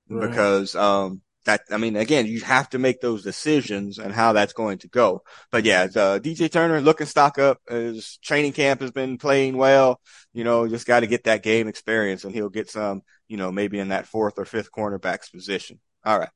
right. 0.08 0.30
because 0.30 0.74
um 0.76 1.20
that 1.48 1.62
I 1.70 1.78
mean, 1.78 1.96
again, 1.96 2.26
you 2.26 2.40
have 2.42 2.68
to 2.70 2.78
make 2.78 3.00
those 3.00 3.24
decisions 3.24 3.98
and 3.98 4.12
how 4.12 4.32
that's 4.32 4.52
going 4.52 4.78
to 4.78 4.88
go. 4.88 5.22
But 5.50 5.64
yeah, 5.64 5.86
DJ 5.88 6.50
Turner 6.50 6.80
looking 6.80 7.06
stock 7.06 7.38
up. 7.38 7.58
His 7.68 8.18
training 8.22 8.52
camp 8.52 8.80
has 8.82 8.90
been 8.90 9.18
playing 9.18 9.56
well. 9.56 10.00
You 10.32 10.44
know, 10.44 10.68
just 10.68 10.86
got 10.86 11.00
to 11.00 11.06
get 11.06 11.24
that 11.24 11.42
game 11.42 11.66
experience, 11.66 12.24
and 12.24 12.34
he'll 12.34 12.50
get 12.50 12.70
some. 12.70 13.02
You 13.26 13.36
know, 13.36 13.50
maybe 13.50 13.78
in 13.78 13.88
that 13.88 14.06
fourth 14.06 14.38
or 14.38 14.44
fifth 14.44 14.70
cornerback's 14.72 15.30
position. 15.30 15.80
All 16.04 16.18
right. 16.18 16.30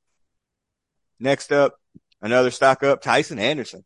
Next 1.21 1.53
up, 1.53 1.75
another 2.21 2.51
stock 2.51 2.83
up, 2.83 3.03
Tycen 3.03 3.39
Anderson. 3.39 3.85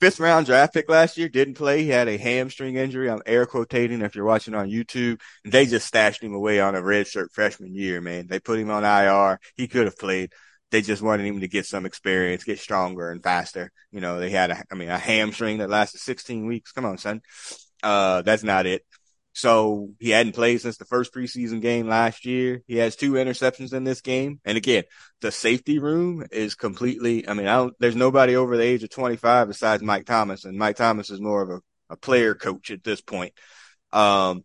Fifth 0.00 0.18
round 0.18 0.46
draft 0.46 0.74
pick 0.74 0.88
last 0.88 1.16
year, 1.16 1.28
didn't 1.28 1.54
play. 1.54 1.84
He 1.84 1.90
had 1.90 2.08
a 2.08 2.16
hamstring 2.16 2.74
injury. 2.74 3.08
I'm 3.08 3.22
air 3.26 3.46
quotating 3.46 4.02
if 4.02 4.16
you're 4.16 4.24
watching 4.24 4.54
on 4.54 4.68
YouTube. 4.68 5.20
They 5.44 5.66
just 5.66 5.86
stashed 5.86 6.22
him 6.22 6.34
away 6.34 6.58
on 6.58 6.74
a 6.74 6.82
red 6.82 7.06
shirt 7.06 7.30
freshman 7.32 7.76
year, 7.76 8.00
man. 8.00 8.26
They 8.26 8.40
put 8.40 8.58
him 8.58 8.70
on 8.70 8.82
IR. 8.82 9.38
He 9.54 9.68
could 9.68 9.84
have 9.84 9.96
played 9.96 10.32
they 10.72 10.80
just 10.80 11.02
wanted 11.02 11.26
him 11.26 11.40
to 11.40 11.48
get 11.48 11.66
some 11.66 11.84
experience, 11.84 12.44
get 12.44 12.58
stronger 12.58 13.10
and 13.10 13.22
faster. 13.22 13.70
You 13.92 14.00
know, 14.00 14.18
they 14.18 14.30
had 14.30 14.50
a, 14.50 14.64
I 14.70 14.74
mean, 14.74 14.88
a 14.88 14.98
hamstring 14.98 15.58
that 15.58 15.68
lasted 15.68 16.00
16 16.00 16.46
weeks. 16.46 16.72
Come 16.72 16.86
on, 16.86 16.96
son. 16.96 17.20
Uh, 17.82 18.22
that's 18.22 18.42
not 18.42 18.64
it. 18.64 18.82
So 19.34 19.90
he 20.00 20.10
hadn't 20.10 20.34
played 20.34 20.62
since 20.62 20.78
the 20.78 20.86
first 20.86 21.14
preseason 21.14 21.60
game 21.60 21.88
last 21.88 22.24
year. 22.24 22.62
He 22.66 22.78
has 22.78 22.96
two 22.96 23.12
interceptions 23.12 23.74
in 23.74 23.84
this 23.84 24.00
game. 24.00 24.40
And 24.46 24.56
again, 24.56 24.84
the 25.20 25.30
safety 25.30 25.78
room 25.78 26.26
is 26.32 26.54
completely, 26.54 27.28
I 27.28 27.34
mean, 27.34 27.46
I 27.46 27.56
don't, 27.56 27.74
there's 27.78 27.96
nobody 27.96 28.34
over 28.34 28.56
the 28.56 28.62
age 28.62 28.82
of 28.82 28.90
25 28.90 29.48
besides 29.48 29.82
Mike 29.82 30.06
Thomas. 30.06 30.46
And 30.46 30.58
Mike 30.58 30.76
Thomas 30.76 31.10
is 31.10 31.20
more 31.20 31.42
of 31.42 31.50
a, 31.50 31.60
a 31.90 31.96
player 31.98 32.34
coach 32.34 32.70
at 32.70 32.82
this 32.82 33.02
point. 33.02 33.34
Um, 33.92 34.42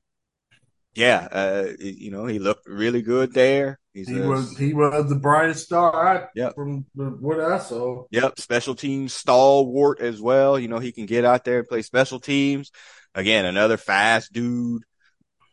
yeah, 0.93 1.27
uh, 1.31 1.67
you 1.79 2.11
know, 2.11 2.25
he 2.25 2.39
looked 2.39 2.67
really 2.67 3.01
good 3.01 3.33
there 3.33 3.79
He's 3.97 4.09
he 4.09 4.19
a, 4.19 4.27
was 4.27 4.55
he 4.55 4.75
was 4.75 5.09
the 5.09 5.15
brightest 5.15 5.65
star 5.65 6.29
yep. 6.35 6.53
from 6.53 6.85
what 6.93 7.39
I 7.39 7.57
saw. 7.57 8.05
Yep, 8.11 8.39
special 8.39 8.75
teams 8.75 9.11
stalwart 9.11 10.01
as 10.01 10.21
well. 10.21 10.59
You 10.59 10.67
know, 10.67 10.77
he 10.77 10.91
can 10.91 11.07
get 11.07 11.25
out 11.25 11.43
there 11.43 11.59
and 11.59 11.67
play 11.67 11.81
special 11.81 12.19
teams. 12.19 12.69
Again, 13.15 13.45
another 13.45 13.75
fast 13.75 14.31
dude. 14.31 14.83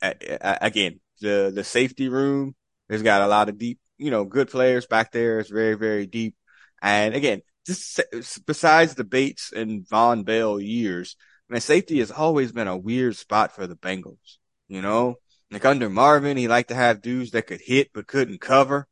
Again, 0.03 1.01
the 1.23 1.51
the 1.55 1.65
safety 1.65 2.11
room 2.11 2.55
has 2.91 3.03
got 3.03 3.23
a 3.23 3.29
lot 3.29 3.49
of 3.49 3.57
deep, 3.57 3.81
you 3.97 4.11
know, 4.11 4.27
good 4.27 4.51
players 4.51 4.87
back 4.87 5.11
there. 5.11 5.41
It's 5.41 5.49
very 5.49 5.75
very 5.75 6.07
deep. 6.07 6.35
And 6.83 7.15
again, 7.15 7.41
just 7.65 7.99
besides 8.45 8.95
the 8.95 9.05
Bates 9.05 9.55
and 9.57 9.89
Vonn 9.89 10.27
Bell 10.27 10.61
years, 10.61 11.17
man, 11.49 11.63
safety 11.63 12.01
has 12.01 12.11
always 12.11 12.53
been 12.53 12.69
a 12.69 12.77
weird 12.77 13.17
spot 13.17 13.55
for 13.55 13.67
the 13.67 13.77
Bengals. 13.77 14.37
You 14.69 14.83
know, 14.83 15.15
like 15.51 15.65
under 15.65 15.89
Marvin, 15.89 16.37
he 16.37 16.49
liked 16.49 16.69
to 16.71 16.75
have 16.75 17.03
dudes 17.03 17.33
that 17.33 17.47
could 17.47 17.61
hit 17.61 17.91
but 17.93 18.07
couldn't 18.07 18.41
cover, 18.41 18.87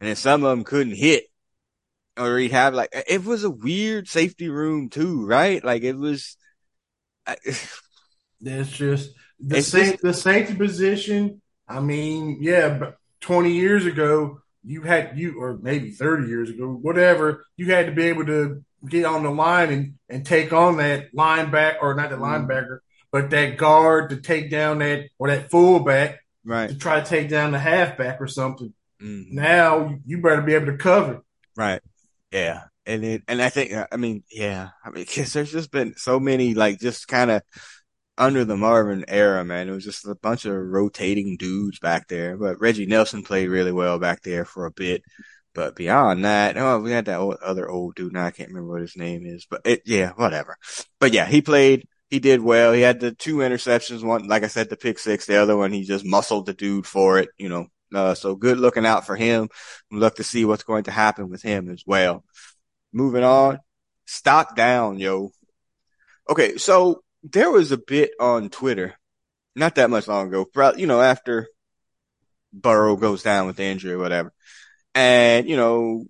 and 0.00 0.08
then 0.08 0.16
some 0.16 0.44
of 0.44 0.50
them 0.50 0.64
couldn't 0.64 0.96
hit, 0.96 1.24
or 2.16 2.38
he'd 2.38 2.52
have 2.52 2.74
like 2.74 2.90
it 2.92 3.24
was 3.24 3.44
a 3.44 3.50
weird 3.50 4.08
safety 4.08 4.48
room 4.48 4.88
too, 4.88 5.26
right? 5.26 5.62
Like 5.62 5.82
it 5.82 5.96
was. 5.96 6.36
it's 7.26 7.76
just 8.42 9.10
the 9.40 9.56
it's 9.58 9.70
just, 9.70 10.02
the 10.02 10.14
safety 10.14 10.54
position. 10.54 11.42
I 11.68 11.80
mean, 11.80 12.38
yeah, 12.40 12.70
but 12.78 12.96
twenty 13.20 13.52
years 13.52 13.86
ago 13.86 14.40
you 14.68 14.82
had 14.82 15.18
you 15.18 15.40
or 15.40 15.58
maybe 15.62 15.90
30 15.90 16.28
years 16.28 16.50
ago, 16.50 16.68
whatever, 16.68 17.46
you 17.56 17.72
had 17.72 17.86
to 17.86 17.92
be 17.92 18.04
able 18.04 18.26
to 18.26 18.62
get 18.86 19.04
on 19.04 19.22
the 19.22 19.30
line 19.30 19.72
and, 19.72 19.94
and 20.08 20.26
take 20.26 20.52
on 20.52 20.76
that 20.76 21.12
linebacker 21.14 21.78
or 21.80 21.94
not 21.94 22.10
the 22.10 22.16
mm. 22.16 22.20
linebacker, 22.20 22.80
but 23.10 23.30
that 23.30 23.56
guard 23.56 24.10
to 24.10 24.16
take 24.16 24.50
down 24.50 24.78
that 24.78 25.08
or 25.18 25.28
that 25.28 25.50
fullback 25.50 26.20
right 26.44 26.70
to 26.70 26.76
try 26.76 27.00
to 27.00 27.06
take 27.06 27.28
down 27.28 27.52
the 27.52 27.58
halfback 27.58 28.20
or 28.20 28.26
something. 28.26 28.72
Mm. 29.02 29.32
Now 29.32 29.98
you 30.04 30.20
better 30.20 30.42
be 30.42 30.54
able 30.54 30.66
to 30.66 30.76
cover. 30.76 31.22
Right. 31.56 31.80
Yeah. 32.32 32.64
And 32.86 33.04
it, 33.04 33.22
and 33.28 33.42
I 33.42 33.50
think 33.50 33.72
I 33.90 33.96
mean 33.96 34.24
yeah 34.30 34.70
I 34.84 34.90
mean 34.90 35.04
because 35.08 35.32
there's 35.32 35.52
just 35.52 35.70
been 35.70 35.94
so 35.96 36.18
many 36.18 36.54
like 36.54 36.80
just 36.80 37.08
kind 37.08 37.30
of 37.30 37.42
under 38.18 38.44
the 38.44 38.56
Marvin 38.56 39.04
era, 39.08 39.44
man, 39.44 39.68
it 39.68 39.72
was 39.72 39.84
just 39.84 40.06
a 40.06 40.14
bunch 40.16 40.44
of 40.44 40.54
rotating 40.54 41.36
dudes 41.36 41.78
back 41.78 42.08
there. 42.08 42.36
But 42.36 42.60
Reggie 42.60 42.86
Nelson 42.86 43.22
played 43.22 43.48
really 43.48 43.72
well 43.72 43.98
back 43.98 44.22
there 44.22 44.44
for 44.44 44.66
a 44.66 44.72
bit. 44.72 45.02
But 45.54 45.76
beyond 45.76 46.24
that, 46.24 46.56
oh, 46.56 46.80
we 46.80 46.90
had 46.90 47.06
that 47.06 47.18
old, 47.18 47.36
other 47.42 47.68
old 47.68 47.94
dude. 47.94 48.12
Now 48.12 48.26
I 48.26 48.30
can't 48.30 48.50
remember 48.50 48.72
what 48.72 48.82
his 48.82 48.96
name 48.96 49.24
is, 49.24 49.46
but 49.48 49.62
it, 49.64 49.82
yeah, 49.86 50.10
whatever. 50.10 50.56
But 51.00 51.12
yeah, 51.12 51.26
he 51.26 51.40
played, 51.40 51.88
he 52.08 52.18
did 52.20 52.40
well. 52.40 52.72
He 52.72 52.80
had 52.80 53.00
the 53.00 53.12
two 53.12 53.36
interceptions. 53.36 54.02
One, 54.02 54.26
like 54.28 54.42
I 54.42 54.48
said, 54.48 54.70
the 54.70 54.76
pick 54.76 54.98
six. 54.98 55.26
The 55.26 55.36
other 55.36 55.56
one, 55.56 55.72
he 55.72 55.84
just 55.84 56.04
muscled 56.04 56.46
the 56.46 56.54
dude 56.54 56.86
for 56.86 57.18
it, 57.18 57.28
you 57.36 57.48
know. 57.48 57.66
Uh, 57.94 58.14
so 58.14 58.34
good 58.34 58.58
looking 58.58 58.86
out 58.86 59.06
for 59.06 59.16
him. 59.16 59.48
Look 59.90 60.16
to 60.16 60.24
see 60.24 60.44
what's 60.44 60.64
going 60.64 60.84
to 60.84 60.90
happen 60.90 61.30
with 61.30 61.42
him 61.42 61.70
as 61.70 61.84
well. 61.86 62.24
Moving 62.92 63.24
on, 63.24 63.58
stock 64.06 64.56
down, 64.56 64.98
yo. 64.98 65.30
Okay, 66.28 66.56
so 66.58 67.02
there 67.22 67.50
was 67.50 67.72
a 67.72 67.78
bit 67.78 68.10
on 68.20 68.50
Twitter, 68.50 68.94
not 69.56 69.76
that 69.76 69.90
much 69.90 70.08
long 70.08 70.28
ago, 70.28 70.46
you 70.76 70.86
know, 70.86 71.00
after 71.00 71.48
Burrow 72.52 72.96
goes 72.96 73.22
down 73.22 73.46
with 73.46 73.60
injury 73.60 73.92
or 73.92 73.98
whatever. 73.98 74.32
And, 74.94 75.48
you 75.48 75.56
know, 75.56 76.04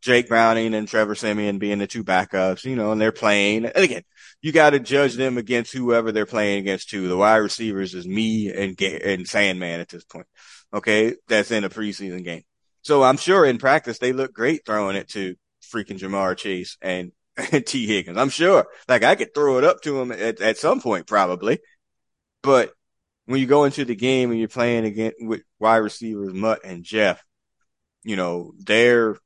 Jake 0.00 0.28
Browning 0.28 0.74
and 0.74 0.88
Trevor 0.88 1.14
Siemian 1.14 1.58
being 1.58 1.78
the 1.78 1.86
two 1.86 2.04
backups, 2.04 2.64
you 2.64 2.76
know, 2.76 2.92
and 2.92 3.00
they're 3.00 3.12
playing. 3.12 3.66
And 3.66 3.84
again, 3.84 4.02
you 4.42 4.52
got 4.52 4.70
to 4.70 4.80
judge 4.80 5.14
them 5.14 5.38
against 5.38 5.72
whoever 5.72 6.12
they're 6.12 6.26
playing 6.26 6.60
against 6.60 6.90
too. 6.90 7.08
The 7.08 7.16
wide 7.16 7.36
receivers 7.36 7.94
is 7.94 8.06
me 8.06 8.52
and, 8.52 8.80
and 8.80 9.28
Sandman 9.28 9.80
at 9.80 9.88
this 9.88 10.04
point. 10.04 10.26
Okay. 10.72 11.14
That's 11.28 11.50
in 11.50 11.64
a 11.64 11.70
preseason 11.70 12.24
game. 12.24 12.42
So 12.82 13.02
I'm 13.02 13.18
sure 13.18 13.44
in 13.44 13.58
practice 13.58 13.98
they 13.98 14.12
look 14.12 14.32
great 14.32 14.64
throwing 14.64 14.96
it 14.96 15.08
to 15.10 15.34
freaking 15.72 15.98
Ja'Marr 15.98 16.36
Chase 16.36 16.78
and 16.80 17.12
T 17.66 17.86
Higgins. 17.86 18.16
I'm 18.16 18.30
sure. 18.30 18.66
Like 18.88 19.02
I 19.02 19.14
could 19.14 19.34
throw 19.34 19.58
it 19.58 19.64
up 19.64 19.82
to 19.82 20.00
him 20.00 20.12
at, 20.12 20.40
at 20.40 20.56
some 20.56 20.80
point, 20.80 21.06
probably. 21.06 21.58
But 22.42 22.72
when 23.26 23.40
you 23.40 23.46
go 23.46 23.64
into 23.64 23.84
the 23.84 23.94
game 23.94 24.30
and 24.30 24.38
you're 24.38 24.48
playing 24.48 24.86
again 24.86 25.12
with 25.20 25.42
wide 25.58 25.76
receivers 25.78 26.32
Mutt 26.32 26.64
and 26.64 26.82
Jeff, 26.82 27.22
you 28.02 28.16
know, 28.16 28.52
their 28.58 29.16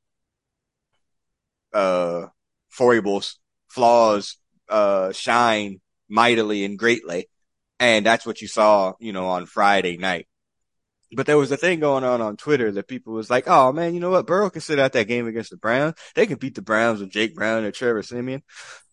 uh 1.73 2.27
foibles, 2.69 3.39
flaws, 3.69 4.37
uh 4.69 5.11
shine 5.11 5.81
mightily 6.09 6.65
and 6.65 6.77
greatly. 6.77 7.27
And 7.79 8.05
that's 8.05 8.25
what 8.25 8.41
you 8.41 8.47
saw, 8.47 8.93
you 8.99 9.11
know, 9.11 9.27
on 9.27 9.45
Friday 9.45 9.97
night. 9.97 10.27
But 11.13 11.25
there 11.25 11.37
was 11.37 11.51
a 11.51 11.57
thing 11.57 11.79
going 11.79 12.03
on 12.03 12.21
on 12.21 12.35
Twitter 12.35 12.71
that 12.71 12.87
people 12.87 13.13
was 13.13 13.29
like, 13.29 13.47
"Oh 13.47 13.71
man, 13.71 13.93
you 13.93 13.99
know 13.99 14.09
what? 14.09 14.27
Burrow 14.27 14.49
can 14.49 14.61
sit 14.61 14.79
out 14.79 14.93
that 14.93 15.07
game 15.07 15.27
against 15.27 15.51
the 15.51 15.57
Browns. 15.57 15.95
They 16.15 16.25
can 16.25 16.37
beat 16.37 16.55
the 16.55 16.61
Browns 16.61 16.99
with 16.99 17.11
Jake 17.11 17.35
Brown 17.35 17.63
and 17.63 17.73
Trevor 17.73 18.01
Siemian. 18.01 18.43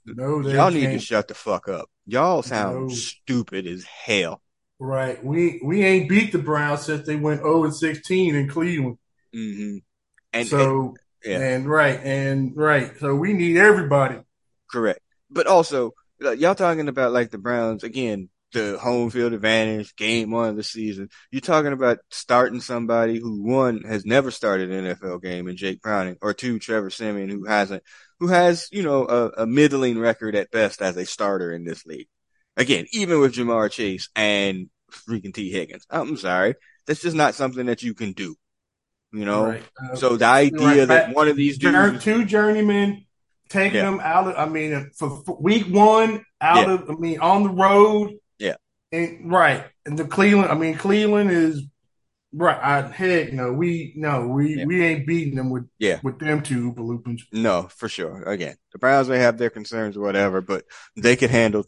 No, 0.04 0.40
y'all 0.40 0.70
need 0.70 0.82
can't. 0.82 1.00
to 1.00 1.04
shut 1.04 1.28
the 1.28 1.34
fuck 1.34 1.68
up. 1.68 1.88
Y'all 2.06 2.42
sound 2.42 2.88
no. 2.88 2.94
stupid 2.94 3.66
as 3.66 3.84
hell. 3.84 4.42
Right. 4.78 5.22
We 5.24 5.60
we 5.64 5.84
ain't 5.84 6.08
beat 6.08 6.32
the 6.32 6.38
Browns 6.38 6.82
since 6.82 7.06
they 7.06 7.16
went 7.16 7.40
0 7.40 7.64
and 7.64 7.74
16 7.74 8.34
in 8.34 8.48
Cleveland. 8.48 8.98
Mm-hmm. 9.34 9.76
And 10.32 10.48
so 10.48 10.80
and, 10.80 10.96
yeah. 11.24 11.38
and 11.38 11.70
right 11.70 12.00
and 12.02 12.56
right. 12.56 12.92
So 12.98 13.14
we 13.14 13.32
need 13.32 13.58
everybody. 13.58 14.16
Correct. 14.68 15.00
But 15.32 15.46
also, 15.46 15.92
y'all 16.20 16.54
talking 16.54 16.88
about 16.88 17.12
like 17.12 17.30
the 17.30 17.38
Browns 17.38 17.84
again 17.84 18.28
the 18.52 18.78
home 18.78 19.10
field 19.10 19.32
advantage, 19.32 19.96
game 19.96 20.30
one 20.30 20.50
of 20.50 20.56
the 20.56 20.62
season. 20.62 21.08
You're 21.30 21.40
talking 21.40 21.72
about 21.72 21.98
starting 22.10 22.60
somebody 22.60 23.18
who 23.18 23.42
one 23.42 23.82
has 23.82 24.04
never 24.04 24.30
started 24.30 24.70
an 24.70 24.94
NFL 24.94 25.22
game 25.22 25.48
in 25.48 25.56
Jake 25.56 25.80
Browning, 25.82 26.16
or 26.20 26.34
two 26.34 26.58
Trevor 26.58 26.90
Siemian 26.90 27.30
who 27.30 27.44
hasn't, 27.44 27.82
who 28.20 28.28
has 28.28 28.68
you 28.70 28.82
know 28.82 29.06
a, 29.06 29.42
a 29.42 29.46
middling 29.46 29.98
record 29.98 30.34
at 30.36 30.50
best 30.50 30.82
as 30.82 30.96
a 30.96 31.06
starter 31.06 31.52
in 31.52 31.64
this 31.64 31.84
league. 31.86 32.08
Again, 32.56 32.86
even 32.92 33.20
with 33.20 33.34
Ja'Marr 33.34 33.70
Chase 33.70 34.10
and 34.14 34.68
freaking 34.90 35.34
T 35.34 35.50
Higgins, 35.50 35.86
I'm 35.90 36.16
sorry, 36.16 36.54
that's 36.86 37.00
just 37.00 37.16
not 37.16 37.34
something 37.34 37.66
that 37.66 37.82
you 37.82 37.94
can 37.94 38.12
do. 38.12 38.36
You 39.12 39.24
know, 39.24 39.46
right. 39.46 39.62
uh, 39.82 39.96
so 39.96 40.16
the 40.16 40.24
idea 40.24 40.86
right. 40.86 40.88
that 40.88 41.14
one 41.14 41.28
of 41.28 41.36
these 41.36 41.58
dudes, 41.58 42.02
two 42.02 42.24
journeymen 42.24 43.04
taking 43.52 43.76
yeah. 43.76 43.84
them 43.84 44.00
out 44.00 44.26
of, 44.28 44.36
I 44.36 44.50
mean, 44.50 44.90
for, 44.96 45.22
for 45.24 45.36
week 45.40 45.66
one 45.66 46.24
out 46.40 46.66
yeah. 46.66 46.74
of, 46.74 46.90
I 46.90 46.94
mean, 46.94 47.20
on 47.20 47.42
the 47.44 47.50
road 47.50 48.14
Yeah. 48.38 48.56
and 48.90 49.30
right, 49.30 49.64
and 49.86 49.98
the 49.98 50.04
Cleveland. 50.04 50.50
I 50.50 50.54
mean, 50.54 50.74
Cleveland 50.76 51.30
is 51.30 51.62
right. 52.32 52.58
I 52.58 52.82
heck, 52.88 53.32
no, 53.32 53.52
we 53.52 53.92
no, 53.96 54.26
we 54.28 54.56
yeah. 54.56 54.64
we 54.64 54.84
ain't 54.84 55.06
beating 55.06 55.36
them 55.36 55.50
with 55.50 55.68
yeah 55.78 56.00
with 56.02 56.18
them 56.18 56.42
two 56.42 56.72
Balupins. 56.72 57.22
No, 57.32 57.68
for 57.76 57.88
sure. 57.88 58.22
Again, 58.24 58.56
the 58.72 58.78
Browns 58.78 59.08
may 59.08 59.18
have 59.18 59.38
their 59.38 59.50
concerns 59.50 59.96
or 59.96 60.00
whatever, 60.00 60.40
but 60.40 60.64
they 60.96 61.16
could 61.16 61.30
handle 61.30 61.64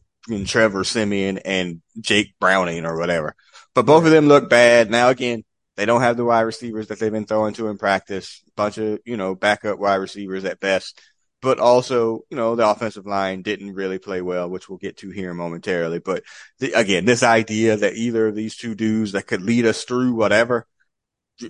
Trevor 0.47 0.85
Siemian 0.85 1.39
and 1.39 1.83
Jake 2.01 2.35
Browning 2.41 2.87
or 2.87 2.97
whatever. 2.97 3.35
But 3.75 3.87
both 3.87 4.05
of 4.05 4.11
them 4.11 4.27
look 4.29 4.49
bad. 4.49 4.91
Now 4.91 5.09
again, 5.11 5.45
they 5.77 5.87
don't 5.87 6.01
have 6.03 6.17
the 6.17 6.25
wide 6.25 6.43
receivers 6.43 6.89
that 6.89 6.99
they've 6.99 7.13
been 7.13 7.27
throwing 7.27 7.55
to 7.55 7.69
in 7.69 7.79
practice. 7.79 8.43
Bunch 8.57 8.79
of, 8.79 9.01
you 9.05 9.17
know, 9.17 9.35
backup 9.35 9.79
wide 9.79 9.97
receivers 9.97 10.45
at 10.45 10.61
best 10.61 11.01
but 11.45 11.61
also, 11.61 12.23
you 12.31 12.39
know, 12.39 12.57
the 12.57 12.67
offensive 12.67 13.05
line 13.05 13.43
didn't 13.43 13.75
really 13.75 13.99
play 13.99 14.23
well, 14.23 14.49
which 14.49 14.67
we'll 14.67 14.79
get 14.79 14.97
to 14.97 15.11
here 15.11 15.35
momentarily. 15.35 15.99
But 15.99 16.25
the, 16.59 16.73
again, 16.73 17.05
this 17.05 17.23
idea 17.23 17.77
that 17.77 17.97
either 17.97 18.29
of 18.29 18.35
these 18.35 18.57
two 18.57 18.75
dudes 18.75 19.13
that 19.13 19.27
could 19.27 19.43
lead 19.43 19.67
us 19.67 19.85
through 19.85 20.15
whatever 20.15 20.67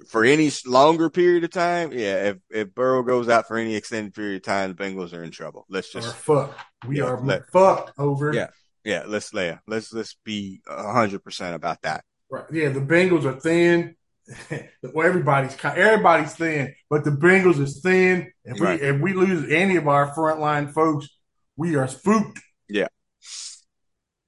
for 0.08 0.24
any 0.24 0.50
longer 0.66 1.10
period 1.10 1.44
of 1.44 1.52
time, 1.52 1.92
yeah, 1.92 2.30
if, 2.30 2.36
if 2.50 2.74
Burrow 2.74 3.04
goes 3.04 3.28
out 3.28 3.46
for 3.46 3.56
any 3.56 3.76
extended 3.76 4.14
period 4.14 4.36
of 4.38 4.42
time, 4.42 4.74
the 4.74 4.82
Bengals 4.82 5.14
are 5.14 5.22
in 5.22 5.30
trouble. 5.30 5.64
Let's 5.70 5.92
just 5.92 6.16
fuck. 6.16 6.58
We 6.88 6.98
yeah, 6.98 7.04
are 7.04 7.20
let, 7.20 7.46
fucked 7.46 7.92
over. 7.96 8.34
Yeah. 8.34 8.48
Yeah. 8.82 9.04
Let's, 9.06 9.32
yeah, 9.32 9.58
let's, 9.68 9.92
let's 9.92 10.16
be 10.24 10.60
a 10.66 10.92
hundred 10.92 11.22
percent 11.22 11.54
about 11.54 11.82
that. 11.82 12.02
Right. 12.28 12.46
Yeah. 12.50 12.70
The 12.70 12.80
Bengals 12.80 13.24
are 13.24 13.38
thin. 13.38 13.94
well, 14.82 15.06
everybody's 15.06 15.56
everybody's 15.62 16.34
thin, 16.34 16.74
but 16.88 17.04
the 17.04 17.10
Bengals 17.10 17.60
is 17.60 17.80
thin. 17.82 18.32
If 18.44 18.60
we 18.60 18.68
if 18.68 19.00
we 19.00 19.12
lose 19.12 19.50
any 19.50 19.76
of 19.76 19.86
our 19.86 20.14
frontline 20.14 20.72
folks, 20.72 21.08
we 21.56 21.76
are 21.76 21.88
spooked. 21.88 22.40
Yeah. 22.68 22.88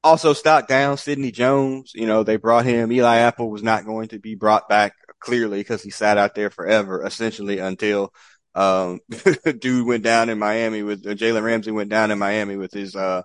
Also, 0.04 0.34
stock 0.34 0.68
down 0.68 0.98
Sidney 0.98 1.32
Jones. 1.32 1.92
You 1.94 2.06
know 2.06 2.22
they 2.22 2.36
brought 2.36 2.64
him. 2.64 2.92
Eli 2.92 3.16
Apple 3.16 3.50
was 3.50 3.62
not 3.62 3.86
going 3.86 4.08
to 4.08 4.18
be 4.18 4.34
brought 4.34 4.68
back 4.68 4.92
clearly 5.20 5.60
because 5.60 5.82
he 5.82 5.90
sat 5.90 6.18
out 6.18 6.34
there 6.34 6.50
forever, 6.50 7.04
essentially 7.04 7.58
until 7.58 8.12
um, 8.54 9.00
dude 9.58 9.86
went 9.86 10.02
down 10.02 10.28
in 10.28 10.38
Miami 10.38 10.82
with 10.82 11.06
uh, 11.06 11.10
Jalen 11.10 11.42
Ramsey 11.42 11.70
went 11.70 11.90
down 11.90 12.10
in 12.10 12.18
Miami 12.18 12.56
with 12.56 12.72
his 12.72 12.96
uh 12.96 13.22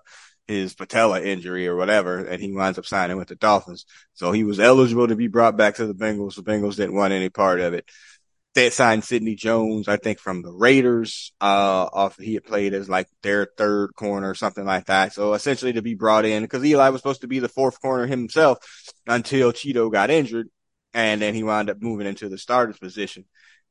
his 0.48 0.74
patella 0.74 1.22
injury 1.22 1.68
or 1.68 1.76
whatever, 1.76 2.24
and 2.24 2.42
he 2.42 2.52
winds 2.52 2.78
up 2.78 2.86
signing 2.86 3.16
with 3.16 3.28
the 3.28 3.36
Dolphins. 3.36 3.86
So 4.14 4.32
he 4.32 4.44
was 4.44 4.60
eligible 4.60 5.08
to 5.08 5.16
be 5.16 5.28
brought 5.28 5.56
back 5.56 5.76
to 5.76 5.86
the 5.86 5.94
Bengals. 5.94 6.34
The 6.34 6.42
Bengals 6.42 6.76
didn't 6.76 6.94
want 6.96 7.12
any 7.12 7.28
part 7.30 7.60
of 7.60 7.74
it. 7.74 7.88
They 8.54 8.68
signed 8.68 9.02
Sidney 9.02 9.34
Jones, 9.34 9.88
I 9.88 9.96
think, 9.96 10.18
from 10.18 10.42
the 10.42 10.52
Raiders. 10.52 11.32
Uh, 11.40 11.88
off 11.90 12.18
he 12.18 12.34
had 12.34 12.44
played 12.44 12.74
as 12.74 12.86
like 12.88 13.06
their 13.22 13.48
third 13.56 13.94
corner 13.94 14.28
or 14.28 14.34
something 14.34 14.66
like 14.66 14.86
that. 14.86 15.14
So 15.14 15.32
essentially 15.32 15.72
to 15.74 15.82
be 15.82 15.94
brought 15.94 16.26
in 16.26 16.42
because 16.42 16.62
Eli 16.64 16.90
was 16.90 17.00
supposed 17.00 17.22
to 17.22 17.28
be 17.28 17.38
the 17.38 17.48
fourth 17.48 17.80
corner 17.80 18.06
himself 18.06 18.58
until 19.06 19.52
Chido 19.52 19.90
got 19.90 20.10
injured. 20.10 20.48
and 20.94 21.22
then 21.22 21.34
he 21.34 21.42
wound 21.42 21.70
up 21.70 21.80
moving 21.80 22.06
into 22.06 22.28
the 22.28 22.38
starter's 22.38 22.78
position. 22.78 23.24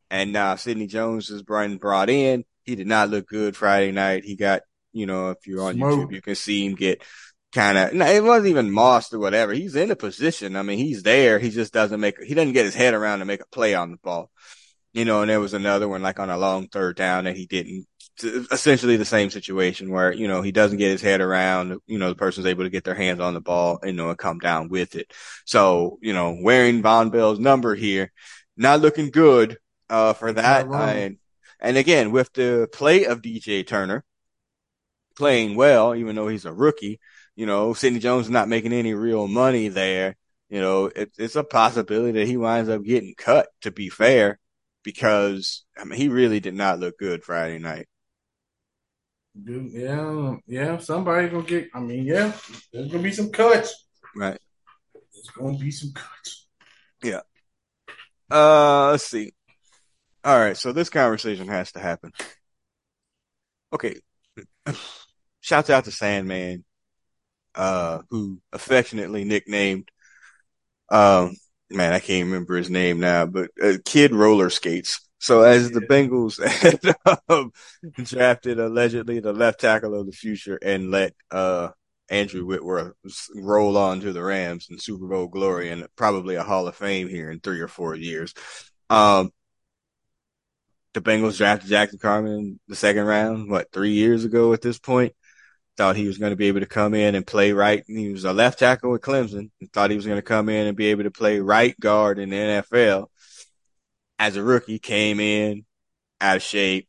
And 0.10 0.34
now 0.34 0.56
Sidney 0.56 0.88
Jones 0.88 1.30
is 1.30 1.44
brought 1.44 2.10
in. 2.10 2.44
He 2.64 2.76
did 2.76 2.88
not 2.88 3.10
look 3.10 3.28
good 3.28 3.56
Friday 3.56 3.92
night. 3.92 4.24
He 4.26 4.36
got, 4.36 4.62
you 4.94 5.06
know, 5.06 5.32
if 5.32 5.48
you're 5.48 5.64
on 5.64 5.76
Smoke. 5.76 6.10
YouTube, 6.10 6.14
you 6.14 6.22
can 6.22 6.36
see 6.36 6.66
him 6.66 6.76
get 6.76 7.04
kind 7.52 7.78
of, 7.78 7.94
no, 7.94 8.06
it 8.06 8.24
wasn't 8.24 8.50
even 8.50 8.72
mossed 8.72 9.14
or 9.14 9.20
whatever. 9.20 9.54
He's 9.54 9.76
in 9.76 9.92
a 9.92 9.96
position. 9.96 10.56
I 10.56 10.62
mean, 10.62 10.78
he's 10.78 11.04
there. 11.04 11.40
He 11.40 11.50
just 11.50 11.74
doesn't 11.74 12.00
make, 12.00 12.22
he 12.22 12.34
doesn't 12.34 12.54
get 12.54 12.66
his 12.66 12.76
head 12.76 12.94
around 12.94 13.20
to 13.20 13.26
make 13.26 13.42
a 13.42 13.48
play 13.48 13.76
on 13.76 13.92
the 13.92 13.98
ball. 13.98 14.32
You 14.94 15.06
know, 15.06 15.22
and 15.22 15.30
there 15.30 15.40
was 15.40 15.54
another 15.54 15.88
one 15.88 16.02
like 16.02 16.20
on 16.20 16.30
a 16.30 16.38
long 16.38 16.68
third 16.68 16.98
down 16.98 17.24
that 17.24 17.38
he 17.38 17.46
didn't. 17.46 17.88
Essentially 18.52 18.98
the 18.98 19.06
same 19.06 19.30
situation 19.30 19.90
where, 19.90 20.12
you 20.12 20.28
know, 20.28 20.42
he 20.42 20.52
doesn't 20.52 20.78
get 20.78 20.92
his 20.92 21.02
head 21.02 21.22
around, 21.22 21.80
you 21.88 21.98
know, 21.98 22.10
the 22.10 22.16
person's 22.16 22.46
able 22.46 22.66
to 22.66 22.70
get 22.70 22.84
their 22.84 22.94
hands 22.94 23.22
on 23.22 23.34
the 23.34 23.42
ball, 23.42 23.80
you 23.84 23.94
know, 23.94 24.10
and 24.10 24.18
come 24.18 24.38
down 24.38 24.68
with 24.68 24.96
it. 24.96 25.12
So, 25.46 25.98
you 26.02 26.14
know, 26.14 26.38
wearing 26.40 26.84
Vonn 26.84 27.12
Bell's 27.12 27.40
number 27.40 27.74
here, 27.74 28.12
not 28.58 28.82
looking 28.82 29.12
good, 29.12 29.58
uh, 29.90 30.14
for 30.14 30.34
that. 30.34 30.68
And, 30.98 31.18
and 31.62 31.78
again, 31.78 32.12
with 32.12 32.32
the 32.34 32.68
play 32.72 33.06
of 33.06 33.22
DJ 33.22 33.66
Turner 33.66 34.04
playing 35.16 35.56
well, 35.56 35.96
even 35.96 36.16
though 36.16 36.28
he's 36.28 36.46
a 36.46 36.54
rookie, 36.54 37.00
you 37.36 37.46
know, 37.46 37.74
Sidney 37.74 38.00
Jones 38.00 38.30
not 38.30 38.50
making 38.50 38.74
any 38.74 38.94
real 38.94 39.28
money 39.28 39.68
there. 39.68 40.16
You 40.50 40.60
know, 40.60 40.88
it, 40.88 41.14
it's 41.18 41.38
a 41.38 41.46
possibility 41.46 42.20
that 42.20 42.28
he 42.28 42.36
winds 42.36 42.70
up 42.70 42.84
getting 42.84 43.16
cut, 43.18 43.48
to 43.62 43.72
be 43.72 43.88
fair, 43.88 44.38
because, 44.84 45.64
I 45.78 45.86
mean, 45.86 45.98
he 45.98 46.10
really 46.10 46.42
did 46.42 46.56
not 46.56 46.80
look 46.80 46.98
good 46.98 47.24
Friday 47.24 47.58
night. 47.58 47.88
Dude, 49.42 49.72
yeah, 49.72 50.36
yeah, 50.46 50.78
somebody 50.80 51.30
gonna 51.30 51.44
get, 51.44 51.70
I 51.74 51.80
mean, 51.80 52.06
yeah, 52.06 52.34
there's 52.74 52.92
gonna 52.92 53.02
be 53.02 53.14
some 53.14 53.30
cuts. 53.30 53.88
Right. 54.14 54.38
There's 54.94 55.30
gonna 55.34 55.58
be 55.58 55.72
some 55.72 55.94
cuts. 55.94 56.48
Yeah. 57.02 57.22
Uh, 58.30 58.92
let's 58.92 59.06
see. 59.06 59.32
All 60.26 60.38
right, 60.38 60.58
so 60.58 60.74
this 60.74 60.90
conversation 60.90 61.48
has 61.48 61.72
to 61.72 61.80
happen. 61.80 62.12
Okay. 63.72 64.02
Shouts 65.42 65.70
out 65.70 65.86
to 65.86 65.92
Sandman 65.92 66.64
uh, 67.56 68.00
who 68.10 68.42
affectionately 68.54 69.24
nicknamed, 69.24 69.90
um, 70.90 71.36
man, 71.70 71.94
I 71.94 72.00
can't 72.00 72.28
remember 72.28 72.56
his 72.58 72.70
name 72.70 73.00
now, 73.00 73.26
but 73.26 73.52
uh, 73.62 73.74
Kid 73.86 74.14
Roller 74.14 74.50
Skates. 74.50 75.08
So 75.20 75.44
as 75.44 75.72
the 75.72 75.82
Bengals 75.82 76.44
had, 77.04 77.20
um, 77.30 77.52
drafted 78.04 78.60
allegedly 78.60 79.20
the 79.20 79.34
left 79.34 79.62
tackle 79.62 80.00
of 80.00 80.06
the 80.06 80.12
future 80.12 80.58
and 80.62 80.92
let, 80.92 81.14
uh, 81.30 81.70
Andrew 82.10 82.46
Whitworth 82.46 82.94
roll 83.36 83.78
on 83.78 84.02
to 84.02 84.12
the 84.12 84.22
Rams 84.22 84.68
in 84.70 84.78
Super 84.78 85.08
Bowl 85.08 85.28
glory 85.28 85.70
and 85.70 85.88
probably 85.96 86.36
a 86.36 86.44
Hall 86.44 86.68
of 86.68 86.76
Fame 86.76 87.08
here 87.08 87.32
in 87.32 87.40
three 87.40 87.62
or 87.62 87.70
four 87.70 87.96
years. 87.96 88.34
Um, 88.90 89.32
the 90.94 91.00
Bengals 91.00 91.38
drafted 91.38 91.70
Jackson 91.70 92.00
Carman 92.00 92.34
in 92.34 92.60
the 92.68 92.76
second 92.76 93.06
round, 93.06 93.50
what, 93.50 93.72
three 93.72 93.94
years 93.94 94.26
ago 94.26 94.52
at 94.52 94.62
this 94.62 94.78
point 94.78 95.14
thought 95.78 95.96
he 95.96 96.08
was 96.08 96.18
going 96.18 96.32
to 96.32 96.38
be 96.38 96.48
able 96.48 96.60
to 96.60 96.66
come 96.66 96.94
in 96.94 97.16
and 97.16 97.26
play 97.26 97.54
right. 97.54 97.84
He 97.88 98.12
was 98.12 98.26
a 98.26 98.34
left 98.34 98.60
tackle 98.60 98.92
with 98.92 99.02
Clemson 99.02 99.50
and 99.60 99.72
thought 99.72 99.90
he 99.90 99.96
was 99.96 100.06
going 100.06 100.18
to 100.18 100.22
come 100.22 100.50
in 100.50 100.68
and 100.68 100.78
be 100.78 100.88
able 100.88 101.04
to 101.04 101.12
play 101.12 101.40
right 101.40 101.80
guard 101.80 102.20
in 102.20 102.30
the 102.30 102.36
NFL. 102.36 103.08
As 104.20 104.36
a 104.36 104.44
rookie, 104.44 104.80
came 104.80 105.20
in 105.20 105.66
out 106.20 106.38
of 106.38 106.44
shape, 106.44 106.88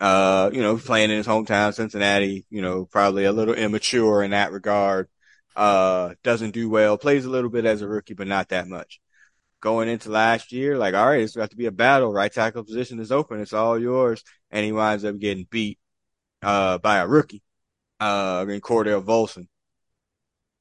uh, 0.00 0.50
you 0.52 0.62
know, 0.62 0.76
playing 0.76 1.10
in 1.10 1.16
his 1.16 1.26
hometown, 1.26 1.74
Cincinnati, 1.74 2.46
you 2.50 2.62
know, 2.62 2.84
probably 2.84 3.24
a 3.24 3.32
little 3.32 3.54
immature 3.54 4.22
in 4.22 4.30
that 4.30 4.52
regard. 4.52 5.08
Uh, 5.56 6.14
doesn't 6.22 6.52
do 6.52 6.70
well, 6.70 6.96
plays 6.96 7.24
a 7.24 7.30
little 7.30 7.50
bit 7.50 7.64
as 7.64 7.82
a 7.82 7.88
rookie, 7.88 8.14
but 8.14 8.28
not 8.28 8.50
that 8.50 8.68
much. 8.68 9.00
Going 9.60 9.88
into 9.88 10.10
last 10.10 10.52
year, 10.52 10.78
like, 10.78 10.94
all 10.94 11.06
right, 11.06 11.20
it's 11.20 11.36
got 11.36 11.50
to 11.50 11.56
be 11.56 11.66
a 11.66 11.72
battle. 11.72 12.12
Right 12.12 12.32
tackle 12.32 12.64
position 12.64 13.00
is 13.00 13.12
open. 13.12 13.40
It's 13.40 13.52
all 13.52 13.78
yours. 13.78 14.22
And 14.50 14.64
he 14.64 14.72
winds 14.72 15.04
up 15.04 15.18
getting 15.18 15.46
beat, 15.50 15.78
uh, 16.42 16.78
by 16.78 16.98
a 16.98 17.06
rookie 17.06 17.42
uh, 18.02 18.44
in 18.48 18.60
Cordell 18.60 19.04
Volson. 19.04 19.46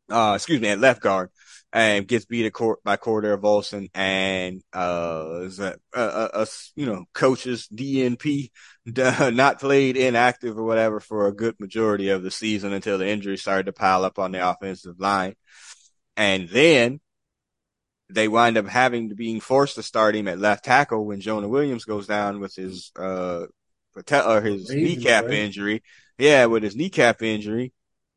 Uh, 0.09 0.33
excuse 0.35 0.61
me, 0.61 0.67
at 0.67 0.79
left 0.79 1.01
guard 1.01 1.29
and 1.73 2.07
gets 2.07 2.25
beat 2.25 2.45
at 2.45 2.53
court 2.53 2.83
by 2.83 2.97
Cordell 2.97 3.37
Volson 3.37 3.89
and, 3.95 4.61
uh, 4.73 5.39
is 5.43 5.59
a, 5.59 5.75
a, 5.93 6.29
a, 6.33 6.47
you 6.75 6.85
know, 6.85 7.05
coaches 7.13 7.67
DNP, 7.73 8.51
not 9.33 9.59
played 9.59 9.97
inactive 9.97 10.57
or 10.57 10.63
whatever 10.63 10.99
for 10.99 11.27
a 11.27 11.33
good 11.33 11.55
majority 11.59 12.09
of 12.09 12.23
the 12.23 12.29
season 12.29 12.73
until 12.73 12.97
the 12.97 13.07
injuries 13.07 13.41
started 13.41 13.67
to 13.67 13.73
pile 13.73 14.03
up 14.03 14.19
on 14.19 14.33
the 14.33 14.47
offensive 14.47 14.99
line. 14.99 15.35
And 16.17 16.49
then 16.49 16.99
they 18.09 18.27
wind 18.27 18.57
up 18.57 18.67
having 18.67 19.09
to 19.09 19.15
being 19.15 19.39
forced 19.39 19.75
to 19.75 19.83
start 19.83 20.15
him 20.15 20.27
at 20.27 20.37
left 20.37 20.65
tackle 20.65 21.05
when 21.05 21.21
Jonah 21.21 21.47
Williams 21.47 21.85
goes 21.85 22.05
down 22.05 22.41
with 22.41 22.53
his, 22.53 22.91
uh, 22.99 23.45
or 23.95 24.41
his 24.41 24.69
kneecap 24.69 25.29
injury 25.29 25.81
yeah, 26.21 26.45
with 26.45 26.61
his 26.61 26.75
kneecap 26.75 27.23
injury. 27.23 27.73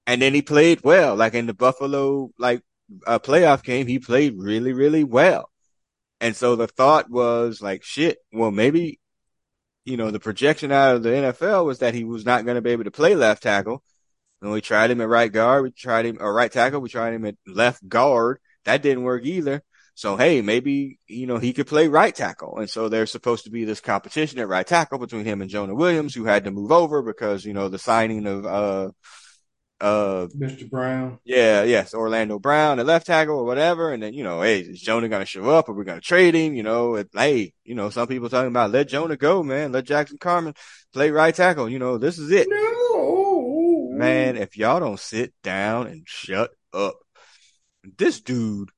And 0.06 0.20
then 0.20 0.34
he 0.34 0.42
played 0.42 0.82
well. 0.84 1.16
Like 1.16 1.34
in 1.34 1.46
the 1.46 1.54
Buffalo, 1.54 2.30
like, 2.38 2.62
uh, 3.06 3.18
playoff 3.18 3.62
game, 3.62 3.86
he 3.86 3.98
played 3.98 4.34
really, 4.36 4.74
really 4.74 5.04
well. 5.04 5.50
And 6.20 6.36
so 6.36 6.54
the 6.54 6.66
thought 6.66 7.10
was 7.10 7.62
like, 7.62 7.82
shit, 7.82 8.18
well, 8.30 8.50
maybe, 8.50 9.00
you 9.86 9.96
know, 9.96 10.10
the 10.10 10.20
projection 10.20 10.70
out 10.70 10.96
of 10.96 11.02
the 11.02 11.08
NFL 11.08 11.64
was 11.64 11.78
that 11.78 11.94
he 11.94 12.04
was 12.04 12.26
not 12.26 12.44
going 12.44 12.56
to 12.56 12.62
be 12.62 12.70
able 12.70 12.84
to 12.84 12.90
play 12.90 13.14
left 13.14 13.42
tackle. 13.42 13.82
And 14.42 14.52
we 14.52 14.60
tried 14.60 14.90
him 14.90 15.00
at 15.00 15.08
right 15.08 15.32
guard. 15.32 15.62
We 15.62 15.70
tried 15.70 16.04
him, 16.04 16.18
or 16.20 16.32
right 16.32 16.52
tackle. 16.52 16.80
We 16.80 16.90
tried 16.90 17.14
him 17.14 17.24
at 17.24 17.36
left 17.46 17.88
guard. 17.88 18.38
That 18.66 18.82
didn't 18.82 19.04
work 19.04 19.24
either. 19.24 19.62
So, 19.94 20.16
hey, 20.16 20.42
maybe, 20.42 20.98
you 21.06 21.26
know, 21.26 21.38
he 21.38 21.52
could 21.52 21.68
play 21.68 21.86
right 21.86 22.14
tackle. 22.14 22.58
And 22.58 22.68
so 22.68 22.88
there's 22.88 23.12
supposed 23.12 23.44
to 23.44 23.50
be 23.50 23.64
this 23.64 23.80
competition 23.80 24.40
at 24.40 24.48
right 24.48 24.66
tackle 24.66 24.98
between 24.98 25.24
him 25.24 25.40
and 25.40 25.50
Jonah 25.50 25.74
Williams, 25.74 26.14
who 26.14 26.24
had 26.24 26.44
to 26.44 26.50
move 26.50 26.72
over 26.72 27.00
because, 27.00 27.44
you 27.44 27.52
know, 27.52 27.68
the 27.68 27.78
signing 27.78 28.26
of, 28.26 28.44
uh, 28.44 28.90
uh, 29.80 30.28
Mr. 30.36 30.68
Brown. 30.68 31.18
Yeah, 31.24 31.62
yes, 31.62 31.94
Orlando 31.94 32.38
Brown, 32.38 32.78
the 32.78 32.84
left 32.84 33.06
tackle 33.06 33.36
or 33.36 33.44
whatever. 33.44 33.92
And 33.92 34.02
then, 34.02 34.14
you 34.14 34.24
know, 34.24 34.40
hey, 34.42 34.60
is 34.60 34.80
Jonah 34.80 35.08
going 35.08 35.20
to 35.22 35.26
show 35.26 35.50
up 35.50 35.68
or 35.68 35.74
we're 35.74 35.84
going 35.84 36.00
to 36.00 36.06
trade 36.06 36.34
him? 36.34 36.54
You 36.54 36.62
know, 36.62 36.94
it, 36.96 37.10
hey, 37.12 37.52
you 37.64 37.74
know, 37.74 37.90
some 37.90 38.06
people 38.06 38.28
talking 38.28 38.48
about 38.48 38.70
let 38.70 38.88
Jonah 38.88 39.16
go, 39.16 39.42
man. 39.42 39.72
Let 39.72 39.84
Jackson 39.84 40.18
Carman 40.18 40.54
play 40.92 41.10
right 41.10 41.34
tackle. 41.34 41.68
You 41.68 41.78
know, 41.78 41.98
this 41.98 42.18
is 42.18 42.30
it. 42.30 42.48
No. 42.48 43.90
Man, 43.92 44.36
if 44.36 44.56
y'all 44.56 44.80
don't 44.80 44.98
sit 44.98 45.34
down 45.42 45.86
and 45.86 46.02
shut 46.06 46.50
up, 46.72 46.96
this 47.98 48.20
dude 48.20 48.70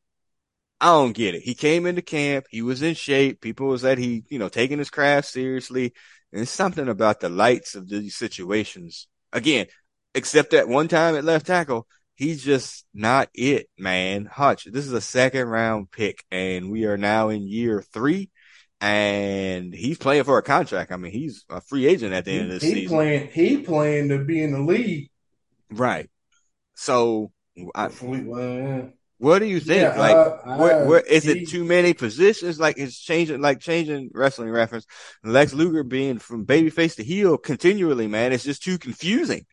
I 0.81 0.87
don't 0.87 1.13
get 1.13 1.35
it. 1.35 1.43
He 1.43 1.55
came 1.55 1.87
into 1.87 2.03
camp. 2.03 2.47
He 2.51 2.63
was 2.63 2.83
in 2.83 2.95
shape. 2.95 3.41
People 3.41 3.69
was 3.69 3.83
that 3.83 3.99
he, 3.99 4.25
you 4.29 4.39
know, 4.39 4.49
taking 4.49 4.79
his 4.79 4.91
craft 4.91 5.29
seriously. 5.29 5.95
And 6.33 6.43
it's 6.43 6.51
something 6.51 6.89
about 6.89 7.21
the 7.21 7.29
lights 7.29 7.75
of 7.75 7.89
these 7.89 8.17
situations. 8.17 9.09
Again, 9.33 9.67
except 10.15 10.51
that 10.51 10.69
one 10.69 10.89
time 10.89 11.17
at 11.17 11.25
left 11.25 11.47
tackle, 11.47 11.87
he's 12.15 12.45
just 12.45 12.85
not 12.93 13.29
it, 13.33 13.69
man. 13.79 14.27
Hutch, 14.27 14.65
this 14.65 14.87
is 14.87 14.93
a 14.93 15.01
second 15.01 15.49
round 15.49 15.91
pick 15.91 16.25
and 16.31 16.71
we 16.71 16.85
are 16.85 16.99
now 16.99 17.31
in 17.31 17.47
year 17.47 17.83
three 17.93 18.31
and 18.81 19.73
he's 19.73 19.99
playing 19.99 20.25
for 20.25 20.37
a 20.39 20.43
contract. 20.43 20.93
I 20.93 20.97
mean, 20.97 21.13
he's 21.13 21.45
a 21.49 21.61
free 21.61 21.87
agent 21.87 22.13
at 22.13 22.25
the 22.25 22.33
end 22.33 22.53
of 22.53 22.61
the 22.61 22.67
he 22.67 22.75
season. 22.75 22.97
Playing, 22.97 23.29
he 23.29 23.57
playing 23.59 24.09
to 24.11 24.25
be 24.25 24.43
in 24.43 24.53
the 24.53 24.61
league. 24.61 25.11
Right. 25.71 26.11
So 26.75 27.33
I, 27.75 27.89
well, 28.03 28.93
what 29.19 29.39
do 29.39 29.47
you 29.47 29.61
think? 29.61 29.83
Yeah, 29.83 29.99
like, 29.99 30.17
uh, 30.17 30.57
where, 30.57 30.85
where, 30.85 31.01
is 31.01 31.27
it 31.27 31.49
too 31.49 31.65
many 31.65 31.95
positions? 31.95 32.61
Like, 32.61 32.77
it's 32.77 32.99
changing, 32.99 33.41
like 33.41 33.61
changing 33.61 34.11
wrestling 34.13 34.51
reference. 34.51 34.87
Lex 35.25 35.55
Luger 35.55 35.85
being 35.85 36.19
from 36.19 36.45
babyface 36.45 36.97
to 36.97 37.05
heel 37.05 37.39
continually, 37.39 38.09
man. 38.09 38.33
It's 38.33 38.45
just 38.45 38.63
too 38.63 38.79
confusing. 38.79 39.47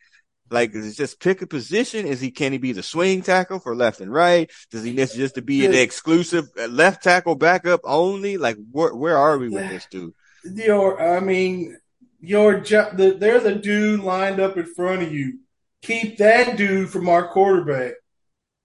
Like, 0.49 0.71
it's 0.73 0.97
just 0.97 1.21
pick 1.21 1.41
a 1.41 1.47
position. 1.47 2.05
Is 2.05 2.19
he, 2.19 2.29
can 2.29 2.51
he 2.51 2.57
be 2.57 2.73
the 2.73 2.83
swing 2.83 3.21
tackle 3.21 3.59
for 3.59 3.73
left 3.73 4.01
and 4.01 4.11
right? 4.11 4.51
Does 4.69 4.83
he 4.83 4.91
need 4.91 5.09
just 5.09 5.35
to 5.35 5.41
be 5.41 5.65
the 5.65 5.81
exclusive 5.81 6.45
uh, 6.59 6.67
left 6.67 7.01
tackle 7.01 7.35
backup 7.35 7.81
only? 7.85 8.37
Like, 8.37 8.57
where, 8.71 8.93
where 8.93 9.17
are 9.17 9.37
we 9.37 9.47
with 9.47 9.69
this 9.69 9.87
dude? 9.89 10.13
Your, 10.43 11.01
I 11.01 11.21
mean, 11.21 11.77
your 12.19 12.59
job, 12.59 12.97
the, 12.97 13.11
there's 13.11 13.45
a 13.45 13.55
dude 13.55 14.01
lined 14.01 14.41
up 14.41 14.57
in 14.57 14.65
front 14.65 15.03
of 15.03 15.13
you. 15.13 15.39
Keep 15.81 16.17
that 16.17 16.57
dude 16.57 16.89
from 16.89 17.07
our 17.07 17.29
quarterback. 17.29 17.93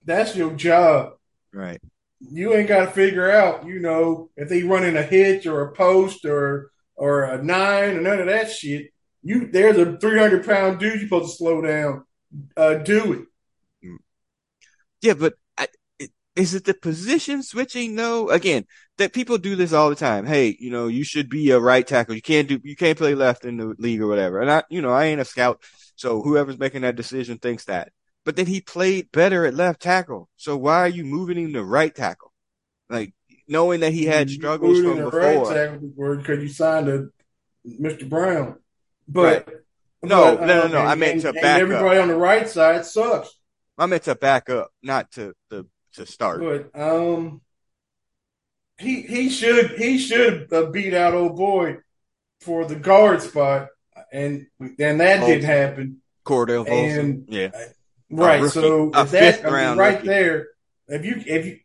That's 0.09 0.35
your 0.35 0.55
job. 0.55 1.13
Right. 1.53 1.81
You 2.19 2.55
ain't 2.55 2.67
got 2.67 2.87
to 2.87 2.91
figure 2.91 3.31
out, 3.31 3.67
you 3.67 3.79
know, 3.79 4.31
if 4.37 4.49
they 4.49 4.63
running 4.63 4.97
a 4.97 5.03
hitch 5.03 5.47
or 5.47 5.61
a 5.61 5.73
post 5.73 6.25
or 6.25 6.71
or 6.97 7.25
a 7.25 7.43
nine 7.43 7.97
or 7.97 8.01
none 8.01 8.19
of 8.19 8.27
that 8.27 8.51
shit. 8.51 8.91
You 9.23 9.51
there's 9.53 9.77
a 9.77 9.99
three 9.99 10.19
hundred 10.19 10.47
pound 10.47 10.79
dude 10.79 10.95
you're 10.95 11.09
supposed 11.09 11.33
to 11.33 11.37
slow 11.37 11.61
down. 11.61 12.05
Uh, 12.57 12.75
do 12.77 13.13
it. 13.13 13.87
Mm. 13.87 13.97
Yeah, 15.03 15.13
but 15.13 15.35
I, 15.59 15.69
is 16.35 16.55
it 16.55 16.65
the 16.65 16.73
position 16.73 17.43
switching? 17.43 17.95
No. 17.95 18.31
Again, 18.31 18.65
that 18.97 19.13
people 19.13 19.37
do 19.37 19.57
this 19.57 19.75
all 19.75 19.91
the 19.91 19.95
time. 19.95 20.25
Hey, 20.25 20.57
you 20.59 20.71
know, 20.71 20.89
you 20.89 21.05
should 21.05 21.29
be 21.29 21.51
a 21.51 21.61
right 21.61 21.87
tackle. 21.87 22.15
You 22.15 22.23
can't 22.23 22.49
do, 22.49 22.59
you 22.65 22.77
can't 22.77 22.97
play 22.97 23.15
left 23.15 23.45
in 23.45 23.59
the 23.59 23.75
league 23.79 24.01
or 24.01 24.09
whatever. 24.09 24.41
And 24.41 24.51
I, 24.51 24.63
you 24.71 24.81
know, 24.81 24.91
I 24.91 25.05
ain't 25.05 25.21
a 25.21 25.27
scout, 25.27 25.63
so 25.97 26.23
whoever's 26.23 26.59
making 26.59 26.83
that 26.83 26.97
decision 26.97 27.37
thinks 27.37 27.67
that 27.67 27.93
but 28.29 28.37
then 28.37 28.45
he 28.45 28.61
played 28.61 29.11
better 29.11 29.47
at 29.47 29.55
left 29.55 29.81
tackle. 29.81 30.29
So 30.37 30.55
why 30.55 30.81
are 30.81 30.89
you 30.89 31.03
moving 31.03 31.39
him 31.39 31.55
to 31.55 31.65
right 31.65 31.95
tackle? 31.95 32.31
Like, 32.91 33.15
knowing 33.49 33.81
that 33.81 33.95
he 33.95 34.05
had 34.05 34.29
struggles 34.29 34.83
from 34.83 34.99
before. 34.99 35.19
Right 35.19 35.47
tackle 35.47 36.17
because 36.19 36.43
you 36.43 36.51
signed 36.51 36.91
a 36.91 37.07
Mr. 37.67 38.07
Brown, 38.07 38.59
but. 39.09 39.47
Right. 39.47 39.57
No, 40.03 40.37
but, 40.37 40.47
no, 40.47 40.67
no, 40.67 40.69
no. 40.69 40.79
I 40.81 40.95
meant 40.95 41.23
to 41.23 41.33
back 41.33 41.43
up 41.43 41.63
everybody 41.63 41.97
up. 41.97 42.03
on 42.03 42.09
the 42.09 42.17
right 42.17 42.47
side 42.47 42.85
sucks. 42.85 43.35
I 43.79 43.87
meant 43.87 44.03
to 44.03 44.15
back 44.15 44.51
up, 44.51 44.73
not 44.83 45.11
to 45.13 45.33
to 45.49 45.67
to 45.95 46.05
start. 46.05 46.41
But 46.41 46.79
um, 46.79 47.41
he 48.79 49.01
he 49.01 49.31
should 49.31 49.71
he 49.71 49.97
should 49.97 50.51
beat 50.71 50.93
out 50.93 51.15
old 51.15 51.35
boy 51.35 51.79
for 52.43 52.67
the 52.67 52.77
guard 52.77 53.23
spot, 53.23 53.69
and 54.13 54.49
and 54.61 55.01
that 55.01 55.25
didn't 55.25 55.45
happen. 55.45 56.03
Cordell 56.27 56.69
and 56.69 57.25
yeah, 57.29 57.51
Uh, 58.13 58.17
right. 58.17 58.41
Rookie, 58.41 58.53
so 58.53 58.91
uh, 58.93 59.03
if 59.03 59.11
that 59.11 59.47
I 59.47 59.69
mean, 59.69 59.79
right 59.79 59.97
rookie. 59.97 60.09
there, 60.09 60.49
if 60.89 61.05
you 61.05 61.23
if 61.27 61.47
you, 61.47 61.59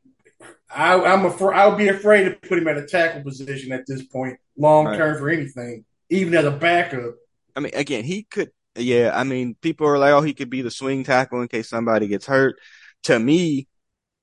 I, 0.74 0.94
I'm 0.94 1.26
afraid 1.26 1.56
I 1.56 1.68
would 1.68 1.78
be 1.78 1.88
afraid 1.90 2.26
to 2.26 2.32
put 2.48 2.58
him 2.58 2.68
at 2.68 2.78
a 2.78 2.86
tackle 2.86 3.24
position 3.24 3.72
at 3.72 3.86
this 3.88 4.04
point, 4.04 4.40
long 4.58 4.86
term 4.86 5.12
right. 5.12 5.20
for 5.20 5.30
anything, 5.30 5.86
even 6.10 6.34
as 6.34 6.46
a 6.46 6.52
backup. 6.52 7.16
I 7.56 7.62
mean, 7.62 7.74
again, 7.76 8.04
he 8.04 8.24
could. 8.24 8.52
Yeah, 8.76 9.12
I 9.14 9.24
mean, 9.24 9.56
people 9.62 9.88
are 9.88 10.00
like, 10.00 10.14
oh, 10.14 10.22
he 10.22 10.34
could 10.34 10.50
be 10.50 10.64
the 10.64 10.72
swing 10.72 11.04
tackle 11.04 11.42
in 11.42 11.48
case 11.48 11.70
somebody 11.70 12.08
gets 12.08 12.26
hurt. 12.26 12.56
To 13.04 13.20
me, 13.20 13.68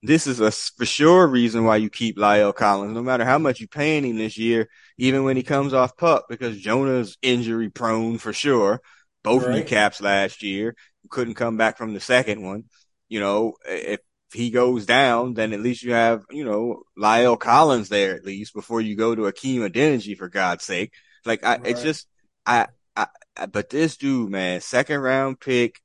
this 0.02 0.26
is 0.26 0.40
a 0.40 0.50
for 0.50 0.86
sure 0.86 1.26
reason 1.26 1.64
why 1.64 1.76
you 1.76 1.90
keep 1.90 2.16
La'el 2.16 2.54
Collins, 2.54 2.94
no 2.94 3.02
matter 3.02 3.24
how 3.24 3.38
much 3.38 3.60
you 3.60 3.68
paying 3.68 4.04
him 4.04 4.16
this 4.16 4.38
year, 4.38 4.68
even 4.98 5.24
when 5.24 5.36
he 5.36 5.42
comes 5.42 5.74
off 5.74 5.96
pup, 5.96 6.26
because 6.28 6.58
Jonah's 6.58 7.16
injury 7.22 7.70
prone 7.70 8.18
for 8.18 8.32
sure. 8.32 8.80
Both 9.22 9.44
right. 9.44 9.56
kneecaps 9.56 10.00
last 10.00 10.42
year. 10.42 10.74
Couldn't 11.10 11.34
come 11.34 11.56
back 11.56 11.76
from 11.76 11.94
the 11.94 12.00
second 12.00 12.42
one. 12.42 12.64
You 13.08 13.20
know, 13.20 13.54
if 13.66 14.00
he 14.32 14.50
goes 14.50 14.86
down, 14.86 15.34
then 15.34 15.52
at 15.52 15.60
least 15.60 15.82
you 15.82 15.92
have, 15.92 16.22
you 16.30 16.44
know, 16.44 16.82
La'el 16.98 17.38
Collins 17.38 17.88
there 17.88 18.14
at 18.14 18.24
least 18.24 18.54
before 18.54 18.80
you 18.80 18.96
go 18.96 19.14
to 19.14 19.24
Hakeem 19.24 19.62
Adeniji 19.62 20.16
for 20.16 20.28
God's 20.28 20.64
sake. 20.64 20.92
Like 21.24 21.44
I, 21.44 21.56
right. 21.56 21.66
it's 21.66 21.82
just, 21.82 22.06
I, 22.46 22.68
I, 22.96 23.08
but 23.50 23.70
this 23.70 23.96
dude, 23.96 24.30
man, 24.30 24.60
second 24.60 25.00
round 25.00 25.40
pick, 25.40 25.80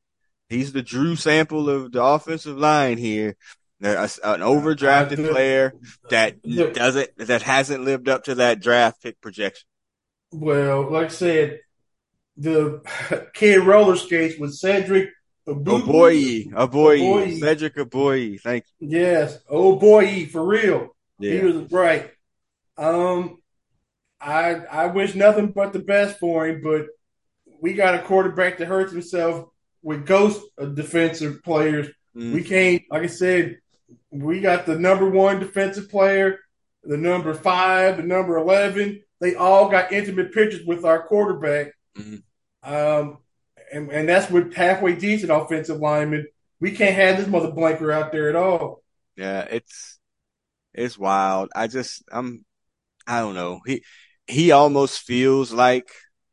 he's 0.49 0.71
the 0.71 0.83
Drew 0.83 1.15
Sample 1.15 1.69
of 1.69 1.91
the 1.91 2.03
offensive 2.03 2.57
line 2.57 2.97
here 2.97 3.35
an 3.81 4.41
overdrafted 4.41 5.29
player 5.31 5.73
that 6.09 6.41
doesn't 6.73 7.09
that 7.17 7.41
hasn't 7.41 7.83
lived 7.83 8.07
up 8.07 8.25
to 8.25 8.35
that 8.35 8.61
draft 8.61 9.01
pick 9.03 9.19
projection. 9.21 9.67
Well, 10.31 10.91
like 10.91 11.07
I 11.07 11.09
said, 11.09 11.59
the 12.37 12.81
kid 13.33 13.63
roller 13.63 13.95
skates 13.95 14.37
with 14.39 14.53
Cedric 14.53 15.09
Ogbuehi, 15.47 16.51
Ogbuehi, 16.51 17.39
Cedric 17.39 17.75
Ogbuehi. 17.75 18.39
Thank 18.41 18.65
you. 18.79 18.89
Yes, 18.89 19.37
oh 19.49 19.75
boy, 19.75 20.25
for 20.25 20.43
real. 20.43 20.95
Yeah. 21.19 21.33
He 21.33 21.45
was 21.45 21.71
right. 21.71 22.11
Um, 22.77 23.37
I 24.19 24.55
I 24.55 24.87
wish 24.87 25.15
nothing 25.15 25.47
but 25.47 25.71
the 25.73 25.79
best 25.79 26.19
for 26.19 26.47
him, 26.47 26.61
but 26.63 26.87
we 27.61 27.73
got 27.73 27.95
a 27.95 28.03
quarterback 28.03 28.57
that 28.57 28.67
hurts 28.67 28.91
himself 28.91 29.47
with 29.81 30.05
ghost 30.05 30.41
defensive 30.73 31.43
players. 31.43 31.87
Mm. 32.15 32.33
We 32.33 32.43
can't, 32.43 32.81
like 32.89 33.03
I 33.03 33.07
said, 33.07 33.57
we 34.09 34.41
got 34.41 34.65
the 34.65 34.77
number 34.79 35.09
one 35.09 35.39
defensive 35.39 35.89
player, 35.89 36.39
the 36.83 36.97
number 36.97 37.33
five, 37.33 37.97
the 37.97 38.03
number 38.03 38.37
11. 38.37 39.03
They 39.21 39.35
all 39.35 39.69
got 39.69 39.91
intimate 39.91 40.33
pictures 40.33 40.65
with 40.65 40.85
our 40.85 41.03
quarterback. 41.03 41.73
Mm-hmm. 41.97 42.73
Um, 42.73 43.17
and, 43.71 43.91
and 43.91 44.09
that's 44.09 44.29
with 44.29 44.53
halfway 44.53 44.95
decent 44.95 45.31
offensive 45.31 45.79
linemen. 45.79 46.27
We 46.59 46.71
can't 46.71 46.95
have 46.95 47.17
this 47.17 47.27
mother 47.27 47.51
blanker 47.51 47.91
out 47.91 48.11
there 48.11 48.29
at 48.29 48.35
all. 48.35 48.83
Yeah, 49.15 49.41
it's 49.41 49.99
it's 50.73 50.97
wild. 50.97 51.49
I 51.55 51.67
just 51.67 52.03
I'm 52.11 52.45
I 53.07 53.19
don't 53.19 53.35
know. 53.35 53.61
He 53.65 53.83
he 54.27 54.51
almost 54.51 55.01
feels 55.01 55.51
like 55.51 55.89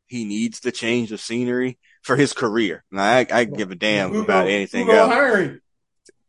he 0.07 0.25
needs 0.25 0.61
the 0.61 0.73
change 0.73 1.13
of 1.13 1.21
scenery 1.21 1.79
for 2.03 2.17
his 2.17 2.33
career. 2.33 2.85
Now, 2.91 3.05
I, 3.05 3.27
I 3.31 3.45
give 3.45 3.71
a 3.71 3.75
damn 3.75 4.15
about 4.15 4.49
anything 4.49 4.91
else. 4.91 5.59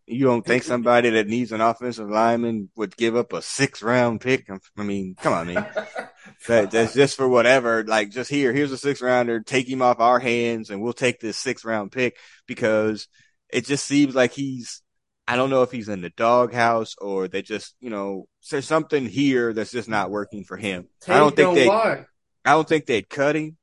You 0.05 0.25
don't 0.25 0.45
think 0.45 0.63
somebody 0.63 1.11
that 1.11 1.27
needs 1.27 1.51
an 1.51 1.61
offensive 1.61 2.09
lineman 2.09 2.69
would 2.75 2.97
give 2.97 3.15
up 3.15 3.31
a 3.31 3.41
six 3.41 3.81
round 3.81 4.19
pick? 4.19 4.49
I 4.77 4.83
mean, 4.83 5.15
come 5.19 5.33
on, 5.33 5.47
man. 5.47 5.65
that, 6.47 6.71
that's 6.71 6.93
just 6.93 7.15
for 7.15 7.27
whatever. 7.27 7.83
Like, 7.85 8.09
just 8.09 8.29
here, 8.29 8.51
here's 8.51 8.71
a 8.71 8.77
six 8.77 9.01
rounder. 9.01 9.39
Take 9.39 9.69
him 9.69 9.81
off 9.81 9.99
our 9.99 10.19
hands, 10.19 10.69
and 10.69 10.81
we'll 10.81 10.93
take 10.93 11.19
this 11.19 11.37
six 11.37 11.63
round 11.63 11.91
pick 11.91 12.17
because 12.47 13.07
it 13.49 13.65
just 13.65 13.85
seems 13.85 14.15
like 14.15 14.33
he's. 14.33 14.81
I 15.25 15.37
don't 15.37 15.49
know 15.49 15.63
if 15.63 15.71
he's 15.71 15.87
in 15.87 16.01
the 16.01 16.09
doghouse 16.09 16.95
or 16.97 17.29
they 17.29 17.41
just, 17.41 17.75
you 17.79 17.89
know, 17.89 18.25
there's 18.51 18.67
something 18.67 19.05
here 19.05 19.53
that's 19.53 19.71
just 19.71 19.87
not 19.87 20.11
working 20.11 20.43
for 20.43 20.57
him. 20.57 20.89
I 21.07 21.17
don't 21.17 21.33
think 21.33 21.55
they. 21.55 21.69
I 21.69 22.05
don't 22.51 22.67
think 22.67 22.85
they'd 22.87 23.07
cut 23.07 23.37
him, 23.37 23.55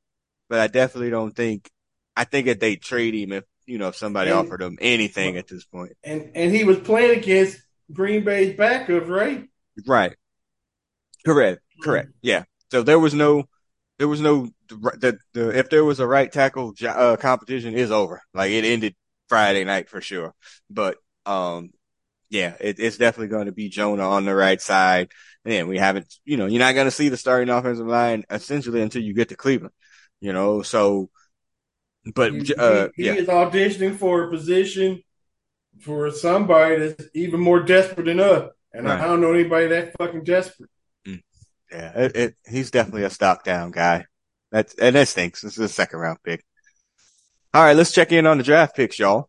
but 0.49 0.59
I 0.59 0.68
definitely 0.68 1.11
don't 1.11 1.36
think. 1.36 1.70
I 2.16 2.24
think 2.24 2.47
that 2.47 2.61
they'd 2.61 2.80
trade 2.80 3.14
him 3.14 3.32
if 3.32 3.45
you 3.66 3.78
know, 3.78 3.88
if 3.88 3.96
somebody 3.96 4.30
and, 4.30 4.38
offered 4.38 4.62
him 4.62 4.78
anything 4.80 5.36
at 5.36 5.48
this 5.48 5.64
point. 5.64 5.92
And 6.02 6.32
and 6.34 6.54
he 6.54 6.64
was 6.64 6.78
playing 6.78 7.18
against 7.18 7.61
Green 7.92 8.24
Bay's 8.24 8.56
backup, 8.56 9.08
right? 9.08 9.48
Right. 9.86 10.16
Correct. 11.24 11.61
Correct. 11.82 12.11
Yeah. 12.22 12.44
So 12.70 12.82
there 12.82 12.98
was 12.98 13.14
no, 13.14 13.44
there 13.98 14.08
was 14.08 14.20
no, 14.20 14.48
the, 14.68 15.18
the 15.34 15.58
if 15.58 15.70
there 15.70 15.84
was 15.84 16.00
a 16.00 16.06
right 16.06 16.30
tackle 16.30 16.74
uh, 16.86 17.16
competition 17.16 17.74
is 17.74 17.90
over. 17.90 18.22
Like 18.34 18.50
it 18.50 18.64
ended 18.64 18.94
Friday 19.28 19.64
night 19.64 19.88
for 19.88 20.00
sure. 20.00 20.34
But 20.68 20.96
um, 21.26 21.70
yeah, 22.28 22.54
it, 22.61 22.78
it's 22.78 22.96
definitely 22.96 23.28
going 23.28 23.46
to 23.46 23.52
be 23.52 23.68
Jonah 23.68 24.08
on 24.08 24.24
the 24.24 24.34
right 24.34 24.61
side. 24.61 25.11
And 25.44 25.68
we 25.68 25.78
haven't, 25.78 26.14
you 26.24 26.36
know, 26.36 26.46
you're 26.46 26.58
not 26.61 26.74
going 26.74 26.86
to 26.86 26.90
see 26.90 27.08
the 27.08 27.16
starting 27.16 27.48
offensive 27.48 27.86
line 27.86 28.24
essentially 28.30 28.82
until 28.82 29.02
you 29.02 29.14
get 29.14 29.30
to 29.30 29.36
Cleveland. 29.36 29.74
You 30.20 30.32
know, 30.32 30.62
so 30.62 31.08
but 32.14 32.32
he, 32.32 32.55
uh, 32.55 32.88
he, 32.94 33.07
yeah. 33.07 33.14
is 33.14 33.28
auditioning 33.28 33.96
for 33.96 34.24
a 34.24 34.30
position 34.30 35.03
for 35.80 36.11
somebody 36.11 36.76
that's 36.76 37.05
even 37.14 37.40
more 37.40 37.61
desperate 37.61 38.05
than 38.05 38.20
us. 38.20 38.51
And 38.72 38.86
right. 38.86 39.01
I 39.01 39.07
don't 39.07 39.20
know 39.20 39.32
anybody 39.32 39.68
that 39.68 39.96
fucking 39.98 40.24
desperate. 40.24 40.70
Mm. 41.07 41.22
Yeah, 41.70 41.98
it, 41.98 42.16
it, 42.16 42.34
he's 42.48 42.70
definitely 42.70 43.05
a 43.05 43.11
stock 43.11 43.44
down 43.44 43.70
guy. 43.70 44.07
That's 44.53 44.74
and 44.74 44.96
that 44.96 45.09
stinks. 45.09 45.42
This 45.42 45.55
is 45.55 45.59
a 45.59 45.68
second 45.68 46.01
round 46.01 46.18
pick. 46.22 46.44
All 47.53 47.62
right, 47.62 47.76
let's 47.76 47.92
check 47.92 48.12
in 48.12 48.26
on 48.26 48.38
the 48.38 48.44
draft 48.44 48.76
picks, 48.76 48.98
y'all. 48.98 49.28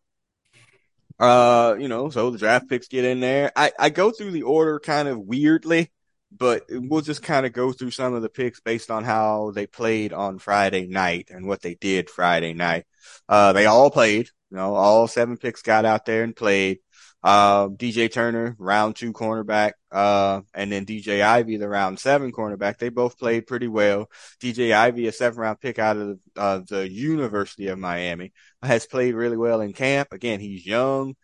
Uh, 1.20 1.76
you 1.80 1.88
know, 1.88 2.10
so 2.10 2.32
the 2.32 2.38
draft 2.38 2.70
picks 2.70 2.88
get 2.88 3.06
in 3.06 3.20
there. 3.20 3.52
I, 3.56 3.72
I 3.78 3.90
go 3.90 4.12
through 4.12 4.32
the 4.32 4.44
order 4.44 4.80
kind 4.80 5.08
of 5.08 5.20
weirdly 5.20 5.92
but 6.36 6.64
we'll 6.70 7.02
just 7.02 7.22
kind 7.22 7.46
of 7.46 7.54
go 7.54 7.72
through 7.72 7.92
some 7.92 8.14
of 8.14 8.22
the 8.22 8.30
picks 8.30 8.60
based 8.60 8.90
on 8.90 9.04
how 9.04 9.52
they 9.52 9.68
played 9.68 10.14
on 10.14 10.40
Friday 10.40 10.88
night 10.88 11.30
and 11.30 11.46
what 11.46 11.62
they 11.62 11.76
did 11.76 12.10
Friday 12.10 12.54
night. 12.54 12.86
Uh, 13.28 13.54
they 13.54 13.66
all 13.66 13.92
played, 13.92 14.30
you 14.50 14.58
know, 14.58 14.76
all 14.76 15.08
seven 15.08 15.38
picks 15.38 15.62
got 15.62 15.86
out 15.86 16.06
there 16.06 16.24
and 16.24 16.36
played. 16.36 16.80
Uh, 17.24 17.68
DJ 17.68 18.12
Turner, 18.12 18.56
round 18.58 18.96
two 18.96 19.14
cornerback, 19.14 19.74
uh, 19.92 20.42
and 20.56 20.72
then 20.72 20.88
DJ 20.88 21.22
Ivey, 21.22 21.58
the 21.58 21.70
round 21.70 22.00
seven 22.00 22.32
cornerback. 22.32 22.80
They 22.80 22.90
both 22.90 23.20
played 23.20 23.46
pretty 23.46 23.68
well. 23.68 24.10
DJ 24.42 24.74
Ivey, 24.74 25.06
a 25.06 25.12
seven 25.12 25.40
round 25.40 25.60
pick 25.60 25.78
out 25.78 25.98
of 25.98 26.20
uh, 26.36 26.62
the 26.68 26.90
University 26.90 27.68
of 27.68 27.78
Miami, 27.78 28.34
has 28.64 28.88
played 28.88 29.14
really 29.14 29.38
well 29.38 29.62
in 29.62 29.72
camp. 29.72 30.08
Again, 30.14 30.40
he's 30.40 30.66
young 30.66 31.16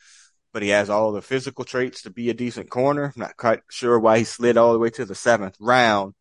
but 0.58 0.64
he 0.64 0.70
has 0.70 0.90
all 0.90 1.12
the 1.12 1.22
physical 1.22 1.64
traits 1.64 2.02
to 2.02 2.10
be 2.10 2.32
a 2.32 2.34
decent 2.34 2.68
corner. 2.68 3.14
I'm 3.16 3.22
not 3.22 3.38
quite 3.38 3.60
sure 3.70 4.00
why 4.00 4.18
he 4.18 4.24
slid 4.24 4.58
all 4.58 4.74
the 4.74 4.80
way 4.80 4.90
to 4.90 5.06
the 5.06 5.14
seventh 5.14 5.56
round. 5.60 6.16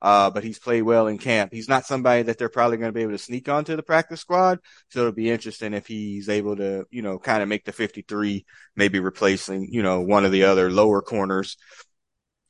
Uh, 0.00 0.30
but 0.30 0.44
he's 0.44 0.60
played 0.60 0.82
well 0.82 1.08
in 1.08 1.18
camp. 1.18 1.52
He's 1.52 1.68
not 1.68 1.86
somebody 1.86 2.22
that 2.22 2.38
they're 2.38 2.48
probably 2.48 2.76
going 2.76 2.90
to 2.90 2.94
be 2.94 3.02
able 3.02 3.14
to 3.14 3.18
sneak 3.18 3.48
onto 3.48 3.74
the 3.74 3.82
practice 3.82 4.20
squad. 4.20 4.60
So 4.90 5.00
it'll 5.00 5.10
be 5.10 5.28
interesting 5.28 5.74
if 5.74 5.88
he's 5.88 6.28
able 6.28 6.54
to, 6.54 6.86
you 6.92 7.02
know, 7.02 7.18
kind 7.18 7.42
of 7.42 7.48
make 7.48 7.64
the 7.64 7.72
53, 7.72 8.46
maybe 8.76 9.00
replacing, 9.00 9.66
you 9.72 9.82
know, 9.82 10.02
one 10.02 10.24
of 10.24 10.30
the 10.30 10.44
other 10.44 10.70
lower 10.70 11.02
corners 11.02 11.56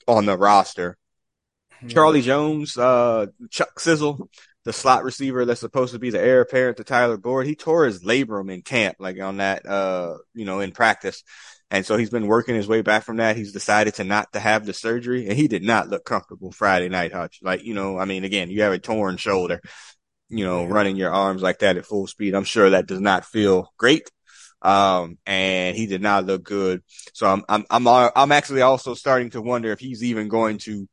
on 0.07 0.27
the 0.27 0.37
roster. 0.37 0.99
Charlie 1.89 2.21
Jones, 2.21 2.77
uh, 2.77 3.29
Chuck 3.49 3.81
Sizzle, 3.81 4.29
the 4.65 4.73
slot 4.73 5.05
receiver 5.05 5.45
that's 5.45 5.61
supposed 5.61 5.95
to 5.95 5.99
be 5.99 6.11
the 6.11 6.21
heir 6.21 6.43
apparent 6.43 6.77
to 6.77 6.85
Tyler 6.85 7.17
Boyd, 7.17 7.47
he 7.47 7.55
tore 7.55 7.87
his 7.87 8.05
labrum 8.05 8.53
in 8.53 8.63
camp, 8.63 8.97
like 8.99 9.19
on 9.21 9.39
that, 9.39 9.65
uh, 9.67 10.17
you 10.35 10.45
know, 10.45 10.61
in 10.61 10.73
practice. 10.73 11.23
And 11.71 11.87
so 11.87 11.97
he's 11.97 12.11
been 12.11 12.27
working 12.27 12.57
his 12.57 12.69
way 12.69 12.83
back 12.83 13.05
from 13.05 13.19
that. 13.19 13.37
He's 13.37 13.53
decided 13.53 13.95
to 13.95 14.05
not 14.05 14.33
to 14.33 14.41
have 14.41 14.67
the 14.67 14.73
surgery 14.73 15.29
and 15.29 15.37
he 15.37 15.49
did 15.49 15.63
not 15.63 15.89
look 15.89 16.05
comfortable 16.05 16.53
Friday 16.53 16.89
night, 16.89 17.13
Hutch. 17.13 17.39
Like, 17.43 17.65
you 17.65 17.75
know, 17.75 17.99
I 17.99 18.05
mean, 18.05 18.25
again, 18.25 18.51
you 18.51 18.63
have 18.63 18.73
a 18.73 18.79
torn 18.79 19.17
shoulder, 19.17 19.61
you 20.29 20.45
know, 20.45 20.65
running 20.67 20.97
your 20.97 21.13
arms 21.13 21.43
like 21.43 21.61
that 21.61 21.77
at 21.77 21.87
full 21.87 22.07
speed. 22.07 22.35
I'm 22.35 22.45
sure 22.45 22.71
that 22.71 22.87
does 22.87 23.01
not 23.01 23.25
feel 23.25 23.73
great. 23.79 24.11
Um, 24.63 25.17
and 25.25 25.75
he 25.75 25.87
did 25.87 26.03
not 26.03 26.27
look 26.27 26.43
good. 26.43 26.83
So 27.15 27.27
I'm, 27.27 27.45
I'm, 27.49 27.65
I'm, 27.71 28.11
I'm 28.15 28.33
actually 28.33 28.61
also 28.61 28.93
starting 28.93 29.31
to 29.31 29.41
wonder 29.41 29.71
if 29.71 29.79
he's 29.79 30.05
even 30.05 30.29
going 30.29 30.59
to 30.59 30.87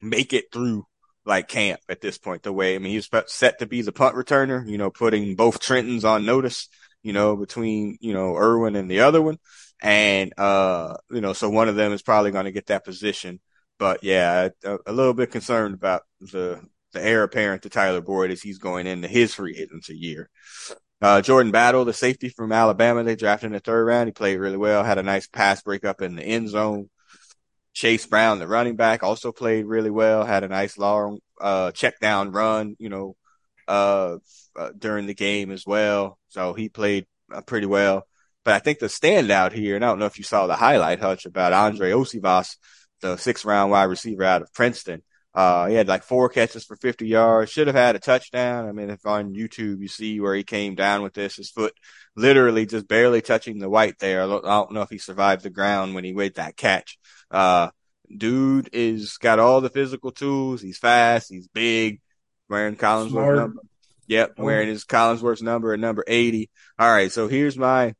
make 0.00 0.32
it 0.32 0.46
through 0.52 0.86
like 1.26 1.48
camp 1.48 1.80
at 1.88 2.00
this 2.00 2.16
point. 2.18 2.42
The 2.42 2.52
way 2.52 2.74
I 2.74 2.78
mean, 2.78 2.92
he's 2.92 3.10
set 3.26 3.58
to 3.58 3.66
be 3.66 3.82
the 3.82 3.92
punt 3.92 4.14
returner. 4.14 4.66
You 4.66 4.78
know, 4.78 4.90
putting 4.90 5.34
both 5.34 5.60
Trentons 5.60 6.04
on 6.04 6.24
notice. 6.24 6.68
You 7.02 7.12
know, 7.12 7.36
between 7.36 7.98
you 8.00 8.14
know 8.14 8.36
Irwin 8.36 8.76
and 8.76 8.90
the 8.90 9.00
other 9.00 9.20
one, 9.22 9.38
and 9.80 10.32
uh, 10.38 10.96
you 11.10 11.20
know, 11.20 11.32
so 11.32 11.50
one 11.50 11.68
of 11.68 11.76
them 11.76 11.92
is 11.92 12.02
probably 12.02 12.30
going 12.30 12.46
to 12.46 12.52
get 12.52 12.66
that 12.66 12.84
position. 12.84 13.40
But 13.78 14.02
yeah, 14.02 14.48
a, 14.64 14.78
a 14.86 14.92
little 14.92 15.14
bit 15.14 15.30
concerned 15.30 15.74
about 15.74 16.02
the 16.20 16.60
the 16.92 17.04
heir 17.04 17.22
apparent 17.22 17.62
to 17.62 17.68
Tyler 17.68 18.00
Boyd 18.00 18.30
as 18.30 18.42
he's 18.42 18.58
going 18.58 18.86
into 18.86 19.08
his 19.08 19.34
free 19.34 19.56
agency 19.56 19.96
year. 19.96 20.30
Uh, 21.02 21.20
Jordan 21.20 21.52
Battle, 21.52 21.84
the 21.84 21.92
safety 21.92 22.30
from 22.30 22.52
Alabama, 22.52 23.02
they 23.04 23.16
drafted 23.16 23.48
in 23.48 23.52
the 23.52 23.60
third 23.60 23.84
round. 23.84 24.08
He 24.08 24.12
played 24.12 24.38
really 24.38 24.56
well, 24.56 24.82
had 24.82 24.96
a 24.98 25.02
nice 25.02 25.26
pass 25.26 25.62
breakup 25.62 26.00
in 26.00 26.16
the 26.16 26.22
end 26.22 26.48
zone. 26.48 26.88
Chase 27.76 28.06
Brown, 28.06 28.38
the 28.38 28.48
running 28.48 28.76
back, 28.76 29.02
also 29.02 29.32
played 29.32 29.66
really 29.66 29.90
well, 29.90 30.24
had 30.24 30.44
a 30.44 30.48
nice 30.48 30.78
long, 30.78 31.18
uh, 31.38 31.72
check 31.72 32.00
down 32.00 32.32
run, 32.32 32.74
you 32.78 32.88
know, 32.88 33.16
uh, 33.68 34.16
uh 34.58 34.70
during 34.78 35.04
the 35.04 35.12
game 35.12 35.50
as 35.50 35.66
well. 35.66 36.18
So 36.28 36.54
he 36.54 36.70
played 36.70 37.04
uh, 37.30 37.42
pretty 37.42 37.66
well. 37.66 38.06
But 38.46 38.54
I 38.54 38.60
think 38.60 38.78
the 38.78 38.86
standout 38.86 39.52
here, 39.52 39.76
and 39.76 39.84
I 39.84 39.88
don't 39.88 39.98
know 39.98 40.06
if 40.06 40.16
you 40.16 40.24
saw 40.24 40.46
the 40.46 40.56
highlight, 40.56 41.00
Hutch, 41.00 41.26
about 41.26 41.52
Andrei 41.52 41.90
Iosivas, 41.90 42.56
the 43.02 43.18
six 43.18 43.44
round 43.44 43.70
wide 43.70 43.84
receiver 43.84 44.24
out 44.24 44.40
of 44.40 44.54
Princeton. 44.54 45.02
Uh, 45.36 45.66
he 45.66 45.74
had 45.74 45.86
like 45.86 46.02
four 46.02 46.30
catches 46.30 46.64
for 46.64 46.76
50 46.76 47.06
yards. 47.06 47.52
Should 47.52 47.66
have 47.66 47.76
had 47.76 47.94
a 47.94 47.98
touchdown. 47.98 48.66
I 48.66 48.72
mean, 48.72 48.88
if 48.88 49.04
on 49.04 49.34
YouTube 49.34 49.82
you 49.82 49.88
see 49.88 50.18
where 50.18 50.34
he 50.34 50.42
came 50.42 50.74
down 50.74 51.02
with 51.02 51.12
this, 51.12 51.36
his 51.36 51.50
foot 51.50 51.74
literally 52.16 52.64
just 52.64 52.88
barely 52.88 53.20
touching 53.20 53.58
the 53.58 53.68
white 53.68 53.98
there. 53.98 54.22
I 54.22 54.26
don't 54.26 54.72
know 54.72 54.80
if 54.80 54.88
he 54.88 54.96
survived 54.96 55.42
the 55.42 55.50
ground 55.50 55.94
when 55.94 56.04
he 56.04 56.14
made 56.14 56.36
that 56.36 56.56
catch. 56.56 56.98
Uh, 57.30 57.68
dude 58.16 58.70
is 58.72 59.18
got 59.18 59.38
all 59.38 59.60
the 59.60 59.68
physical 59.68 60.10
tools. 60.10 60.62
He's 60.62 60.78
fast. 60.78 61.28
He's 61.28 61.48
big. 61.48 62.00
Wearing 62.48 62.76
Collinsworth 62.76 63.36
number. 63.36 63.60
Yep, 64.06 64.36
oh. 64.38 64.44
wearing 64.44 64.68
his 64.68 64.86
Collinsworth 64.86 65.42
number 65.42 65.74
at 65.74 65.80
number 65.80 66.02
80. 66.06 66.48
All 66.78 66.90
right, 66.90 67.12
so 67.12 67.28
here's 67.28 67.58
my 67.58 67.94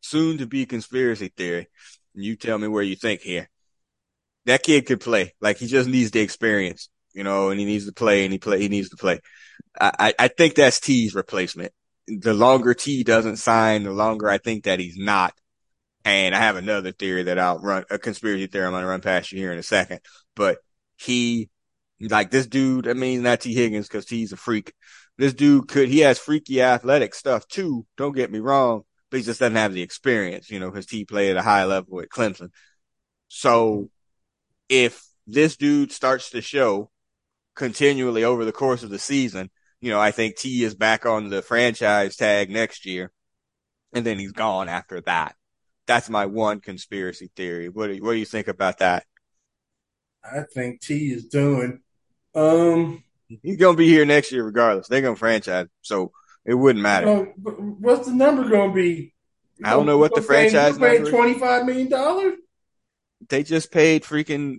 soon 0.00 0.38
to 0.38 0.46
be 0.46 0.66
conspiracy 0.66 1.32
theory. 1.36 1.68
You 2.14 2.34
tell 2.34 2.58
me 2.58 2.66
where 2.66 2.82
you 2.82 2.96
think 2.96 3.20
here 3.20 3.48
that 4.46 4.62
kid 4.62 4.86
could 4.86 5.00
play. 5.00 5.34
Like 5.40 5.58
he 5.58 5.66
just 5.66 5.88
needs 5.88 6.10
the 6.10 6.20
experience, 6.20 6.88
you 7.14 7.24
know, 7.24 7.50
and 7.50 7.58
he 7.58 7.66
needs 7.66 7.86
to 7.86 7.92
play 7.92 8.24
and 8.24 8.32
he 8.32 8.38
play, 8.38 8.60
he 8.60 8.68
needs 8.68 8.90
to 8.90 8.96
play. 8.96 9.20
I, 9.80 10.14
I 10.18 10.28
think 10.28 10.54
that's 10.54 10.80
T's 10.80 11.14
replacement. 11.14 11.72
The 12.06 12.34
longer 12.34 12.74
T 12.74 13.04
doesn't 13.04 13.36
sign, 13.36 13.84
the 13.84 13.92
longer 13.92 14.28
I 14.28 14.38
think 14.38 14.64
that 14.64 14.80
he's 14.80 14.96
not. 14.98 15.34
And 16.04 16.34
I 16.34 16.38
have 16.38 16.56
another 16.56 16.92
theory 16.92 17.24
that 17.24 17.38
I'll 17.38 17.60
run, 17.60 17.84
a 17.88 17.98
conspiracy 17.98 18.48
theory 18.48 18.66
I'm 18.66 18.72
going 18.72 18.82
to 18.82 18.88
run 18.88 19.00
past 19.00 19.30
you 19.30 19.38
here 19.38 19.52
in 19.52 19.58
a 19.58 19.62
second, 19.62 20.00
but 20.34 20.58
he, 20.96 21.48
like 22.00 22.30
this 22.30 22.48
dude, 22.48 22.88
I 22.88 22.94
mean, 22.94 23.22
not 23.22 23.40
T 23.40 23.54
Higgins 23.54 23.86
because 23.86 24.04
T's 24.04 24.32
a 24.32 24.36
freak. 24.36 24.74
This 25.16 25.32
dude 25.32 25.68
could, 25.68 25.88
he 25.88 26.00
has 26.00 26.18
freaky 26.18 26.60
athletic 26.60 27.14
stuff 27.14 27.46
too. 27.46 27.86
Don't 27.96 28.16
get 28.16 28.32
me 28.32 28.40
wrong, 28.40 28.82
but 29.10 29.18
he 29.18 29.22
just 29.22 29.38
doesn't 29.38 29.56
have 29.56 29.72
the 29.72 29.82
experience, 29.82 30.50
you 30.50 30.58
know, 30.58 30.70
because 30.70 30.86
T 30.86 31.04
played 31.04 31.30
at 31.30 31.36
a 31.36 31.42
high 31.42 31.64
level 31.64 32.00
at 32.00 32.08
Clemson. 32.08 32.48
So 33.28 33.88
if 34.72 35.06
this 35.26 35.58
dude 35.58 35.92
starts 35.92 36.30
to 36.30 36.40
show 36.40 36.90
continually 37.54 38.24
over 38.24 38.46
the 38.46 38.52
course 38.52 38.82
of 38.82 38.88
the 38.88 38.98
season, 38.98 39.50
you 39.82 39.90
know, 39.90 40.00
I 40.00 40.12
think 40.12 40.36
T 40.36 40.64
is 40.64 40.74
back 40.74 41.04
on 41.04 41.28
the 41.28 41.42
franchise 41.42 42.16
tag 42.16 42.48
next 42.48 42.86
year 42.86 43.12
and 43.92 44.06
then 44.06 44.18
he's 44.18 44.32
gone 44.32 44.70
after 44.70 45.02
that. 45.02 45.36
That's 45.86 46.08
my 46.08 46.24
one 46.24 46.60
conspiracy 46.60 47.30
theory. 47.36 47.68
What 47.68 47.88
do 47.88 47.94
you, 47.96 48.02
what 48.02 48.12
do 48.12 48.18
you 48.18 48.24
think 48.24 48.48
about 48.48 48.78
that? 48.78 49.04
I 50.24 50.44
think 50.54 50.80
T 50.80 51.12
is 51.12 51.26
doing, 51.26 51.80
um, 52.34 53.04
he's 53.28 53.58
going 53.58 53.76
to 53.76 53.78
be 53.78 53.88
here 53.88 54.06
next 54.06 54.32
year 54.32 54.42
regardless. 54.42 54.88
They're 54.88 55.02
going 55.02 55.16
to 55.16 55.18
franchise. 55.18 55.66
So 55.82 56.12
it 56.46 56.54
wouldn't 56.54 56.82
matter. 56.82 57.34
What's 57.36 58.06
the 58.06 58.14
number 58.14 58.48
going 58.48 58.70
to 58.70 58.74
be? 58.74 59.12
I 59.62 59.72
don't 59.72 59.84
know 59.84 59.98
what 59.98 60.14
the 60.14 60.22
franchise 60.22 60.78
number 60.78 61.10
$25 61.10 61.66
million? 61.66 62.38
They 63.28 63.42
just 63.42 63.70
paid 63.72 64.02
freaking 64.02 64.58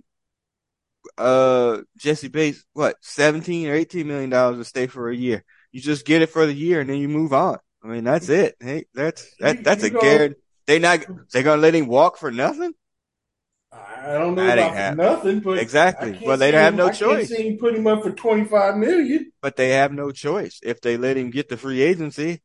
uh 1.18 1.82
Jessie 1.98 2.28
Bates 2.28 2.64
what 2.72 2.96
seventeen 3.00 3.68
or 3.68 3.74
eighteen 3.74 4.08
million 4.08 4.30
dollars 4.30 4.58
to 4.58 4.64
stay 4.64 4.86
for 4.86 5.10
a 5.10 5.16
year. 5.16 5.44
You 5.72 5.80
just 5.80 6.06
get 6.06 6.22
it 6.22 6.30
for 6.30 6.46
the 6.46 6.54
year 6.54 6.80
and 6.80 6.88
then 6.88 6.98
you 6.98 7.08
move 7.08 7.32
on. 7.32 7.58
I 7.82 7.88
mean 7.88 8.04
that's 8.04 8.28
it. 8.28 8.56
Hey, 8.60 8.86
that's 8.94 9.34
that 9.40 9.62
that's 9.64 9.82
a 9.82 9.90
guarantee. 9.90 10.36
They 10.66 10.78
not 10.78 11.04
they 11.32 11.42
gonna 11.42 11.60
let 11.60 11.74
him 11.74 11.86
walk 11.86 12.16
for 12.16 12.30
nothing. 12.30 12.72
I 13.72 14.12
don't 14.18 14.34
know 14.34 14.44
that 14.46 14.58
about 14.58 14.96
nothing, 14.96 15.40
but 15.40 15.58
exactly. 15.58 16.18
Well, 16.24 16.36
they 16.36 16.50
don't 16.50 16.60
have 16.60 16.74
him, 16.74 16.78
no 16.78 16.86
I 16.88 16.92
choice. 16.92 17.28
Can't 17.28 17.40
see 17.40 17.48
him 17.48 17.58
put 17.58 17.74
him 17.74 17.86
up 17.86 18.02
for 18.02 18.12
twenty 18.12 18.44
five 18.44 18.76
million. 18.76 19.32
But 19.42 19.56
they 19.56 19.70
have 19.70 19.92
no 19.92 20.10
choice 20.10 20.60
if 20.62 20.80
they 20.80 20.96
let 20.96 21.16
him 21.16 21.30
get 21.30 21.48
the 21.48 21.56
free 21.56 21.82
agency. 21.82 22.40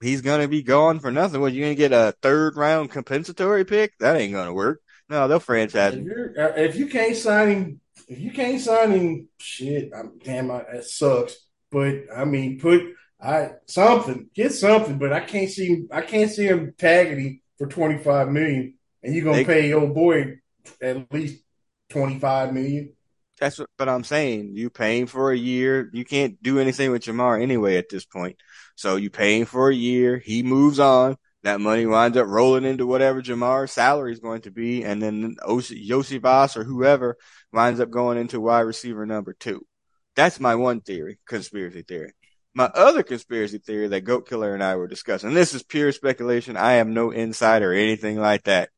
He's 0.00 0.20
gonna 0.20 0.48
be 0.48 0.62
gone 0.62 0.98
for 0.98 1.12
nothing. 1.12 1.40
Well, 1.40 1.52
you 1.52 1.62
gonna 1.62 1.74
get 1.74 1.92
a 1.92 2.14
third 2.22 2.56
round 2.56 2.90
compensatory 2.90 3.64
pick? 3.64 3.92
That 4.00 4.16
ain't 4.16 4.32
gonna 4.32 4.52
work. 4.52 4.80
No, 5.12 5.28
they'll 5.28 5.40
franchise 5.40 5.92
if, 5.94 6.38
uh, 6.38 6.52
if, 6.56 6.74
you 6.74 6.86
can't 6.86 7.14
sign 7.14 7.50
him, 7.50 7.80
if 8.08 8.18
you 8.18 8.32
can't 8.32 8.58
sign 8.58 8.92
him, 8.92 9.28
shit, 9.36 9.90
I'm, 9.94 10.18
damn, 10.24 10.50
I, 10.50 10.64
that 10.72 10.84
sucks. 10.86 11.36
But 11.70 12.04
I 12.16 12.24
mean, 12.24 12.58
put 12.58 12.80
I 13.20 13.50
something, 13.66 14.30
get 14.34 14.54
something. 14.54 14.98
But 14.98 15.12
I 15.12 15.20
can't 15.20 15.50
see, 15.50 15.84
I 15.92 16.00
can't 16.00 16.30
see 16.30 16.46
him 16.46 16.72
tagging 16.78 17.20
him 17.20 17.40
for 17.58 17.66
twenty 17.66 17.98
five 17.98 18.30
million, 18.30 18.78
and 19.02 19.14
you're 19.14 19.24
gonna 19.24 19.36
they, 19.36 19.44
pay 19.44 19.68
your 19.68 19.86
boy 19.86 20.38
at 20.80 21.12
least 21.12 21.44
twenty 21.90 22.18
five 22.18 22.54
million. 22.54 22.94
That's 23.38 23.58
what, 23.58 23.68
but 23.76 23.90
I'm 23.90 24.04
saying 24.04 24.52
you 24.54 24.70
paying 24.70 25.06
for 25.06 25.30
a 25.30 25.36
year. 25.36 25.90
You 25.92 26.06
can't 26.06 26.42
do 26.42 26.58
anything 26.58 26.90
with 26.90 27.02
Ja'Marr 27.02 27.42
anyway 27.42 27.76
at 27.76 27.90
this 27.90 28.06
point. 28.06 28.36
So 28.76 28.96
you 28.96 29.10
paying 29.10 29.44
for 29.44 29.68
a 29.68 29.74
year. 29.74 30.16
He 30.18 30.42
moves 30.42 30.78
on. 30.78 31.18
That 31.42 31.60
money 31.60 31.86
winds 31.86 32.16
up 32.16 32.28
rolling 32.28 32.64
into 32.64 32.86
whatever 32.86 33.20
Ja'Marr's 33.20 33.72
salary 33.72 34.12
is 34.12 34.20
going 34.20 34.42
to 34.42 34.52
be, 34.52 34.84
and 34.84 35.02
then 35.02 35.34
Iosivas 35.42 36.56
or 36.56 36.62
whoever 36.62 37.16
winds 37.52 37.80
up 37.80 37.90
going 37.90 38.16
into 38.16 38.40
wide 38.40 38.60
receiver 38.60 39.04
number 39.06 39.32
two. 39.32 39.66
That's 40.14 40.38
my 40.38 40.54
one 40.54 40.80
theory, 40.80 41.18
conspiracy 41.26 41.82
theory. 41.82 42.12
My 42.54 42.66
other 42.66 43.02
conspiracy 43.02 43.58
theory 43.58 43.88
that 43.88 44.02
Goat 44.02 44.28
Killer 44.28 44.54
and 44.54 44.62
I 44.62 44.76
were 44.76 44.86
discussing, 44.86 45.34
this 45.34 45.54
is 45.54 45.62
pure 45.62 45.90
speculation. 45.90 46.56
I 46.56 46.74
am 46.74 46.94
no 46.94 47.10
insider 47.10 47.72
or 47.72 47.74
anything 47.74 48.20
like 48.20 48.44
that. 48.44 48.68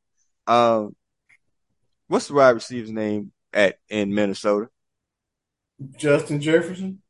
Um, 0.47 0.95
what's 2.07 2.29
the 2.29 2.35
wide 2.35 2.51
receiver's 2.51 2.93
name 2.93 3.33
at 3.53 3.77
in 3.89 4.15
Minnesota? 4.15 4.69
Justin 5.99 6.41
Jefferson. 6.41 7.03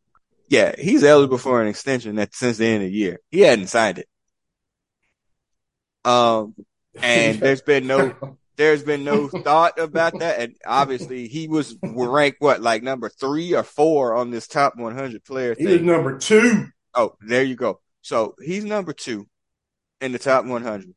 Yeah, 0.48 0.74
he's 0.78 1.04
eligible 1.04 1.38
for 1.38 1.62
an 1.62 1.68
extension 1.68 2.16
that 2.16 2.34
since 2.34 2.56
the 2.56 2.66
end 2.66 2.82
of 2.82 2.90
the 2.90 2.96
year. 2.96 3.20
He 3.30 3.40
hadn't 3.40 3.68
signed 3.68 3.98
it. 3.98 4.08
Um, 6.04 6.54
and 7.00 7.38
there's 7.40 7.62
been 7.62 7.86
no, 7.86 8.14
there's 8.56 8.82
been 8.82 9.04
no 9.04 9.28
thought 9.28 9.78
about 9.78 10.18
that. 10.18 10.40
And 10.40 10.54
obviously 10.66 11.28
he 11.28 11.48
was 11.48 11.76
ranked 11.82 12.40
what, 12.40 12.60
like 12.60 12.82
number 12.82 13.08
three 13.08 13.54
or 13.54 13.62
four 13.62 14.14
on 14.14 14.30
this 14.30 14.46
top 14.46 14.76
100 14.76 15.24
player 15.24 15.54
thing. 15.54 15.66
He 15.66 15.72
was 15.74 15.82
number 15.82 16.18
two. 16.18 16.66
Oh, 16.94 17.16
there 17.20 17.42
you 17.42 17.56
go. 17.56 17.80
So 18.02 18.34
he's 18.42 18.64
number 18.64 18.92
two 18.92 19.26
in 20.00 20.12
the 20.12 20.18
top 20.18 20.44
100. 20.44 20.94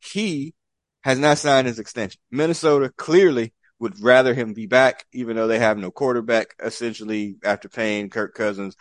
He 0.00 0.54
has 1.02 1.18
not 1.18 1.38
signed 1.38 1.66
his 1.66 1.78
extension. 1.78 2.20
Minnesota 2.30 2.92
clearly 2.96 3.52
would 3.78 4.00
rather 4.00 4.34
him 4.34 4.52
be 4.52 4.66
back, 4.66 5.04
even 5.12 5.36
though 5.36 5.48
they 5.48 5.58
have 5.58 5.76
no 5.76 5.90
quarterback, 5.90 6.54
essentially 6.62 7.36
after 7.44 7.68
paying 7.68 8.10
Kirk 8.10 8.34
Cousins, 8.34 8.76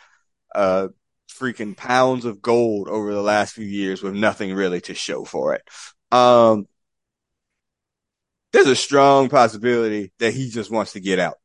uh, 0.53 0.89
freaking 1.31 1.75
pounds 1.75 2.25
of 2.25 2.41
gold 2.41 2.87
over 2.87 3.13
the 3.13 3.21
last 3.21 3.53
few 3.53 3.65
years 3.65 4.03
with 4.03 4.13
nothing 4.13 4.53
really 4.53 4.81
to 4.81 4.93
show 4.93 5.23
for 5.23 5.55
it. 5.55 5.63
Um, 6.11 6.67
there's 8.53 8.67
a 8.67 8.75
strong 8.75 9.29
possibility 9.29 10.11
that 10.19 10.33
he 10.33 10.49
just 10.49 10.71
wants 10.71 10.93
to 10.93 10.99
get 10.99 11.19
out. 11.19 11.35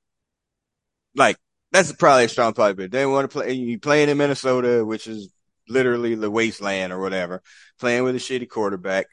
Like, 1.14 1.36
that's 1.72 1.92
probably 1.92 2.24
a 2.24 2.28
strong 2.28 2.52
possibility. 2.52 2.90
They 2.90 3.06
want 3.06 3.30
to 3.30 3.34
play, 3.34 3.52
you 3.52 3.78
playing 3.78 4.08
in 4.08 4.18
Minnesota, 4.18 4.84
which 4.84 5.06
is 5.06 5.32
literally 5.68 6.14
the 6.14 6.30
wasteland 6.30 6.92
or 6.92 7.00
whatever, 7.00 7.42
playing 7.78 8.04
with 8.04 8.16
a 8.16 8.18
shitty 8.18 8.48
quarterback. 8.48 9.06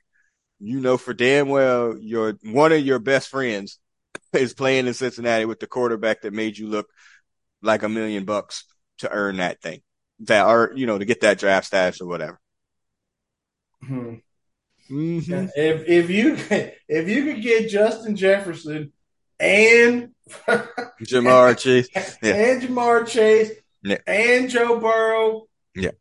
You 0.60 0.80
know 0.80 0.98
for 0.98 1.14
damn 1.14 1.50
well 1.50 1.98
your, 2.00 2.38
one 2.44 2.72
of 2.72 2.86
your 2.86 3.00
best 3.00 3.30
friends 3.30 3.80
is 4.34 4.54
playing 4.54 4.88
in 4.88 4.94
Cincinnati 4.94 5.46
with 5.46 5.60
the 5.60 5.68
quarterback 5.68 6.22
that 6.22 6.34
made 6.34 6.58
you 6.58 6.68
look 6.68 6.88
like 7.62 7.84
a 7.84 7.90
million 7.90 8.26
bucks 8.26 8.66
to 9.00 9.12
earn 9.12 9.38
that 9.38 9.62
thing 9.62 9.82
that 10.22 10.46
are 10.46 10.72
you 10.76 10.86
know 10.86 10.98
to 10.98 11.06
get 11.06 11.22
that 11.22 11.40
draft 11.40 11.68
status 11.68 12.02
or 12.02 12.08
whatever. 12.08 12.40
Hmm. 13.84 14.16
Mm-hmm. 14.90 15.48
If 15.56 15.88
if 15.88 16.10
you 16.10 16.38
if 16.88 17.10
you 17.10 17.26
could 17.26 17.42
get 17.42 17.70
Justin 17.70 18.16
Jefferson 18.16 18.92
and 19.40 20.12
Ja'Marr 21.02 21.58
Chase 21.58 21.90
yeah. 22.22 22.34
and 22.34 22.62
Ja'Marr 22.62 23.08
Chase 23.08 23.52
yeah. 23.82 23.98
and 24.06 24.50
Joe 24.50 24.80
Burrow, 24.80 25.48
yeah, 25.76 25.92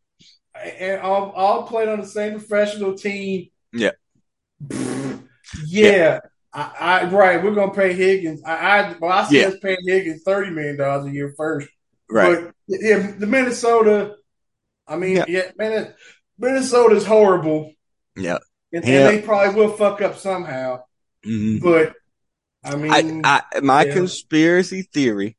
and 0.62 1.00
all 1.00 1.30
all 1.30 1.66
played 1.66 1.88
on 1.88 2.00
the 2.00 2.06
same 2.06 2.32
professional 2.32 2.94
team, 2.94 3.48
yeah, 3.72 3.92
yeah. 4.70 5.18
yeah. 5.66 6.20
I, 6.54 6.70
I, 6.78 7.04
right, 7.06 7.42
we're 7.42 7.54
gonna 7.54 7.72
pay 7.72 7.94
Higgins. 7.94 8.42
I, 8.44 8.54
I 8.54 8.96
well, 9.00 9.10
I 9.10 9.24
see 9.24 9.44
us 9.44 9.56
paying 9.62 9.78
Higgins 9.86 10.22
thirty 10.22 10.50
million 10.50 10.76
dollars 10.76 11.06
a 11.06 11.10
year 11.10 11.32
first. 11.36 11.68
Right. 12.12 12.44
But 12.44 12.54
yeah, 12.68 13.12
the 13.18 13.26
Minnesota. 13.26 14.16
I 14.86 14.96
mean, 14.96 15.16
yeah, 15.16 15.24
yeah 15.28 15.50
man, 15.56 15.94
Minnesota's 16.38 17.06
horrible. 17.06 17.72
Yeah. 18.16 18.38
And, 18.72 18.84
yeah. 18.84 19.08
and, 19.08 19.18
they 19.18 19.22
probably 19.22 19.54
will 19.54 19.72
fuck 19.72 20.02
up 20.02 20.18
somehow. 20.18 20.82
Mm-hmm. 21.26 21.64
But 21.64 21.94
I 22.64 22.76
mean, 22.76 23.24
I, 23.24 23.42
I, 23.54 23.60
my 23.60 23.84
yeah. 23.84 23.94
conspiracy 23.94 24.82
theory. 24.82 25.36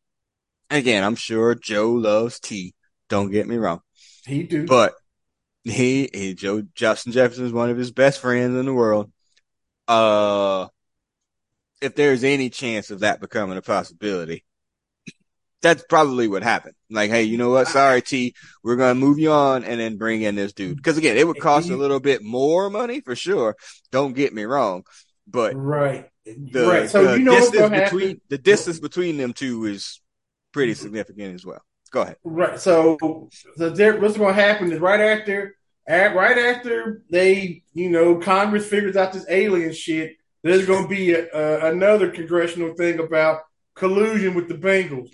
Again, 0.69 1.03
I'm 1.03 1.15
sure 1.15 1.53
Joe 1.53 1.91
loves 1.91 2.39
T. 2.39 2.74
Don't 3.07 3.30
get 3.30 3.47
me 3.47 3.57
wrong. 3.57 3.82
He 4.26 4.43
do, 4.43 4.65
but 4.65 4.95
he, 5.63 6.09
he 6.11 6.34
Joe 6.34 6.63
Justin 6.74 7.11
Jefferson 7.11 7.45
is 7.45 7.51
one 7.51 7.69
of 7.69 7.78
his 7.78 7.91
best 7.91 8.19
friends 8.19 8.57
in 8.57 8.65
the 8.65 8.74
world. 8.74 9.11
Uh, 9.88 10.67
if 11.82 11.95
there's 11.95 12.24
any 12.24 12.49
chance 12.49 12.89
of 12.89 13.01
that 13.01 13.19
becoming 13.19 13.57
a 13.57 13.61
possibility, 13.61 14.45
that's 15.64 15.84
probably 15.89 16.28
what 16.28 16.43
happened. 16.43 16.76
Like, 16.91 17.09
hey, 17.09 17.24
you 17.24 17.38
know 17.38 17.49
what? 17.49 17.68
Sorry, 17.68 18.03
T, 18.03 18.36
we're 18.64 18.76
gonna 18.76 18.93
move 18.93 19.18
you 19.18 19.32
on 19.32 19.64
and 19.64 19.80
then 19.80 19.97
bring 19.97 20.22
in 20.22 20.36
this 20.36 20.53
dude. 20.53 20.78
Because 20.78 20.99
again, 20.99 21.18
it 21.18 21.26
would 21.26 21.39
cost 21.39 21.72
a 21.72 21.78
little 21.78 21.99
bit 21.99 22.22
more 22.22 22.70
money 22.70 23.01
for 23.01 23.16
sure. 23.16 23.55
Don't 23.91 24.14
get 24.14 24.32
me 24.32 24.43
wrong, 24.43 24.84
but 25.26 25.55
right, 25.55 26.09
the, 26.26 26.68
right. 26.68 26.89
So 26.89 27.03
the 27.05 27.18
you 27.18 27.26
know 27.26 27.39
distance 27.39 27.70
between 27.72 28.07
happen? 28.07 28.22
the 28.30 28.38
distance 28.38 28.80
between 28.80 29.18
them 29.18 29.34
two 29.34 29.66
is 29.66 29.99
pretty 30.51 30.76
significant 30.76 31.34
as 31.36 31.45
well. 31.45 31.61
Go 31.91 32.01
ahead. 32.01 32.18
Right. 32.24 32.59
So, 32.59 33.30
so 33.55 33.70
there, 33.70 33.99
what's 33.99 34.18
going 34.18 34.36
to 34.36 34.41
happen 34.41 34.72
is 34.72 34.80
right 34.80 34.99
after, 34.99 35.55
at, 35.88 36.16
right 36.16 36.38
after 36.38 37.03
they, 37.09 37.64
you 37.74 37.89
know, 37.89 38.16
Congress 38.16 38.68
figures 38.68 38.95
out 38.95 39.14
this 39.14 39.26
alien 39.30 39.74
shit, 39.74 40.16
there's 40.41 40.66
going 40.66 40.84
to 40.84 40.89
be 40.89 41.14
a, 41.14 41.28
a, 41.32 41.72
another 41.72 42.09
congressional 42.09 42.74
thing 42.74 42.99
about 42.99 43.41
collusion 43.76 44.34
with 44.34 44.47
the 44.47 44.55
Bengals. 44.55 45.09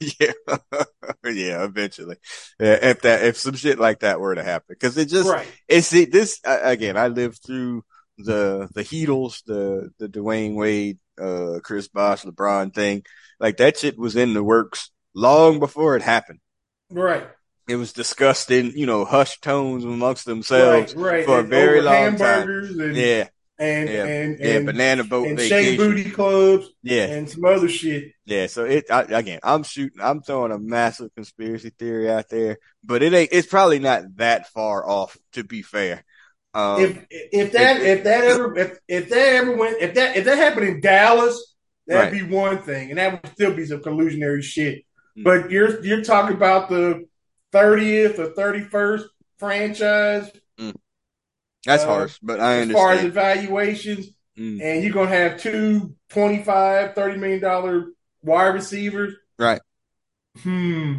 yeah, 0.20 0.82
yeah, 1.24 1.64
eventually, 1.64 2.16
yeah, 2.58 2.78
if 2.82 3.02
that 3.02 3.24
if 3.24 3.36
some 3.36 3.54
shit 3.54 3.78
like 3.78 4.00
that 4.00 4.20
were 4.20 4.34
to 4.34 4.42
happen, 4.42 4.66
because 4.70 4.96
it 4.96 5.06
just 5.06 5.28
right. 5.28 5.46
it's 5.68 5.90
this 5.90 6.40
again. 6.44 6.96
I 6.96 7.08
lived 7.08 7.40
through 7.44 7.84
the 8.18 8.68
the 8.74 8.82
Heatles, 8.82 9.42
the 9.46 9.90
the 9.98 10.08
Dwyane 10.08 10.54
Wade, 10.54 10.98
uh, 11.20 11.60
Chris 11.62 11.88
Bosh, 11.88 12.22
LeBron 12.22 12.74
thing. 12.74 13.04
Like 13.40 13.56
that 13.58 13.78
shit 13.78 13.98
was 13.98 14.16
in 14.16 14.34
the 14.34 14.42
works 14.42 14.90
long 15.14 15.58
before 15.58 15.96
it 15.96 16.02
happened. 16.02 16.40
Right. 16.90 17.26
It 17.68 17.76
was 17.76 17.92
discussed 17.92 18.50
in, 18.50 18.72
you 18.72 18.86
know, 18.86 19.04
hushed 19.04 19.42
tones 19.42 19.84
amongst 19.84 20.24
themselves 20.24 20.94
right, 20.94 21.18
right. 21.18 21.24
for 21.24 21.38
and 21.38 21.46
a 21.46 21.50
very 21.50 21.80
long 21.80 22.16
time. 22.16 22.48
And, 22.48 22.96
yeah. 22.96 23.28
And, 23.58 23.88
yeah. 23.88 24.04
and, 24.04 24.38
yeah, 24.40 24.56
and 24.56 24.66
banana 24.66 25.04
boat 25.04 25.28
and 25.28 25.38
vacation. 25.38 25.76
booty 25.76 26.10
clubs. 26.10 26.68
Yeah. 26.82 27.06
And 27.06 27.28
some 27.28 27.44
other 27.44 27.68
shit. 27.68 28.12
Yeah. 28.24 28.46
So 28.46 28.64
it, 28.64 28.90
I, 28.90 29.02
again, 29.02 29.40
I'm 29.42 29.62
shooting, 29.62 30.00
I'm 30.02 30.22
throwing 30.22 30.52
a 30.52 30.58
massive 30.58 31.14
conspiracy 31.14 31.70
theory 31.70 32.10
out 32.10 32.28
there, 32.28 32.58
but 32.82 33.02
it 33.02 33.12
ain't, 33.12 33.30
it's 33.32 33.46
probably 33.46 33.78
not 33.78 34.16
that 34.16 34.48
far 34.48 34.88
off 34.88 35.16
to 35.32 35.44
be 35.44 35.62
fair. 35.62 36.04
Um, 36.54 36.82
if, 36.82 37.06
if 37.10 37.52
that, 37.52 37.76
if, 37.76 37.98
if 37.98 38.04
that 38.04 38.24
ever, 38.24 38.58
if, 38.58 38.78
if 38.88 39.08
that 39.10 39.34
ever 39.34 39.56
went, 39.56 39.80
if 39.80 39.94
that, 39.94 40.16
if 40.16 40.24
that 40.24 40.38
happened 40.38 40.68
in 40.68 40.80
Dallas, 40.80 41.54
that'd 41.86 42.12
right. 42.12 42.28
be 42.28 42.34
one 42.34 42.58
thing. 42.58 42.90
And 42.90 42.98
that 42.98 43.22
would 43.22 43.32
still 43.32 43.54
be 43.54 43.64
some 43.64 43.80
collusionary 43.80 44.42
shit. 44.42 44.84
Mm. 45.16 45.24
But 45.24 45.50
you're 45.50 45.84
you're 45.84 46.04
talking 46.04 46.36
about 46.36 46.68
the 46.68 47.06
30th 47.52 48.18
or 48.18 48.34
31st 48.34 49.04
franchise. 49.38 50.30
That's 51.64 51.84
uh, 51.84 51.86
harsh, 51.86 52.18
but 52.22 52.40
I 52.40 52.54
as 52.54 52.62
understand. 52.62 52.70
As 52.70 52.74
far 52.74 52.92
as 52.92 53.04
evaluations, 53.04 54.06
mm. 54.38 54.60
and 54.62 54.82
you're 54.82 54.92
going 54.92 55.08
to 55.08 55.16
have 55.16 55.40
two 55.40 55.94
25, 56.10 56.94
30 56.94 57.18
million 57.18 57.40
dollar 57.40 57.86
wide 58.22 58.48
receivers. 58.48 59.14
Right. 59.38 59.60
Hmm. 60.42 60.94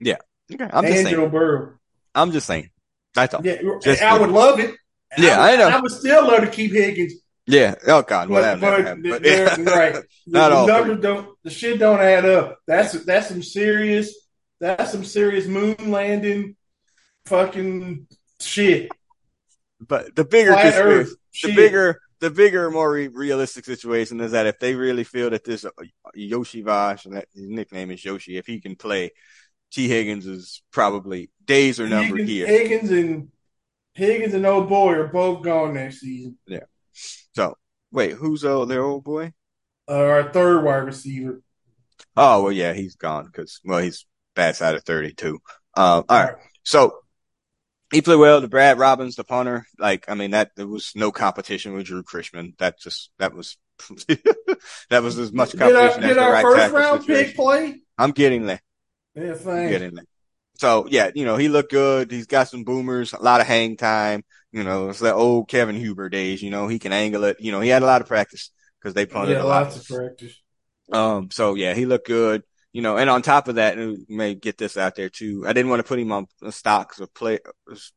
Yeah. 0.00 0.16
Okay. 0.52 0.68
I'm 0.72 0.84
just 0.84 0.96
Angelo 0.98 1.22
saying. 1.22 1.30
Burrow. 1.30 1.78
I'm 2.14 2.32
just 2.32 2.46
saying. 2.46 2.70
That's 3.14 3.34
all. 3.34 3.44
Yeah, 3.44 3.56
just, 3.82 4.02
I 4.02 4.18
would 4.18 4.30
love 4.30 4.58
it. 4.60 4.74
Yeah, 5.16 5.40
I, 5.40 5.52
I 5.52 5.56
know. 5.56 5.68
I 5.68 5.80
would 5.80 5.92
still 5.92 6.26
love 6.26 6.40
to 6.40 6.48
keep 6.48 6.72
Higgins 6.72 7.14
yeah. 7.46 7.74
Oh 7.86 8.02
God. 8.02 8.28
Well, 8.28 8.58
but, 8.58 8.84
but, 8.84 9.02
but 9.02 9.24
yeah. 9.24 9.54
right. 9.60 9.96
Not 10.26 10.48
the 10.48 10.54
all 10.56 10.66
numbers 10.66 11.00
don't. 11.00 11.28
The 11.42 11.50
shit 11.50 11.78
don't 11.78 12.00
add 12.00 12.24
up. 12.24 12.58
That's 12.66 12.92
that's 13.04 13.28
some 13.28 13.42
serious. 13.42 14.14
That's 14.60 14.92
some 14.92 15.04
serious 15.04 15.46
moon 15.46 15.90
landing, 15.90 16.56
fucking 17.26 18.06
shit. 18.40 18.90
But 19.86 20.14
the 20.14 20.24
bigger, 20.24 20.52
the 20.52 21.16
shit. 21.32 21.56
bigger, 21.56 22.00
the 22.20 22.30
bigger, 22.30 22.70
more 22.70 22.92
re- 22.92 23.08
realistic 23.08 23.64
situation 23.64 24.20
is 24.20 24.32
that 24.32 24.46
if 24.46 24.58
they 24.58 24.74
really 24.74 25.04
feel 25.04 25.30
that 25.30 25.44
this 25.44 25.64
uh, 25.64 25.70
Yoshi 26.14 26.62
Vash, 26.62 27.06
and 27.06 27.16
that 27.16 27.28
his 27.34 27.48
nickname 27.48 27.90
is 27.90 28.04
Yoshi, 28.04 28.36
if 28.36 28.46
he 28.46 28.60
can 28.60 28.76
play, 28.76 29.10
T 29.72 29.88
Higgins 29.88 30.26
is 30.26 30.62
probably 30.70 31.30
days 31.44 31.80
or 31.80 31.88
numbered 31.88 32.20
Higgins, 32.20 32.30
here. 32.30 32.46
Higgins 32.46 32.90
and 32.90 33.28
Higgins 33.94 34.34
and 34.34 34.46
old 34.46 34.68
boy 34.68 34.92
are 34.94 35.08
both 35.08 35.42
gone 35.42 35.74
next 35.74 36.00
season. 36.00 36.38
Yeah. 36.46 36.64
So 37.34 37.56
wait, 37.90 38.12
who's 38.12 38.44
uh, 38.44 38.64
their 38.64 38.82
old 38.82 39.04
boy? 39.04 39.32
Uh, 39.88 40.04
our 40.04 40.32
third 40.32 40.64
wide 40.64 40.84
receiver. 40.84 41.40
Oh 42.16 42.44
well, 42.44 42.52
yeah, 42.52 42.72
he's 42.72 42.96
gone 42.96 43.26
because 43.26 43.60
well, 43.64 43.80
he's 43.80 44.06
bad 44.34 44.56
side 44.56 44.74
of 44.74 44.84
thirty 44.84 45.12
two. 45.12 45.40
Uh, 45.76 46.02
all 46.08 46.24
right, 46.24 46.34
so 46.62 46.98
he 47.94 48.02
played 48.02 48.18
well. 48.18 48.40
The 48.40 48.48
Brad 48.48 48.78
Robbins, 48.78 49.16
the 49.16 49.24
punter, 49.24 49.66
like 49.78 50.06
I 50.08 50.14
mean 50.14 50.32
that 50.32 50.50
there 50.56 50.66
was 50.66 50.92
no 50.94 51.12
competition 51.12 51.74
with 51.74 51.86
Drue 51.86 52.02
Chrisman. 52.02 52.56
That 52.58 52.78
just 52.78 53.10
that 53.18 53.34
was 53.34 53.56
that 54.90 55.02
was 55.02 55.18
as 55.18 55.32
much 55.32 55.56
competition 55.56 56.02
did 56.02 56.08
our, 56.08 56.08
did 56.08 56.10
as 56.10 56.16
the 56.16 56.22
our 56.22 56.32
right 56.32 56.42
first 56.42 56.74
round 56.74 57.00
situation. 57.02 57.26
pick 57.26 57.36
play. 57.36 57.80
I'm 57.96 58.12
getting 58.12 58.46
there. 58.46 58.60
Yeah, 59.14 59.34
thanks. 59.34 59.70
Getting 59.70 59.94
there. 59.94 60.04
So 60.56 60.86
yeah, 60.88 61.10
you 61.14 61.24
know 61.24 61.36
he 61.36 61.48
looked 61.48 61.70
good. 61.70 62.10
He's 62.10 62.26
got 62.26 62.48
some 62.48 62.64
boomers, 62.64 63.12
a 63.12 63.22
lot 63.22 63.40
of 63.40 63.46
hang 63.46 63.76
time. 63.76 64.24
You 64.52 64.64
know, 64.64 64.90
it's 64.90 65.00
the 65.00 65.12
old 65.12 65.48
Kevin 65.48 65.76
Huber 65.76 66.08
days. 66.08 66.42
You 66.42 66.50
know, 66.50 66.68
he 66.68 66.78
can 66.78 66.92
angle 66.92 67.24
it. 67.24 67.38
You 67.40 67.52
know, 67.52 67.60
he 67.60 67.68
had 67.68 67.82
a 67.82 67.86
lot 67.86 68.00
of 68.00 68.06
practice 68.06 68.50
because 68.80 68.94
they 68.94 69.06
punted 69.06 69.36
yeah, 69.36 69.42
a 69.42 69.44
lot. 69.44 69.64
Lots 69.64 69.76
of 69.76 69.96
practice. 69.96 70.40
Um, 70.92 71.30
so 71.30 71.54
yeah, 71.54 71.74
he 71.74 71.86
looked 71.86 72.06
good. 72.06 72.42
You 72.74 72.82
know, 72.82 72.98
and 72.98 73.08
on 73.08 73.22
top 73.22 73.48
of 73.48 73.54
that, 73.54 73.78
and 73.78 74.04
we 74.08 74.16
may 74.16 74.34
get 74.34 74.58
this 74.58 74.76
out 74.76 74.96
there 74.96 75.08
too. 75.08 75.44
I 75.46 75.52
didn't 75.52 75.70
want 75.70 75.78
to 75.78 75.88
put 75.88 75.98
him 75.98 76.12
on 76.12 76.26
stocks 76.50 76.98
of 77.00 77.14
play, 77.14 77.38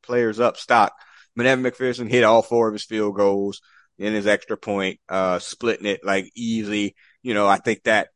players 0.03 0.39
up 0.39 0.55
stock. 0.55 0.93
Evan 1.37 1.63
McPherson 1.63 2.09
hit 2.09 2.23
all 2.23 2.41
four 2.41 2.67
of 2.67 2.73
his 2.73 2.85
field 2.85 3.15
goals 3.15 3.59
in 3.97 4.13
his 4.13 4.27
extra 4.27 4.55
point, 4.55 4.99
uh, 5.09 5.39
splitting 5.39 5.87
it 5.87 6.01
like 6.05 6.31
easy. 6.35 6.95
You 7.23 7.33
know, 7.33 7.47
I 7.47 7.57
think 7.57 7.83
that 7.83 8.09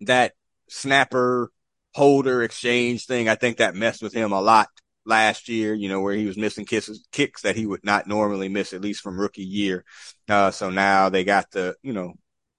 that 0.00 0.32
snapper 0.70 1.52
holder 1.94 2.42
exchange 2.42 3.04
thing, 3.04 3.28
I 3.28 3.34
think 3.34 3.58
that 3.58 3.74
messed 3.74 4.02
with 4.02 4.14
him 4.14 4.32
a 4.32 4.40
lot 4.40 4.68
last 5.04 5.48
year, 5.48 5.74
you 5.74 5.88
know, 5.88 6.00
where 6.00 6.14
he 6.14 6.26
was 6.26 6.36
missing 6.36 6.64
kisses, 6.64 7.06
kicks 7.12 7.42
that 7.42 7.56
he 7.56 7.66
would 7.66 7.84
not 7.84 8.06
normally 8.06 8.48
miss, 8.48 8.72
at 8.72 8.80
least 8.80 9.02
from 9.02 9.18
rookie 9.18 9.42
year. 9.42 9.84
Uh, 10.28 10.50
so 10.50 10.70
now 10.70 11.08
they 11.08 11.24
got 11.24 11.50
the, 11.50 11.74
you 11.82 11.92
know, 11.92 12.14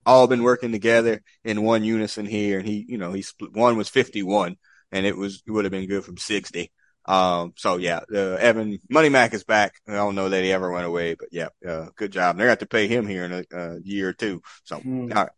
all 0.10 0.28
been 0.28 0.44
working 0.44 0.72
together 0.72 1.22
in 1.44 1.64
one 1.64 1.84
unison 1.84 2.26
here. 2.26 2.60
And 2.60 2.68
he, 2.68 2.86
you 2.88 2.98
know, 2.98 3.14
he 3.14 3.22
split, 3.22 3.54
one 3.54 3.78
was 3.78 3.90
51 3.90 4.58
and 4.92 5.06
it 5.06 5.16
was, 5.16 5.44
it 5.46 5.52
would 5.52 5.66
have 5.66 5.72
been 5.72 5.88
good 5.88 6.04
from 6.04 6.18
60. 6.18 6.72
Um, 7.06 7.54
so 7.56 7.78
yeah, 7.78 8.02
uh, 8.14 8.36
Evan 8.36 8.80
Money 8.90 9.10
Mac 9.10 9.34
is 9.34 9.44
back. 9.44 9.74
I 9.88 9.94
don't 9.94 10.16
know 10.16 10.30
that 10.30 10.44
he 10.44 10.52
ever 10.52 10.72
went 10.72 10.86
away, 10.86 11.16
but 11.16 11.30
yeah, 11.32 11.48
uh, 11.68 11.88
good 11.96 12.12
job. 12.12 12.32
And 12.32 12.40
they're 12.40 12.48
going 12.48 12.58
to 12.58 12.66
pay 12.68 12.88
him 12.88 13.08
here 13.08 13.26
in 13.26 13.32
a 13.32 13.44
uh, 13.56 13.76
year 13.84 14.10
or 14.10 14.14
two. 14.14 14.42
So, 14.64 14.80
mm. 14.80 15.16
all 15.16 15.24
right. 15.24 15.32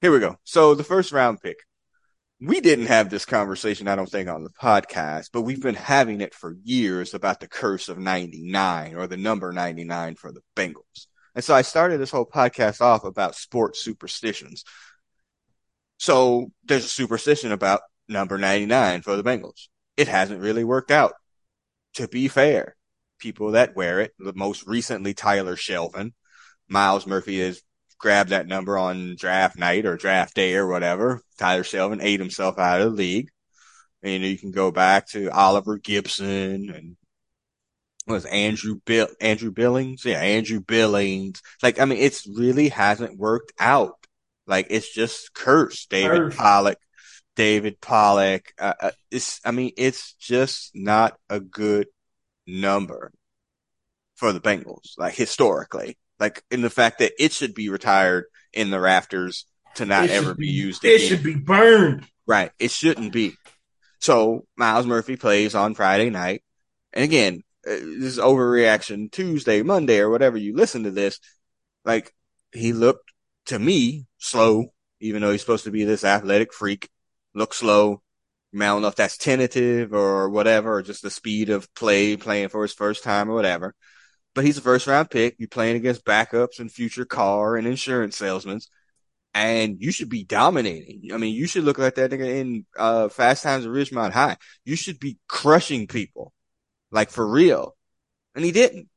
Here 0.00 0.12
we 0.12 0.20
go. 0.20 0.36
So 0.44 0.74
the 0.74 0.84
first 0.84 1.12
round 1.12 1.40
pick 1.40 1.58
we 2.40 2.60
didn't 2.60 2.86
have 2.86 3.10
this 3.10 3.24
conversation, 3.24 3.88
I 3.88 3.96
don't 3.96 4.10
think, 4.10 4.28
on 4.28 4.44
the 4.44 4.50
podcast, 4.50 5.30
but 5.32 5.42
we've 5.42 5.62
been 5.62 5.74
having 5.74 6.20
it 6.20 6.34
for 6.34 6.56
years 6.62 7.14
about 7.14 7.40
the 7.40 7.48
curse 7.48 7.88
of 7.88 7.98
99 7.98 8.96
or 8.96 9.06
the 9.06 9.16
number 9.16 9.52
99 9.52 10.16
for 10.16 10.32
the 10.32 10.40
Bengals. 10.56 11.06
And 11.34 11.42
so 11.44 11.54
I 11.54 11.62
started 11.62 11.98
this 11.98 12.10
whole 12.10 12.26
podcast 12.26 12.80
off 12.80 13.04
about 13.04 13.34
sports 13.34 13.82
superstitions. 13.82 14.64
So 15.98 16.50
there's 16.64 16.84
a 16.84 16.88
superstition 16.88 17.52
about 17.52 17.80
number 18.08 18.38
99 18.38 19.02
for 19.02 19.16
the 19.16 19.24
Bengals. 19.24 19.68
It 19.96 20.08
hasn't 20.08 20.40
really 20.40 20.64
worked 20.64 20.90
out. 20.90 21.14
To 21.94 22.08
be 22.08 22.28
fair, 22.28 22.76
people 23.18 23.52
that 23.52 23.76
wear 23.76 24.00
it, 24.00 24.12
the 24.18 24.32
most 24.34 24.66
recently 24.66 25.14
Tyler 25.14 25.56
Shelvin, 25.56 26.12
Myles 26.68 27.06
Murphy 27.06 27.40
is 27.40 27.62
grabbed 27.98 28.30
that 28.30 28.46
number 28.46 28.76
on 28.76 29.16
draft 29.16 29.56
night 29.58 29.86
or 29.86 29.96
draft 29.96 30.34
day 30.34 30.56
or 30.56 30.66
whatever. 30.66 31.22
Tyler 31.38 31.62
Shelvin 31.62 32.02
ate 32.02 32.20
himself 32.20 32.58
out 32.58 32.80
of 32.80 32.92
the 32.92 32.96
league. 32.96 33.28
And, 34.02 34.12
you 34.12 34.18
know, 34.18 34.26
you 34.26 34.38
can 34.38 34.50
go 34.50 34.70
back 34.70 35.08
to 35.10 35.30
Oliver 35.30 35.78
Gibson 35.78 36.70
and 36.70 36.96
was 38.06 38.24
Andrew 38.26 38.80
Bill 38.84 39.08
Andrew 39.20 39.50
Billings? 39.50 40.04
Yeah, 40.04 40.20
Andrew 40.20 40.60
Billings. 40.60 41.42
Like, 41.62 41.80
I 41.80 41.84
mean, 41.84 41.98
it's 41.98 42.26
really 42.26 42.68
hasn't 42.68 43.18
worked 43.18 43.52
out. 43.58 44.06
Like, 44.46 44.66
it's 44.70 44.92
just 44.92 45.32
cursed. 45.34 45.90
David 45.90 46.18
Curse. 46.18 46.36
Pollack, 46.36 46.78
David 47.36 47.80
Pollack. 47.80 48.52
Uh, 48.58 48.74
uh, 48.80 48.90
it's, 49.10 49.40
I 49.44 49.50
mean, 49.50 49.72
it's 49.76 50.12
just 50.14 50.72
not 50.74 51.16
a 51.30 51.40
good 51.40 51.88
number 52.46 53.12
for 54.16 54.32
the 54.32 54.40
Bengals, 54.40 54.98
like 54.98 55.14
historically 55.14 55.96
like 56.18 56.42
in 56.50 56.62
the 56.62 56.70
fact 56.70 56.98
that 56.98 57.12
it 57.18 57.32
should 57.32 57.54
be 57.54 57.68
retired 57.68 58.26
in 58.52 58.70
the 58.70 58.80
rafters 58.80 59.46
to 59.76 59.84
not 59.84 60.08
ever 60.08 60.34
be, 60.34 60.46
be, 60.46 60.52
used. 60.52 60.84
It 60.84 60.96
again. 60.96 61.08
should 61.08 61.22
be 61.22 61.34
burned. 61.34 62.06
Right. 62.26 62.52
It 62.58 62.70
shouldn't 62.70 63.12
be. 63.12 63.32
So 63.98 64.46
Myles 64.56 64.86
Murphy 64.86 65.16
plays 65.16 65.54
on 65.54 65.74
Friday 65.74 66.10
night. 66.10 66.42
And 66.92 67.04
again, 67.04 67.42
this 67.64 67.78
is 67.82 68.18
overreaction 68.18 69.10
Tuesday, 69.10 69.62
Monday, 69.62 70.00
or 70.00 70.10
whatever 70.10 70.36
you 70.36 70.54
listen 70.54 70.84
to 70.84 70.90
this. 70.90 71.18
Like 71.84 72.12
he 72.52 72.72
looked 72.72 73.12
to 73.46 73.58
me, 73.58 74.06
slow, 74.18 74.66
even 75.00 75.22
though 75.22 75.32
he's 75.32 75.40
supposed 75.40 75.64
to 75.64 75.70
be 75.70 75.84
this 75.84 76.04
athletic 76.04 76.52
freak, 76.52 76.88
looks 77.34 77.58
slow. 77.58 78.02
I, 78.54 78.58
don't 78.58 78.82
know 78.82 78.88
if 78.88 78.94
that's 78.94 79.18
tentative 79.18 79.92
or 79.92 80.30
whatever, 80.30 80.74
or 80.74 80.82
just 80.82 81.02
the 81.02 81.10
speed 81.10 81.50
of 81.50 81.72
play, 81.74 82.16
playing 82.16 82.48
for 82.48 82.62
his 82.62 82.72
first 82.72 83.02
time 83.02 83.28
or 83.28 83.34
whatever. 83.34 83.74
But 84.34 84.44
he's 84.44 84.58
a 84.58 84.62
first 84.62 84.86
round 84.86 85.10
pick. 85.10 85.36
You're 85.38 85.48
playing 85.48 85.76
against 85.76 86.04
backups 86.04 86.60
and 86.60 86.70
future 86.70 87.04
car 87.04 87.56
and 87.56 87.66
insurance 87.66 88.16
salesmen. 88.16 88.60
And 89.34 89.76
you 89.80 89.90
should 89.90 90.08
be 90.08 90.24
dominating. 90.24 91.10
I 91.12 91.16
mean, 91.16 91.34
you 91.34 91.48
should 91.48 91.64
look 91.64 91.78
like 91.78 91.96
that 91.96 92.12
nigga 92.12 92.40
in 92.40 92.66
uh, 92.78 93.08
Fast 93.08 93.42
Times 93.42 93.66
at 93.66 93.72
Ridgemont 93.72 94.12
High. 94.12 94.36
You 94.64 94.76
should 94.76 95.00
be 95.00 95.18
crushing 95.28 95.88
people, 95.88 96.32
like 96.94 97.10
for 97.10 97.26
real. 97.26 97.76
And 98.34 98.44
he 98.44 98.52
didn't 98.52 98.88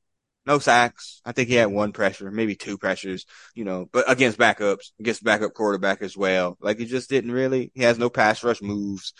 no 0.45 0.59
sacks. 0.59 1.21
I 1.25 1.33
think 1.33 1.49
he 1.49 1.55
had 1.55 1.67
one 1.67 1.91
pressure, 1.91 2.31
maybe 2.31 2.55
two 2.55 2.77
pressures, 2.77 3.25
you 3.53 3.65
know, 3.65 3.89
but 3.91 4.09
against 4.09 4.39
backups, 4.39 4.91
against 4.99 5.23
backup 5.23 5.53
quarterback 5.53 6.01
as 6.01 6.15
well. 6.15 6.57
Like 6.61 6.79
he 6.79 6.85
just 6.85 7.09
didn't 7.09 7.31
really, 7.31 7.71
he 7.75 7.83
has 7.83 7.99
no 7.99 8.09
pass 8.09 8.43
rush 8.43 8.61
moves. 8.61 9.13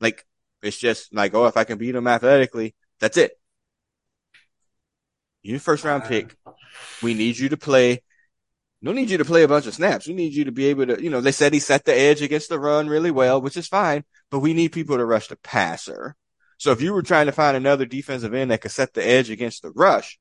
Like 0.00 0.26
it's 0.60 0.76
just 0.76 1.14
like, 1.14 1.34
oh, 1.34 1.46
if 1.46 1.56
I 1.56 1.64
can 1.64 1.78
beat 1.78 1.94
him 1.94 2.08
athletically, 2.08 2.74
that's 2.98 3.16
it. 3.16 3.32
You 5.42 5.58
first 5.60 5.84
round 5.84 6.04
pick. 6.04 6.34
We 7.02 7.14
need 7.14 7.38
you 7.38 7.50
to 7.50 7.56
play. 7.56 8.02
don't 8.82 8.96
need 8.96 9.10
you 9.10 9.18
to 9.18 9.24
play 9.24 9.44
a 9.44 9.48
bunch 9.48 9.66
of 9.66 9.74
snaps. 9.74 10.08
We 10.08 10.14
need 10.14 10.32
you 10.32 10.46
to 10.46 10.52
be 10.52 10.66
able 10.66 10.86
to, 10.86 11.02
you 11.02 11.10
know, 11.10 11.20
they 11.20 11.32
said 11.32 11.52
he 11.52 11.60
set 11.60 11.84
the 11.84 11.94
edge 11.94 12.22
against 12.22 12.48
the 12.48 12.58
run 12.58 12.88
really 12.88 13.10
well, 13.10 13.40
which 13.40 13.56
is 13.56 13.68
fine, 13.68 14.04
but 14.30 14.40
we 14.40 14.52
need 14.52 14.72
people 14.72 14.96
to 14.96 15.04
rush 15.04 15.28
the 15.28 15.36
passer. 15.36 16.16
So 16.62 16.70
if 16.70 16.80
you 16.80 16.92
were 16.92 17.02
trying 17.02 17.26
to 17.26 17.32
find 17.32 17.56
another 17.56 17.86
defensive 17.86 18.32
end 18.34 18.52
that 18.52 18.60
could 18.60 18.70
set 18.70 18.94
the 18.94 19.04
edge 19.04 19.30
against 19.30 19.62
the 19.62 19.72
rush, 19.72 20.20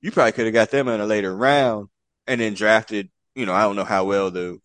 you 0.00 0.12
probably 0.12 0.30
could 0.30 0.44
have 0.44 0.54
got 0.54 0.70
them 0.70 0.86
in 0.86 1.00
a 1.00 1.06
later 1.06 1.36
round 1.36 1.88
and 2.28 2.40
then 2.40 2.54
drafted, 2.54 3.10
you 3.34 3.46
know, 3.46 3.52
I 3.52 3.62
don't 3.62 3.74
know 3.74 3.82
how 3.82 4.04
well 4.04 4.30
the 4.30 4.58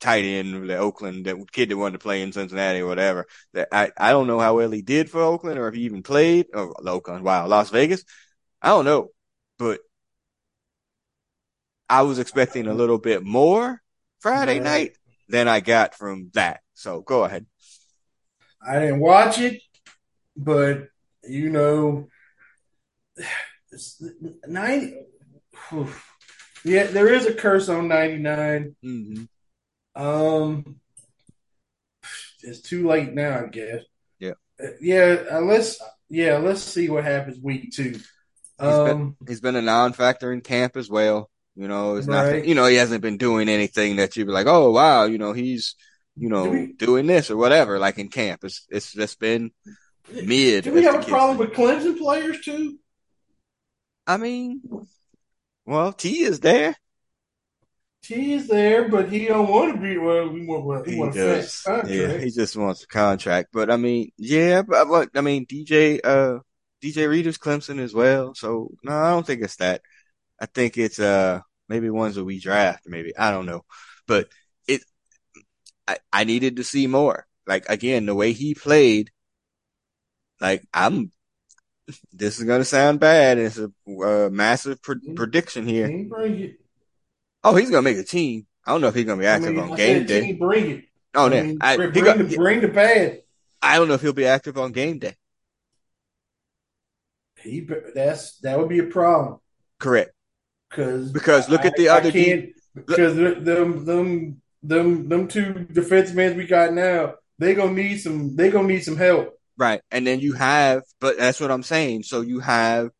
tight 0.00 0.24
end, 0.24 0.70
the 0.70 0.78
Oakland, 0.78 1.26
that 1.26 1.36
kid 1.52 1.68
that 1.68 1.76
wanted 1.76 1.92
to 1.92 2.02
play 2.02 2.22
in 2.22 2.32
Cincinnati 2.32 2.80
or 2.80 2.86
whatever. 2.86 3.26
That 3.52 3.68
I, 3.70 3.92
I 3.98 4.12
don't 4.12 4.26
know 4.26 4.40
how 4.40 4.56
well 4.56 4.70
he 4.70 4.80
did 4.80 5.10
for 5.10 5.20
Oakland 5.20 5.58
or 5.58 5.68
if 5.68 5.74
he 5.74 5.82
even 5.82 6.02
played 6.02 6.46
oh, 6.54 6.68
or 6.68 6.88
Oakland. 6.88 7.22
Wow. 7.22 7.46
Las 7.46 7.68
Vegas. 7.68 8.02
I 8.62 8.68
don't 8.68 8.86
know, 8.86 9.08
but 9.58 9.80
I 11.86 12.00
was 12.00 12.18
expecting 12.18 12.66
a 12.66 12.72
little 12.72 12.96
bit 12.96 13.22
more 13.22 13.82
Friday 14.20 14.58
night 14.58 14.96
than 15.28 15.48
I 15.48 15.60
got 15.60 15.94
from 15.94 16.30
that. 16.32 16.62
So 16.72 17.02
go 17.02 17.24
ahead. 17.24 17.44
I 18.66 18.78
didn't 18.78 19.00
watch 19.00 19.38
it, 19.38 19.60
but 20.36 20.88
you 21.22 21.50
know, 21.50 22.08
ninety. 24.46 24.96
Yeah, 26.64 26.84
there 26.84 27.12
is 27.12 27.26
a 27.26 27.34
curse 27.34 27.68
on 27.68 27.88
ninety 27.88 28.18
nine. 28.18 28.76
mm 28.84 29.06
mm-hmm. 29.06 29.24
Um, 29.96 30.80
it's 32.42 32.60
too 32.60 32.88
late 32.88 33.12
now, 33.12 33.44
I 33.44 33.46
guess. 33.46 33.82
Yeah. 34.18 34.32
Uh, 34.62 34.68
yeah. 34.80 35.22
Uh, 35.30 35.40
let's. 35.40 35.80
Yeah. 36.08 36.38
Let's 36.38 36.62
see 36.62 36.88
what 36.88 37.04
happens 37.04 37.38
week 37.40 37.72
two. 37.72 38.00
Um, 38.58 38.68
he's 38.68 38.78
been, 38.78 38.96
um, 38.96 39.16
he's 39.28 39.40
been 39.40 39.56
a 39.56 39.62
non-factor 39.62 40.32
in 40.32 40.40
camp 40.40 40.76
as 40.76 40.90
well. 40.90 41.30
You 41.54 41.68
know, 41.68 41.96
it's 41.96 42.08
right. 42.08 42.36
not. 42.38 42.46
You 42.46 42.56
know, 42.56 42.66
he 42.66 42.76
hasn't 42.76 43.02
been 43.02 43.18
doing 43.18 43.48
anything 43.48 43.96
that 43.96 44.16
you'd 44.16 44.26
be 44.26 44.32
like, 44.32 44.48
oh 44.48 44.72
wow, 44.72 45.04
you 45.04 45.18
know, 45.18 45.32
he's 45.32 45.76
you 46.16 46.28
know, 46.28 46.68
doing 46.76 47.06
this 47.06 47.30
or 47.30 47.36
whatever, 47.36 47.78
like 47.78 47.98
in 47.98 48.08
camp. 48.08 48.44
It's 48.44 48.66
it's 48.70 48.92
just 48.92 49.18
been 49.18 49.50
mid. 50.10 50.64
Do 50.64 50.72
we 50.72 50.84
have 50.84 51.02
a 51.02 51.06
problem 51.06 51.38
with 51.38 51.52
Clemson 51.52 51.98
players 51.98 52.40
too? 52.40 52.78
I 54.06 54.16
mean, 54.16 54.60
well, 55.64 55.92
T 55.92 56.22
is 56.22 56.40
there. 56.40 56.76
T 58.02 58.34
is 58.34 58.48
there, 58.48 58.88
but 58.90 59.10
he 59.10 59.26
don't 59.26 59.48
want 59.48 59.74
to 59.74 59.80
be. 59.80 59.96
Well, 59.96 60.28
we 60.28 60.44
want, 60.46 60.86
he, 60.86 60.96
he 60.96 61.10
does. 61.10 61.64
Yeah, 61.66 62.18
he 62.18 62.30
just 62.30 62.54
wants 62.54 62.82
a 62.82 62.86
contract. 62.86 63.48
But 63.50 63.70
I 63.70 63.78
mean, 63.78 64.10
yeah, 64.18 64.60
but, 64.60 64.86
but 64.88 65.08
I 65.14 65.22
mean, 65.22 65.46
DJ, 65.46 66.00
uh, 66.04 66.40
DJ 66.82 67.08
Reader's 67.08 67.38
Clemson 67.38 67.78
as 67.78 67.94
well. 67.94 68.34
So 68.34 68.72
no, 68.82 68.92
I 68.92 69.10
don't 69.10 69.26
think 69.26 69.42
it's 69.42 69.56
that. 69.56 69.80
I 70.38 70.46
think 70.46 70.76
it's 70.76 70.98
uh 70.98 71.40
maybe 71.68 71.88
ones 71.88 72.16
that 72.16 72.24
we 72.24 72.38
draft. 72.38 72.82
Maybe 72.86 73.16
I 73.16 73.30
don't 73.30 73.46
know, 73.46 73.64
but 74.06 74.28
it. 74.68 74.82
I 75.88 75.96
I 76.12 76.24
needed 76.24 76.56
to 76.56 76.64
see 76.64 76.86
more. 76.86 77.26
Like 77.46 77.70
again, 77.70 78.04
the 78.04 78.14
way 78.14 78.32
he 78.32 78.54
played. 78.54 79.10
Like 80.40 80.66
I'm 80.72 81.10
this 82.12 82.38
is 82.38 82.44
gonna 82.44 82.64
sound 82.64 83.00
bad. 83.00 83.38
It's 83.38 83.58
a 83.58 83.70
uh, 83.88 84.30
massive 84.30 84.80
prediction 84.82 85.66
here. 85.66 86.06
Oh, 87.42 87.54
he's 87.54 87.70
gonna 87.70 87.82
make 87.82 87.98
a 87.98 88.04
team. 88.04 88.46
I 88.66 88.72
don't 88.72 88.80
know 88.80 88.88
if 88.88 88.94
he's 88.94 89.04
gonna 89.04 89.20
be 89.20 89.26
active 89.26 89.50
I 89.50 89.52
mean, 89.52 89.70
on 89.70 89.76
game 89.76 90.06
day. 90.06 90.32
Bring 90.32 90.70
it. 90.70 90.84
Oh, 91.14 91.26
I 91.26 91.42
mean, 91.42 91.58
I, 91.60 91.76
bring, 91.76 91.92
got, 91.92 92.18
the, 92.18 92.36
bring 92.36 92.60
the 92.60 92.68
pad. 92.68 93.22
I 93.62 93.76
don't 93.76 93.88
know 93.88 93.94
if 93.94 94.00
he'll 94.00 94.12
be 94.12 94.26
active 94.26 94.58
on 94.58 94.72
game 94.72 94.98
day. 94.98 95.14
He 97.40 97.68
that's 97.94 98.38
that 98.38 98.58
would 98.58 98.70
be 98.70 98.78
a 98.78 98.84
problem. 98.84 99.38
Correct. 99.78 100.12
Because 100.70 101.12
because 101.12 101.48
look 101.48 101.64
at 101.64 101.76
the 101.76 101.88
other 101.88 102.10
team. 102.10 102.54
Because 102.74 103.14
them 103.14 103.84
them 103.84 104.42
them 104.62 105.08
them 105.08 105.28
two 105.28 105.52
defensive 105.70 106.16
men 106.16 106.36
we 106.36 106.46
got 106.46 106.72
now, 106.72 107.14
they 107.38 107.54
gonna 107.54 107.72
need 107.72 107.98
some. 107.98 108.34
They 108.34 108.50
gonna 108.50 108.66
need 108.66 108.82
some 108.82 108.96
help. 108.96 109.38
Right. 109.56 109.80
And 109.90 110.06
then 110.06 110.20
you 110.20 110.32
have, 110.32 110.82
but 111.00 111.16
that's 111.16 111.40
what 111.40 111.50
I'm 111.50 111.62
saying. 111.62 112.02
So 112.02 112.20
you 112.20 112.40
have 112.40 112.90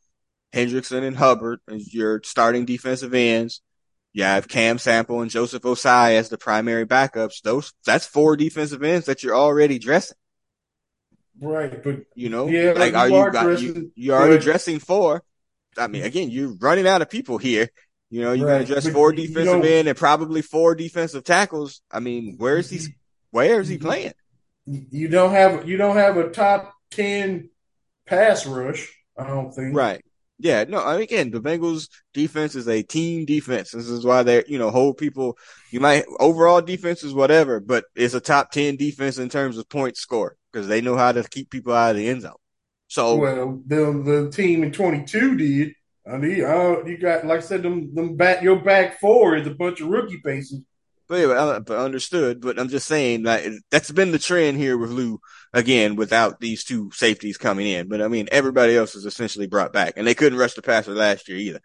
Hendrickson 0.52 1.02
and 1.02 1.16
Hubbard 1.16 1.60
as 1.68 1.92
your 1.92 2.20
starting 2.24 2.64
defensive 2.64 3.14
ends. 3.14 3.60
You 4.12 4.22
have 4.22 4.46
Cam 4.46 4.78
Sample 4.78 5.22
and 5.22 5.30
Joseph 5.30 5.62
Ossai 5.62 6.12
as 6.12 6.28
the 6.28 6.38
primary 6.38 6.86
backups. 6.86 7.42
Those, 7.42 7.72
that's 7.84 8.06
four 8.06 8.36
defensive 8.36 8.82
ends 8.84 9.06
that 9.06 9.24
you're 9.24 9.34
already 9.34 9.80
dressing. 9.80 10.16
Right. 11.40 11.82
But 11.82 12.04
you 12.14 12.28
know, 12.28 12.46
yeah, 12.46 12.72
like, 12.72 12.94
are 12.94 13.08
you, 13.08 13.16
are 13.16 13.30
dressing, 13.32 13.74
you, 13.74 13.92
you're 13.96 14.16
already 14.16 14.38
dressing 14.38 14.78
four. 14.78 15.24
I 15.76 15.88
mean, 15.88 16.04
again, 16.04 16.30
you're 16.30 16.54
running 16.54 16.86
out 16.86 17.02
of 17.02 17.10
people 17.10 17.38
here. 17.38 17.68
You 18.10 18.22
know, 18.22 18.32
you're 18.32 18.46
right. 18.46 18.58
going 18.58 18.66
to 18.66 18.72
dress 18.72 18.84
but 18.84 18.92
four 18.92 19.12
defensive 19.12 19.64
end 19.64 19.88
and 19.88 19.98
probably 19.98 20.42
four 20.42 20.76
defensive 20.76 21.24
tackles. 21.24 21.82
I 21.90 21.98
mean, 21.98 22.36
where 22.38 22.58
is 22.58 22.70
he, 22.70 22.76
mm-hmm. 22.76 22.92
where 23.32 23.60
is 23.60 23.66
he 23.66 23.74
mm-hmm. 23.74 23.86
playing? 23.86 24.12
You 24.66 25.08
don't 25.08 25.32
have 25.32 25.68
you 25.68 25.76
don't 25.76 25.96
have 25.96 26.16
a 26.16 26.30
top 26.30 26.74
ten 26.90 27.50
pass 28.06 28.46
rush. 28.46 28.92
I 29.18 29.26
don't 29.26 29.52
think. 29.52 29.76
Right. 29.76 30.04
Yeah. 30.38 30.64
No. 30.64 30.84
I 30.84 30.94
mean, 30.94 31.02
again, 31.02 31.30
the 31.30 31.40
Bengals 31.40 31.88
defense 32.12 32.54
is 32.54 32.68
a 32.68 32.82
team 32.82 33.24
defense. 33.24 33.70
This 33.70 33.88
is 33.88 34.04
why 34.04 34.22
they 34.22 34.44
you 34.46 34.58
know 34.58 34.70
hold 34.70 34.98
people. 34.98 35.36
You 35.70 35.80
might 35.80 36.04
overall 36.18 36.60
defense 36.60 37.04
is 37.04 37.14
whatever, 37.14 37.60
but 37.60 37.84
it's 37.94 38.14
a 38.14 38.20
top 38.20 38.50
ten 38.50 38.76
defense 38.76 39.18
in 39.18 39.28
terms 39.28 39.58
of 39.58 39.68
points 39.68 40.00
score 40.00 40.36
because 40.52 40.66
they 40.68 40.80
know 40.80 40.96
how 40.96 41.12
to 41.12 41.22
keep 41.24 41.50
people 41.50 41.72
out 41.72 41.90
of 41.90 41.96
the 41.96 42.08
end 42.08 42.22
zone. 42.22 42.32
So 42.88 43.16
well, 43.16 43.62
the 43.66 44.02
the 44.04 44.30
team 44.30 44.62
in 44.62 44.72
twenty 44.72 45.04
two 45.04 45.36
did. 45.36 45.72
I 46.10 46.18
mean, 46.18 46.44
uh, 46.44 46.84
you 46.84 46.98
got 46.98 47.26
like 47.26 47.38
I 47.38 47.42
said, 47.42 47.62
them 47.62 47.94
them 47.94 48.16
back 48.16 48.42
your 48.42 48.60
back 48.60 49.00
four 49.00 49.36
is 49.36 49.46
a 49.46 49.54
bunch 49.54 49.80
of 49.80 49.88
rookie 49.88 50.20
faces. 50.24 50.60
But 51.08 51.18
anyway, 51.18 51.60
but 51.66 51.78
understood. 51.78 52.40
But 52.40 52.58
I'm 52.58 52.68
just 52.68 52.86
saying 52.86 53.24
that 53.24 53.44
that's 53.70 53.90
been 53.90 54.12
the 54.12 54.18
trend 54.18 54.56
here 54.56 54.78
with 54.78 54.90
Lou 54.90 55.20
again 55.52 55.96
without 55.96 56.40
these 56.40 56.64
two 56.64 56.90
safeties 56.92 57.36
coming 57.36 57.66
in. 57.66 57.88
But 57.88 58.00
I 58.00 58.08
mean, 58.08 58.28
everybody 58.32 58.76
else 58.76 58.94
is 58.94 59.04
essentially 59.04 59.46
brought 59.46 59.72
back, 59.72 59.94
and 59.96 60.06
they 60.06 60.14
couldn't 60.14 60.38
rush 60.38 60.54
the 60.54 60.62
passer 60.62 60.92
last 60.92 61.28
year 61.28 61.38
either. 61.38 61.60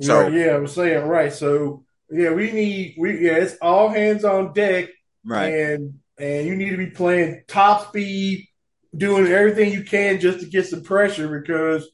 So 0.00 0.28
yeah, 0.28 0.44
yeah 0.46 0.52
I 0.52 0.58
was 0.58 0.72
saying 0.72 1.06
right. 1.06 1.32
So 1.32 1.84
yeah, 2.10 2.32
we 2.32 2.52
need 2.52 2.94
we 2.98 3.24
yeah, 3.24 3.36
it's 3.36 3.56
all 3.60 3.88
hands 3.88 4.24
on 4.24 4.52
deck, 4.52 4.90
right? 5.24 5.52
And 5.52 6.00
and 6.18 6.46
you 6.46 6.54
need 6.54 6.70
to 6.70 6.76
be 6.76 6.90
playing 6.90 7.42
top 7.48 7.88
speed, 7.88 8.46
doing 8.96 9.26
everything 9.26 9.72
you 9.72 9.82
can 9.82 10.20
just 10.20 10.40
to 10.40 10.46
get 10.46 10.66
some 10.66 10.82
pressure 10.82 11.40
because 11.40 11.88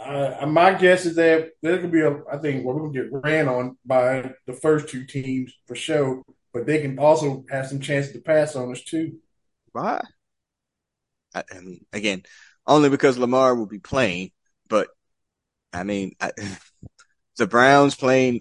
uh, 0.00 0.46
my 0.46 0.74
guess 0.74 1.06
is 1.06 1.16
that 1.16 1.50
there 1.62 1.78
could 1.78 1.92
be 1.92 2.00
a. 2.00 2.22
I 2.30 2.38
think 2.38 2.64
we're 2.64 2.78
gonna 2.78 2.92
get 2.92 3.12
ran 3.12 3.48
on 3.48 3.76
by 3.84 4.32
the 4.46 4.52
first 4.52 4.88
two 4.88 5.04
teams 5.04 5.52
for 5.66 5.74
sure, 5.74 6.22
but 6.52 6.66
they 6.66 6.80
can 6.80 6.98
also 6.98 7.44
have 7.50 7.66
some 7.66 7.80
chances 7.80 8.12
to 8.12 8.20
pass 8.20 8.56
on 8.56 8.72
us 8.72 8.82
too. 8.82 9.18
Why? 9.72 10.00
I, 11.34 11.42
I 11.50 11.60
mean, 11.60 11.84
again, 11.92 12.22
only 12.66 12.90
because 12.90 13.18
Lamar 13.18 13.54
will 13.54 13.66
be 13.66 13.78
playing, 13.78 14.30
but 14.68 14.88
I 15.72 15.82
mean, 15.84 16.12
I, 16.20 16.32
the 17.36 17.46
Browns 17.46 17.94
playing. 17.94 18.40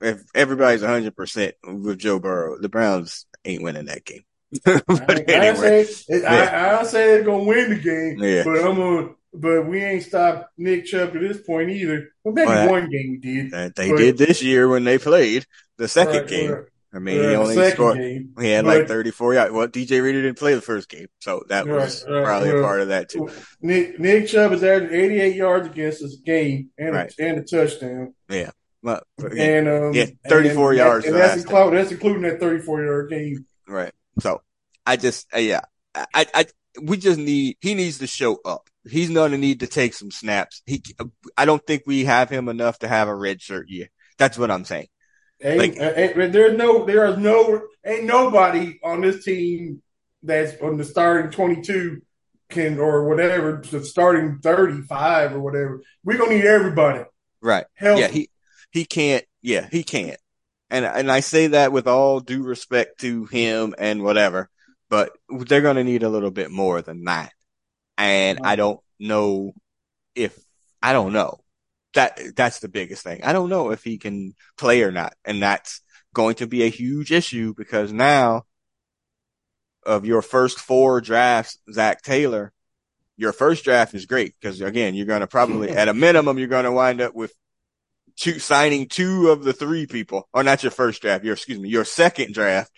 If 0.00 0.22
everybody's 0.34 0.82
hundred 0.82 1.16
percent 1.16 1.54
with 1.64 1.98
Joe 1.98 2.18
Burrow, 2.18 2.58
the 2.60 2.68
Browns 2.68 3.26
ain't 3.44 3.62
winning 3.62 3.86
that 3.86 4.04
game. 4.04 4.24
I, 4.66 5.24
anyway, 5.28 5.80
I, 5.80 5.84
say, 5.84 6.20
yeah. 6.20 6.76
I, 6.76 6.80
I 6.80 6.84
say 6.84 7.06
they're 7.06 7.24
gonna 7.24 7.44
win 7.44 7.70
the 7.70 7.78
game, 7.78 8.18
yeah. 8.18 8.44
but 8.44 8.64
I'm 8.64 8.76
gonna 8.76 9.14
but 9.34 9.66
we 9.66 9.82
ain't 9.82 10.04
stopped 10.04 10.50
Nick 10.56 10.86
Chubb 10.86 11.12
to 11.12 11.18
this 11.18 11.40
point 11.40 11.70
either. 11.70 12.10
Well, 12.22 12.34
maybe 12.34 12.48
well, 12.48 12.70
one 12.70 12.90
game 12.90 13.10
we 13.10 13.16
did. 13.18 13.50
They 13.74 13.90
but, 13.90 13.98
did 13.98 14.18
this 14.18 14.42
year 14.42 14.68
when 14.68 14.84
they 14.84 14.98
played 14.98 15.46
the 15.76 15.88
second 15.88 16.20
right, 16.20 16.26
game. 16.28 16.50
Right, 16.52 16.64
I 16.94 16.98
mean, 17.00 17.18
right, 17.18 17.30
he 17.30 17.34
only 17.34 17.70
scored. 17.70 17.98
Game. 17.98 18.34
He 18.40 18.50
had 18.50 18.64
like 18.64 18.86
34 18.86 19.34
yards. 19.34 19.52
Well, 19.52 19.66
DJ 19.66 20.02
Reader 20.02 20.22
didn't 20.22 20.38
play 20.38 20.54
the 20.54 20.60
first 20.60 20.88
game, 20.88 21.08
so 21.20 21.42
that 21.48 21.66
was 21.66 22.04
probably 22.04 22.50
a 22.50 22.62
part 22.62 22.80
of 22.80 22.88
that 22.88 23.08
too. 23.08 23.28
Nick, 23.60 23.98
Nick 23.98 24.28
Chubb 24.28 24.52
is 24.52 24.62
averaging 24.62 24.96
88 24.96 25.34
yards 25.34 25.66
against 25.66 26.00
this 26.02 26.16
game 26.16 26.70
and 26.78 26.94
a, 26.94 27.08
and 27.18 27.38
a 27.38 27.42
touchdown. 27.42 28.14
Yeah. 28.28 28.50
Well, 28.82 29.02
and 29.18 29.66
um, 29.66 29.94
yeah, 29.94 30.06
34 30.28 30.70
and, 30.70 30.78
yards. 30.78 31.06
And, 31.06 31.16
that's, 31.16 31.42
including, 31.42 31.74
that's 31.74 31.90
including 31.90 32.22
that 32.22 32.38
34 32.38 32.84
yard 32.84 33.10
game. 33.10 33.46
Right. 33.66 33.92
So 34.20 34.42
I 34.84 34.96
just, 34.96 35.26
uh, 35.34 35.38
yeah, 35.38 35.62
I, 35.94 36.26
I, 36.34 36.46
we 36.80 36.96
just 36.96 37.18
need, 37.18 37.56
he 37.60 37.74
needs 37.74 37.98
to 37.98 38.06
show 38.06 38.38
up. 38.44 38.68
He's 38.88 39.10
going 39.10 39.32
to 39.32 39.38
need 39.38 39.60
to 39.60 39.66
take 39.66 39.94
some 39.94 40.10
snaps. 40.10 40.62
He, 40.66 40.82
I 41.36 41.44
don't 41.44 41.64
think 41.66 41.84
we 41.86 42.04
have 42.04 42.28
him 42.28 42.48
enough 42.48 42.78
to 42.80 42.88
have 42.88 43.08
a 43.08 43.14
red 43.14 43.40
shirt 43.40 43.68
year. 43.68 43.88
That's 44.18 44.38
what 44.38 44.50
I'm 44.50 44.64
saying. 44.64 44.88
Ain't, 45.42 45.58
like, 45.58 45.80
uh, 45.80 45.92
ain't, 45.96 46.32
there's 46.32 46.56
no, 46.56 46.84
there 46.84 47.06
is 47.06 47.18
no, 47.18 47.62
ain't 47.84 48.04
nobody 48.04 48.78
on 48.82 49.00
this 49.00 49.24
team 49.24 49.82
that's 50.22 50.60
on 50.60 50.76
the 50.76 50.84
starting 50.84 51.30
22 51.30 52.02
can 52.48 52.78
or 52.78 53.08
whatever, 53.08 53.62
the 53.70 53.84
starting 53.84 54.38
35 54.40 55.34
or 55.34 55.40
whatever. 55.40 55.82
We're 56.04 56.18
gonna 56.18 56.34
need 56.34 56.44
everybody. 56.44 57.04
Right. 57.40 57.66
Healthy. 57.74 58.00
Yeah. 58.00 58.08
He 58.08 58.30
he 58.70 58.84
can't. 58.84 59.24
Yeah, 59.42 59.68
he 59.70 59.82
can't. 59.82 60.18
And 60.70 60.84
and 60.84 61.10
I 61.10 61.20
say 61.20 61.48
that 61.48 61.72
with 61.72 61.86
all 61.86 62.20
due 62.20 62.42
respect 62.42 63.00
to 63.00 63.26
him 63.26 63.74
and 63.78 64.02
whatever, 64.02 64.48
but 64.94 65.10
they're 65.48 65.60
gonna 65.60 65.82
need 65.82 66.04
a 66.04 66.08
little 66.08 66.30
bit 66.30 66.52
more 66.52 66.80
than 66.80 67.02
that. 67.02 67.32
And 67.98 68.38
I 68.44 68.54
don't 68.54 68.78
know 69.00 69.52
if 70.14 70.38
I 70.80 70.92
don't 70.92 71.12
know. 71.12 71.40
That 71.94 72.20
that's 72.36 72.60
the 72.60 72.68
biggest 72.68 73.02
thing. 73.02 73.24
I 73.24 73.32
don't 73.32 73.48
know 73.48 73.72
if 73.72 73.82
he 73.82 73.98
can 73.98 74.34
play 74.56 74.84
or 74.84 74.92
not, 74.92 75.14
and 75.24 75.42
that's 75.42 75.80
going 76.12 76.36
to 76.36 76.46
be 76.46 76.62
a 76.62 76.68
huge 76.68 77.10
issue 77.10 77.54
because 77.56 77.92
now 77.92 78.44
of 79.84 80.06
your 80.06 80.22
first 80.22 80.60
four 80.60 81.00
drafts, 81.00 81.58
Zac 81.72 82.02
Taylor, 82.02 82.52
your 83.16 83.32
first 83.32 83.64
draft 83.64 83.94
is 83.94 84.06
great 84.06 84.32
because 84.40 84.60
again, 84.60 84.94
you're 84.94 85.06
going 85.06 85.22
to 85.22 85.26
probably, 85.26 85.70
at 85.76 85.88
a 85.88 85.94
minimum, 85.94 86.38
you're 86.38 86.46
going 86.46 86.66
to 86.66 86.72
wind 86.72 87.00
up 87.00 87.16
with 87.16 87.34
two 88.14 88.38
signing 88.38 88.86
two 88.86 89.30
of 89.30 89.42
the 89.42 89.52
three 89.52 89.88
people, 89.88 90.28
or 90.32 90.44
not 90.44 90.62
your 90.62 90.70
first 90.70 91.02
draft, 91.02 91.24
your 91.24 91.34
excuse 91.34 91.58
me, 91.58 91.68
your 91.68 91.84
second 91.84 92.32
draft. 92.32 92.70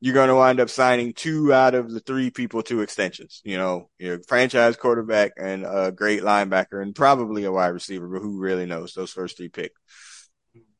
You're 0.00 0.14
going 0.14 0.28
to 0.28 0.34
wind 0.34 0.60
up 0.60 0.70
signing 0.70 1.12
two 1.12 1.52
out 1.52 1.74
of 1.74 1.90
the 1.90 2.00
three 2.00 2.30
people 2.30 2.62
to 2.64 2.80
extensions. 2.80 3.42
You 3.44 3.58
know, 3.58 3.90
your 3.98 4.22
franchise 4.26 4.76
quarterback 4.76 5.32
and 5.36 5.64
a 5.66 5.92
great 5.92 6.22
linebacker 6.22 6.82
and 6.82 6.94
probably 6.94 7.44
a 7.44 7.52
wide 7.52 7.68
receiver, 7.68 8.08
but 8.08 8.22
who 8.22 8.40
really 8.40 8.66
knows 8.66 8.94
those 8.94 9.12
first 9.12 9.36
three 9.36 9.50
picks. 9.50 9.78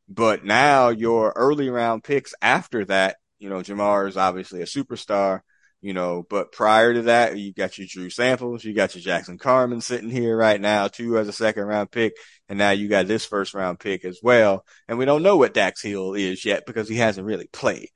But 0.09 0.45
now 0.45 0.89
your 0.89 1.33
early 1.37 1.69
round 1.69 2.03
picks 2.03 2.35
after 2.41 2.85
that, 2.87 3.17
you 3.39 3.49
know, 3.49 3.59
Ja'Marr 3.59 4.09
is 4.09 4.17
obviously 4.17 4.63
a 4.63 4.67
superstar 4.67 5.41
you 5.83 5.95
know, 5.95 6.25
but 6.29 6.53
prior 6.53 6.93
to 6.93 7.03
that, 7.03 7.39
you 7.39 7.55
got 7.55 7.79
your 7.79 7.87
Drew 7.91 8.11
Samples, 8.11 8.65
you 8.65 8.75
got 8.75 8.95
your 8.95 9.03
Jackson 9.03 9.39
Carman 9.39 9.81
sitting 9.81 10.11
here 10.11 10.37
right 10.37 10.61
now, 10.61 10.89
too, 10.89 11.19
as 11.19 11.27
a 11.27 11.33
second 11.33 11.65
round 11.65 11.91
pick. 11.91 12.13
And 12.49 12.59
now 12.59 12.71
you 12.71 12.89
got 12.89 13.07
this 13.07 13.25
first 13.25 13.55
round 13.55 13.81
pick 13.81 14.05
as 14.05 14.21
well. 14.23 14.65
And 14.89 14.99
we 14.99 15.07
don't 15.07 15.23
know 15.23 15.39
what 15.39 15.55
Dax 15.55 15.83
Hill 15.83 16.15
is 16.15 16.45
yet 16.45 16.67
because 16.67 16.89
he 16.89 16.97
hasn't 16.97 17.27
really 17.27 17.49
played. 17.51 17.91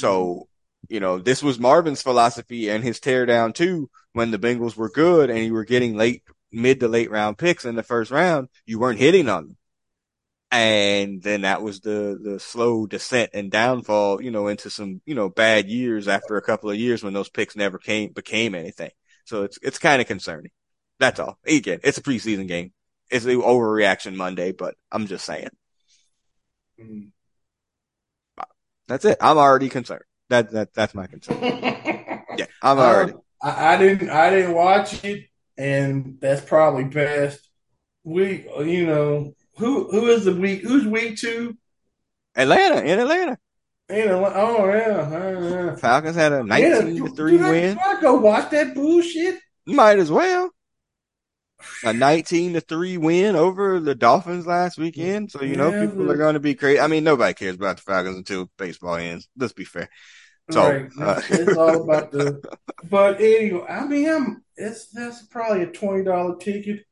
So, 0.00 0.34
mm-hmm. 0.34 0.94
you 0.94 1.00
know, 1.00 1.18
this 1.18 1.42
was 1.42 1.58
Marvin's 1.58 2.02
philosophy 2.02 2.68
and 2.68 2.82
his 2.82 3.00
teardown 3.00 3.54
too 3.54 3.90
when 4.12 4.30
the 4.30 4.38
Bengals 4.38 4.76
were 4.76 4.90
good 4.90 5.30
and 5.30 5.40
you 5.40 5.52
were 5.52 5.64
getting 5.64 5.96
late, 5.96 6.22
mid 6.52 6.80
to 6.80 6.88
late 6.88 7.10
round 7.10 7.38
picks 7.38 7.64
in 7.64 7.76
the 7.76 7.82
first 7.82 8.10
round. 8.10 8.48
You 8.66 8.78
weren't 8.78 8.98
hitting 8.98 9.28
on 9.28 9.46
them 9.46 9.56
and 10.50 11.22
then 11.22 11.42
that 11.42 11.62
was 11.62 11.80
the 11.80 12.18
the 12.20 12.40
slow 12.40 12.86
descent 12.86 13.30
and 13.34 13.50
downfall, 13.50 14.20
you 14.20 14.30
know, 14.30 14.48
into 14.48 14.68
some 14.70 15.00
you 15.06 15.14
know 15.14 15.28
bad 15.28 15.68
years 15.68 16.08
after 16.08 16.36
a 16.36 16.42
couple 16.42 16.70
of 16.70 16.76
years 16.76 17.02
when 17.02 17.12
those 17.12 17.28
picks 17.28 17.54
never 17.54 17.78
came 17.78 18.12
became 18.12 18.54
anything. 18.54 18.90
So 19.24 19.44
it's 19.44 19.58
it's 19.62 19.78
kind 19.78 20.00
of 20.00 20.08
concerning. 20.08 20.50
That's 20.98 21.20
all. 21.20 21.38
Again, 21.46 21.80
it's 21.84 21.98
a 21.98 22.02
preseason 22.02 22.48
game. 22.48 22.72
It's 23.10 23.24
an 23.24 23.40
overreaction 23.40 24.16
Monday, 24.16 24.52
but 24.52 24.74
I'm 24.90 25.06
just 25.06 25.24
saying. 25.24 25.50
Mm. 26.80 27.10
That's 28.90 29.04
it. 29.04 29.18
I'm 29.20 29.38
already 29.38 29.68
concerned. 29.68 30.02
That 30.30 30.50
that 30.50 30.74
that's 30.74 30.96
my 30.96 31.06
concern. 31.06 31.38
yeah, 31.42 32.46
I'm 32.60 32.76
already. 32.76 33.12
Um, 33.12 33.20
I, 33.40 33.74
I 33.74 33.78
didn't 33.78 34.10
I 34.10 34.30
didn't 34.30 34.52
watch 34.52 35.04
it, 35.04 35.26
and 35.56 36.16
that's 36.20 36.40
probably 36.40 36.84
best. 36.84 37.48
We 38.02 38.48
you 38.58 38.86
know 38.86 39.36
who 39.58 39.88
who 39.92 40.08
is 40.08 40.24
the 40.24 40.34
week? 40.34 40.62
Who's 40.62 40.88
week 40.88 41.18
two? 41.18 41.56
Atlanta 42.34 42.82
in 42.82 42.98
Atlanta. 42.98 43.38
In 43.88 44.08
Atlanta. 44.08 44.34
Oh 44.34 44.66
yeah. 44.66 45.72
Uh, 45.72 45.76
Falcons 45.76 46.16
had 46.16 46.32
a 46.32 46.42
nineteen 46.42 46.96
yeah, 46.96 47.04
to 47.04 47.14
three 47.14 47.36
win. 47.36 47.78
I 47.78 48.00
go 48.00 48.14
watch 48.14 48.50
that 48.50 48.74
bullshit. 48.74 49.38
Might 49.66 50.00
as 50.00 50.10
well. 50.10 50.50
A 51.84 51.92
nineteen 51.92 52.52
to 52.54 52.60
three 52.60 52.96
win 52.96 53.36
over 53.36 53.80
the 53.80 53.94
Dolphins 53.94 54.46
last 54.46 54.78
weekend. 54.78 55.30
So 55.30 55.42
you 55.42 55.50
yeah, 55.50 55.56
know 55.56 55.86
people 55.86 56.10
are 56.10 56.16
going 56.16 56.34
to 56.34 56.40
be 56.40 56.54
crazy. 56.54 56.80
I 56.80 56.86
mean, 56.86 57.04
nobody 57.04 57.34
cares 57.34 57.56
about 57.56 57.76
the 57.76 57.82
Falcons 57.82 58.16
until 58.16 58.50
baseball 58.56 58.96
ends. 58.96 59.28
Let's 59.36 59.52
be 59.52 59.64
fair. 59.64 59.88
So 60.50 60.68
right. 60.68 60.90
uh, 61.00 61.20
it's 61.28 61.56
all 61.56 61.82
about 61.82 62.10
the. 62.10 62.42
But 62.88 63.20
anyway, 63.20 63.66
I 63.68 63.84
mean, 63.84 64.08
I'm. 64.08 64.44
It's 64.56 64.86
that's 64.86 65.22
probably 65.26 65.62
a 65.62 65.66
twenty 65.66 66.02
dollar 66.02 66.36
ticket. 66.36 66.84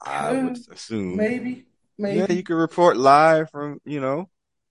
I 0.00 0.32
would 0.32 0.58
assume 0.70 1.16
maybe, 1.16 1.66
maybe. 1.98 2.18
Yeah, 2.18 2.32
you 2.32 2.42
could 2.42 2.56
report 2.56 2.96
live 2.96 3.50
from 3.50 3.80
you 3.84 4.00
know. 4.00 4.28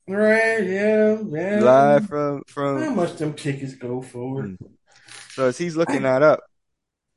Right. 0.07 0.63
Yeah. 0.63 1.19
Yeah. 1.29 1.59
Live 1.61 2.07
from 2.07 2.43
from. 2.47 2.81
How 2.81 2.89
much 2.89 3.15
them 3.15 3.33
tickets 3.33 3.75
go 3.75 4.01
for? 4.01 4.43
Hmm. 4.43 4.55
So 5.29 5.47
as 5.47 5.57
he's 5.57 5.75
looking 5.75 6.03
that 6.03 6.21
up, 6.21 6.41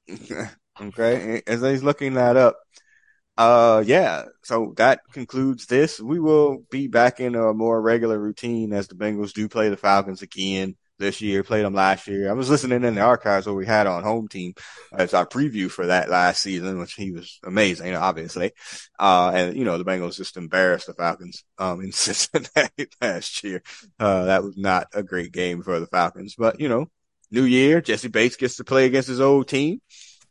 okay, 0.81 1.43
as 1.47 1.61
he's 1.63 1.83
looking 1.83 2.15
that 2.15 2.37
up, 2.37 2.57
uh, 3.37 3.83
yeah. 3.87 4.25
So 4.43 4.73
that 4.77 5.01
concludes 5.13 5.67
this. 5.67 6.01
We 6.01 6.19
will 6.19 6.65
be 6.71 6.89
back 6.89 7.21
in 7.21 7.35
a 7.35 7.53
more 7.53 7.81
regular 7.81 8.19
routine 8.19 8.73
as 8.73 8.89
the 8.89 8.95
Bengals 8.95 9.33
do 9.33 9.49
play 9.49 9.69
the 9.69 9.77
Falcons 9.77 10.23
again 10.23 10.77
this 10.99 11.21
year, 11.21 11.43
played 11.43 11.65
them 11.65 11.75
last 11.75 12.07
year. 12.07 12.31
I 12.31 12.33
was 12.33 12.49
listening 12.49 12.83
in 12.83 12.95
the 12.95 13.03
archives 13.03 13.47
what 13.47 13.57
we 13.57 13.67
had 13.67 13.87
on 13.87 14.03
home 14.03 14.29
team 14.29 14.55
as 14.93 15.13
our 15.13 15.27
preview 15.27 15.71
for 15.71 15.87
that 15.87 16.09
last 16.09 16.41
season, 16.43 16.79
which 16.79 16.95
he 16.95 17.13
was 17.13 17.39
amazing, 17.45 17.95
obviously. 17.95 18.53
Uh, 18.99 19.31
and, 19.35 19.57
you 19.57 19.65
know, 19.65 19.77
the 19.77 19.85
Bengals 19.85 20.17
just 20.17 20.39
embarrassed 20.39 20.87
the 20.87 20.95
Falcons, 20.95 21.45
um, 21.59 21.83
in 21.83 21.93
Cincinnati 21.93 22.89
last 23.03 23.45
year. 23.45 23.63
Uh, 24.01 24.25
that 24.25 24.43
was 24.43 24.57
not 24.57 24.87
a 24.95 25.03
great 25.03 25.33
game 25.33 25.63
for 25.63 25.79
the 25.79 25.87
Falcons, 25.87 26.35
but, 26.37 26.61
you 26.61 26.69
know, 26.69 26.87
new 27.31 27.45
year, 27.45 27.83
Jessie 27.83 28.09
Bates 28.09 28.37
gets 28.37 28.57
to 28.57 28.65
play 28.65 28.87
against 28.87 29.09
his 29.09 29.21
old 29.21 29.49
team. 29.49 29.81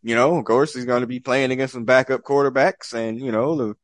You 0.06 0.14
know, 0.14 0.38
of 0.38 0.46
course, 0.46 0.76
he's 0.76 0.86
going 0.86 1.02
to 1.02 1.08
be 1.08 1.20
playing 1.20 1.50
against 1.50 1.74
some 1.74 1.84
backup 1.84 2.22
quarterbacks 2.22 2.94
and, 2.94 3.20
you 3.20 3.32
know, 3.32 3.56
the, 3.56 3.76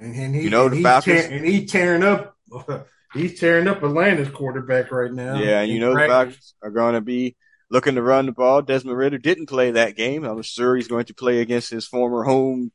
and, 0.00 0.12
and 0.12 0.34
he, 0.34 0.42
you 0.42 0.50
know, 0.50 0.68
the 0.68 0.82
Falcons. 0.82 1.22
Tear, 1.22 1.30
and 1.30 1.46
he 1.46 1.66
tearing 1.66 2.02
up 2.02 2.36
he's 3.14 3.38
tearing 3.38 3.68
up 3.68 3.80
Atlanta's 3.84 4.28
quarterback 4.28 4.90
right 4.90 5.12
now. 5.12 5.38
Yeah, 5.38 5.60
and 5.60 5.70
you 5.70 5.78
know 5.78 5.92
practice. 5.92 6.08
the 6.08 6.12
Falcons 6.12 6.54
are 6.62 6.70
going 6.72 6.94
to 6.94 7.00
be 7.00 7.36
looking 7.70 7.94
to 7.94 8.02
run 8.02 8.26
the 8.26 8.32
ball. 8.32 8.60
Desmond 8.60 8.98
Ridder 8.98 9.18
didn't 9.18 9.46
play 9.46 9.70
that 9.70 9.94
game. 9.94 10.24
I'm 10.24 10.42
sure 10.42 10.74
he's 10.74 10.88
going 10.88 11.04
to 11.04 11.14
play 11.14 11.40
against 11.42 11.70
his 11.70 11.86
former 11.86 12.24
home, 12.24 12.72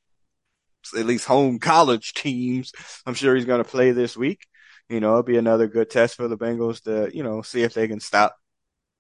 at 0.98 1.06
least 1.06 1.26
home 1.26 1.60
college 1.60 2.14
teams. 2.14 2.72
I'm 3.06 3.16
sure 3.16 3.36
he's 3.36 3.44
going 3.44 3.62
to 3.62 3.70
play 3.70 3.92
this 3.92 4.16
week. 4.16 4.48
You 4.88 5.02
know, 5.02 5.10
it'll 5.10 5.24
be 5.24 5.38
another 5.38 5.68
good 5.68 5.90
test 5.90 6.16
for 6.16 6.30
the 6.30 6.38
Bengals 6.38 6.84
to, 6.84 7.14
you 7.14 7.24
know, 7.24 7.42
see 7.42 7.64
if 7.64 7.74
they 7.74 7.90
can 7.90 8.00
stop. 8.00 8.38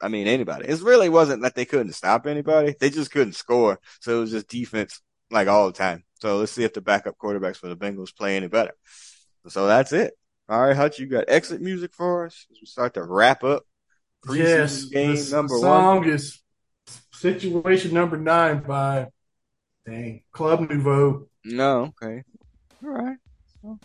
I 0.04 0.10
mean, 0.10 0.28
anybody. 0.28 0.68
It 0.68 0.82
really 0.82 1.08
wasn't 1.08 1.44
that 1.44 1.56
they 1.56 1.64
couldn't 1.64 1.94
stop 1.94 2.28
anybody. 2.28 2.76
They 2.78 2.90
just 2.90 3.10
couldn't 3.10 3.34
score. 3.34 3.80
So 4.02 4.18
it 4.18 4.20
was 4.20 4.32
just 4.32 4.50
defense 4.50 5.02
like 5.32 5.48
all 5.48 5.68
the 5.68 5.74
time. 5.74 6.04
So 6.20 6.38
let's 6.38 6.52
see 6.52 6.66
if 6.66 6.74
the 6.74 6.82
backup 6.82 7.18
quarterbacks 7.18 7.56
for 7.56 7.70
the 7.70 7.78
Bengals 7.78 8.16
play 8.16 8.36
any 8.36 8.48
better. 8.48 8.74
So 9.48 9.66
that's 9.66 9.94
it. 9.94 10.14
All 10.50 10.62
right, 10.62 10.76
Hutch, 10.76 11.00
you 11.00 11.08
got 11.08 11.30
exit 11.30 11.62
music 11.62 11.94
for 11.94 12.26
us 12.26 12.46
as 12.52 12.58
we 12.60 12.68
start 12.68 12.96
to 12.96 13.04
wrap 13.04 13.46
up. 13.46 13.64
Yes, 14.30 14.86
game 14.86 15.16
number 15.32 15.58
song 15.58 16.00
one. 16.00 16.10
is 16.10 16.42
situation 17.14 17.94
number 17.94 18.18
nine 18.18 18.62
by 18.62 19.08
dang 19.86 20.24
Club 20.34 20.70
Nouveau. 20.70 21.28
No, 21.46 21.94
okay, 22.02 22.24
all 22.84 22.90
right. 22.90 23.18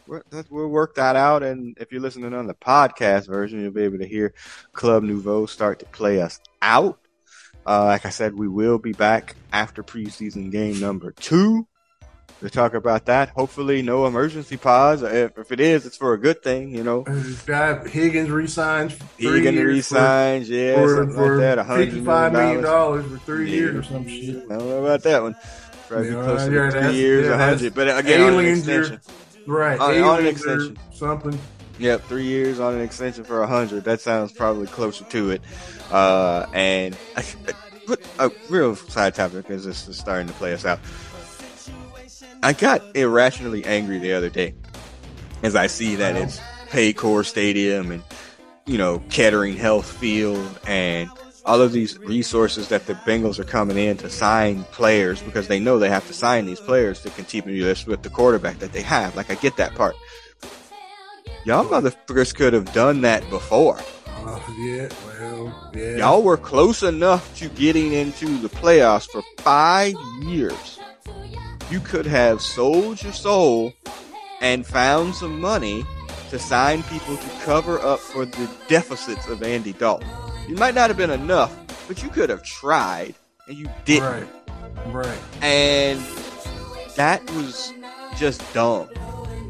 We'll 0.06 0.68
work 0.68 0.94
that 0.96 1.16
out, 1.16 1.42
and 1.42 1.76
if 1.80 1.92
you're 1.92 2.00
listening 2.00 2.34
on 2.34 2.46
the 2.46 2.54
podcast 2.54 3.26
version, 3.26 3.60
you'll 3.60 3.72
be 3.72 3.82
able 3.82 3.98
to 3.98 4.06
hear 4.06 4.34
Club 4.72 5.02
Nouveau 5.02 5.46
start 5.46 5.78
to 5.78 5.86
play 5.86 6.20
us 6.20 6.40
out. 6.60 6.98
Uh, 7.66 7.84
like 7.84 8.06
I 8.06 8.10
said, 8.10 8.34
we 8.34 8.48
will 8.48 8.78
be 8.78 8.92
back 8.92 9.36
after 9.52 9.82
preseason 9.82 10.50
game 10.50 10.80
number 10.80 11.12
two 11.12 11.66
to 12.40 12.48
talk 12.48 12.74
about 12.74 13.06
that. 13.06 13.28
Hopefully, 13.30 13.82
no 13.82 14.06
emergency 14.06 14.56
pause. 14.56 15.02
Uh, 15.02 15.06
if, 15.06 15.38
if 15.38 15.52
it 15.52 15.60
is, 15.60 15.84
it's 15.84 15.96
for 15.96 16.14
a 16.14 16.18
good 16.18 16.42
thing, 16.42 16.74
you 16.74 16.82
know. 16.82 17.04
Uh, 17.06 17.84
Higgins 17.84 18.30
resigns. 18.30 18.96
Higgins 19.18 19.60
resigns, 19.60 20.48
yeah, 20.48 20.76
for, 20.76 21.10
for 21.10 21.36
like 21.36 21.56
that. 21.56 21.66
Fifty-five 21.66 22.32
million 22.32 22.62
dollars 22.62 23.04
for 23.06 23.18
three 23.18 23.50
yeah. 23.50 23.56
years 23.56 23.76
or 23.76 23.82
some 23.82 24.08
shit. 24.08 24.36
I 24.36 24.56
don't 24.56 24.68
know 24.68 24.84
about 24.84 25.02
that 25.02 25.22
one. 25.22 25.36
Probably 25.88 26.08
yeah, 26.08 26.22
close 26.22 26.48
yeah, 26.48 26.70
to 26.70 26.82
three 26.82 26.96
years, 26.96 27.28
a 27.28 27.36
hundred. 27.36 27.74
But 27.74 27.88
uh, 27.88 27.96
again, 27.96 28.20
on 28.20 28.38
an 28.38 28.46
extension, 28.46 29.00
right? 29.48 29.78
On, 29.78 30.00
on, 30.02 30.20
an 30.20 30.26
extension, 30.26 30.78
something. 30.92 31.38
Yep, 31.78 32.02
three 32.04 32.24
years 32.24 32.60
on 32.60 32.74
an 32.74 32.80
extension 32.80 33.24
for 33.24 33.42
a 33.42 33.46
hundred. 33.46 33.84
That 33.84 34.00
sounds 34.00 34.32
probably 34.32 34.66
closer 34.66 35.04
to 35.04 35.30
it. 35.30 35.42
Uh, 35.90 36.46
and 36.52 36.96
a 38.18 38.30
real 38.48 38.76
side 38.76 39.14
topic 39.14 39.46
because 39.46 39.64
this 39.64 39.88
is 39.88 39.96
starting 39.96 40.26
to 40.26 40.34
play 40.34 40.52
us 40.52 40.64
out. 40.64 40.80
I 42.42 42.52
got 42.52 42.82
irrationally 42.96 43.64
angry 43.64 43.98
the 43.98 44.12
other 44.12 44.28
day. 44.28 44.54
as 45.42 45.56
I 45.56 45.66
see 45.66 45.96
that 45.96 46.16
it's 46.16 46.40
Paycor 46.70 47.24
Stadium 47.24 47.90
and 47.90 48.02
you 48.66 48.78
know 48.78 49.00
Kettering 49.08 49.56
Health 49.56 49.90
Field 49.90 50.58
and 50.66 51.10
all 51.48 51.62
of 51.62 51.72
these 51.72 51.98
resources 52.00 52.68
that 52.68 52.86
the 52.86 52.92
Bengals 52.92 53.38
are 53.38 53.44
coming 53.44 53.78
in 53.78 53.96
to 53.96 54.10
sign 54.10 54.64
players 54.64 55.22
because 55.22 55.48
they 55.48 55.58
know 55.58 55.78
they 55.78 55.88
have 55.88 56.06
to 56.06 56.12
sign 56.12 56.44
these 56.44 56.60
players 56.60 57.00
to 57.00 57.10
continue 57.10 57.64
this 57.64 57.86
with 57.86 58.02
the 58.02 58.10
quarterback 58.10 58.58
that 58.58 58.72
they 58.74 58.82
have. 58.82 59.16
Like 59.16 59.30
I 59.30 59.34
get 59.36 59.56
that 59.56 59.74
part. 59.74 59.96
Y'all 61.46 61.64
motherfuckers 61.64 62.34
could 62.34 62.52
have 62.52 62.70
done 62.74 63.00
that 63.00 63.28
before. 63.30 63.80
Uh, 64.06 64.38
yeah, 64.58 64.88
well, 65.06 65.70
yeah. 65.74 65.96
Y'all 65.96 66.22
were 66.22 66.36
close 66.36 66.82
enough 66.82 67.34
to 67.38 67.48
getting 67.48 67.94
into 67.94 68.26
the 68.40 68.48
playoffs 68.48 69.08
for 69.08 69.22
five 69.38 69.94
years. 70.20 70.78
You 71.70 71.80
could 71.80 72.04
have 72.04 72.42
sold 72.42 73.02
your 73.02 73.14
soul 73.14 73.72
and 74.42 74.66
found 74.66 75.14
some 75.14 75.40
money 75.40 75.82
to 76.28 76.38
sign 76.38 76.82
people 76.84 77.16
to 77.16 77.28
cover 77.42 77.78
up 77.78 78.00
for 78.00 78.26
the 78.26 78.50
deficits 78.68 79.26
of 79.28 79.42
Andy 79.42 79.72
Dalton. 79.72 80.27
It 80.48 80.58
might 80.58 80.74
not 80.74 80.88
have 80.88 80.96
been 80.96 81.10
enough, 81.10 81.54
but 81.86 82.02
you 82.02 82.08
could 82.08 82.30
have 82.30 82.42
tried, 82.42 83.14
and 83.46 83.56
you 83.56 83.68
didn't. 83.84 84.28
Right. 84.86 85.06
Right. 85.06 85.18
And 85.42 86.00
that 86.96 87.28
was 87.32 87.72
just 88.16 88.42
dumb. 88.54 88.88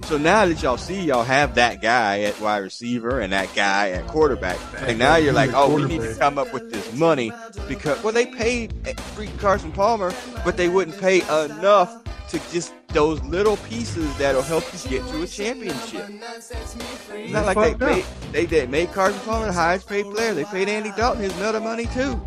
So 0.04 0.16
now 0.16 0.46
that 0.46 0.62
y'all 0.62 0.78
see 0.78 1.02
y'all 1.02 1.22
have 1.22 1.54
that 1.56 1.82
guy 1.82 2.20
at 2.20 2.40
wide 2.40 2.58
receiver 2.58 3.20
and 3.20 3.32
that 3.34 3.54
guy 3.54 3.90
at 3.90 4.06
quarterback, 4.06 4.58
and 4.78 4.98
now 4.98 5.16
you're 5.16 5.34
like, 5.34 5.50
oh, 5.52 5.74
we 5.74 5.84
need 5.84 6.00
to 6.00 6.14
come 6.14 6.38
up 6.38 6.52
with 6.52 6.72
this 6.72 6.94
money 6.94 7.30
because 7.68 8.02
well 8.02 8.14
they 8.14 8.24
paid 8.24 8.72
free 9.14 9.28
Carson 9.38 9.70
Palmer, 9.70 10.14
but 10.46 10.56
they 10.56 10.70
wouldn't 10.70 10.98
pay 10.98 11.20
enough 11.44 12.02
to 12.30 12.38
just 12.50 12.74
those 12.88 13.22
little 13.24 13.56
pieces 13.58 14.16
that'll 14.18 14.42
help 14.42 14.64
you 14.72 14.90
get 14.90 15.06
to 15.08 15.22
a 15.22 15.26
championship. 15.26 16.08
It's 16.10 17.32
not 17.32 17.46
like 17.46 17.78
they 17.78 17.86
paid, 17.86 18.04
they 18.32 18.46
did 18.46 18.70
made 18.70 18.92
Carson 18.92 19.20
Palmer 19.20 19.46
the 19.46 19.52
highest 19.52 19.88
paid 19.88 20.04
player. 20.06 20.34
They 20.34 20.44
paid 20.44 20.68
Andy 20.68 20.92
Dalton 20.96 21.22
his 21.22 21.36
nut 21.38 21.54
of 21.54 21.62
money 21.62 21.86
too. 21.86 22.20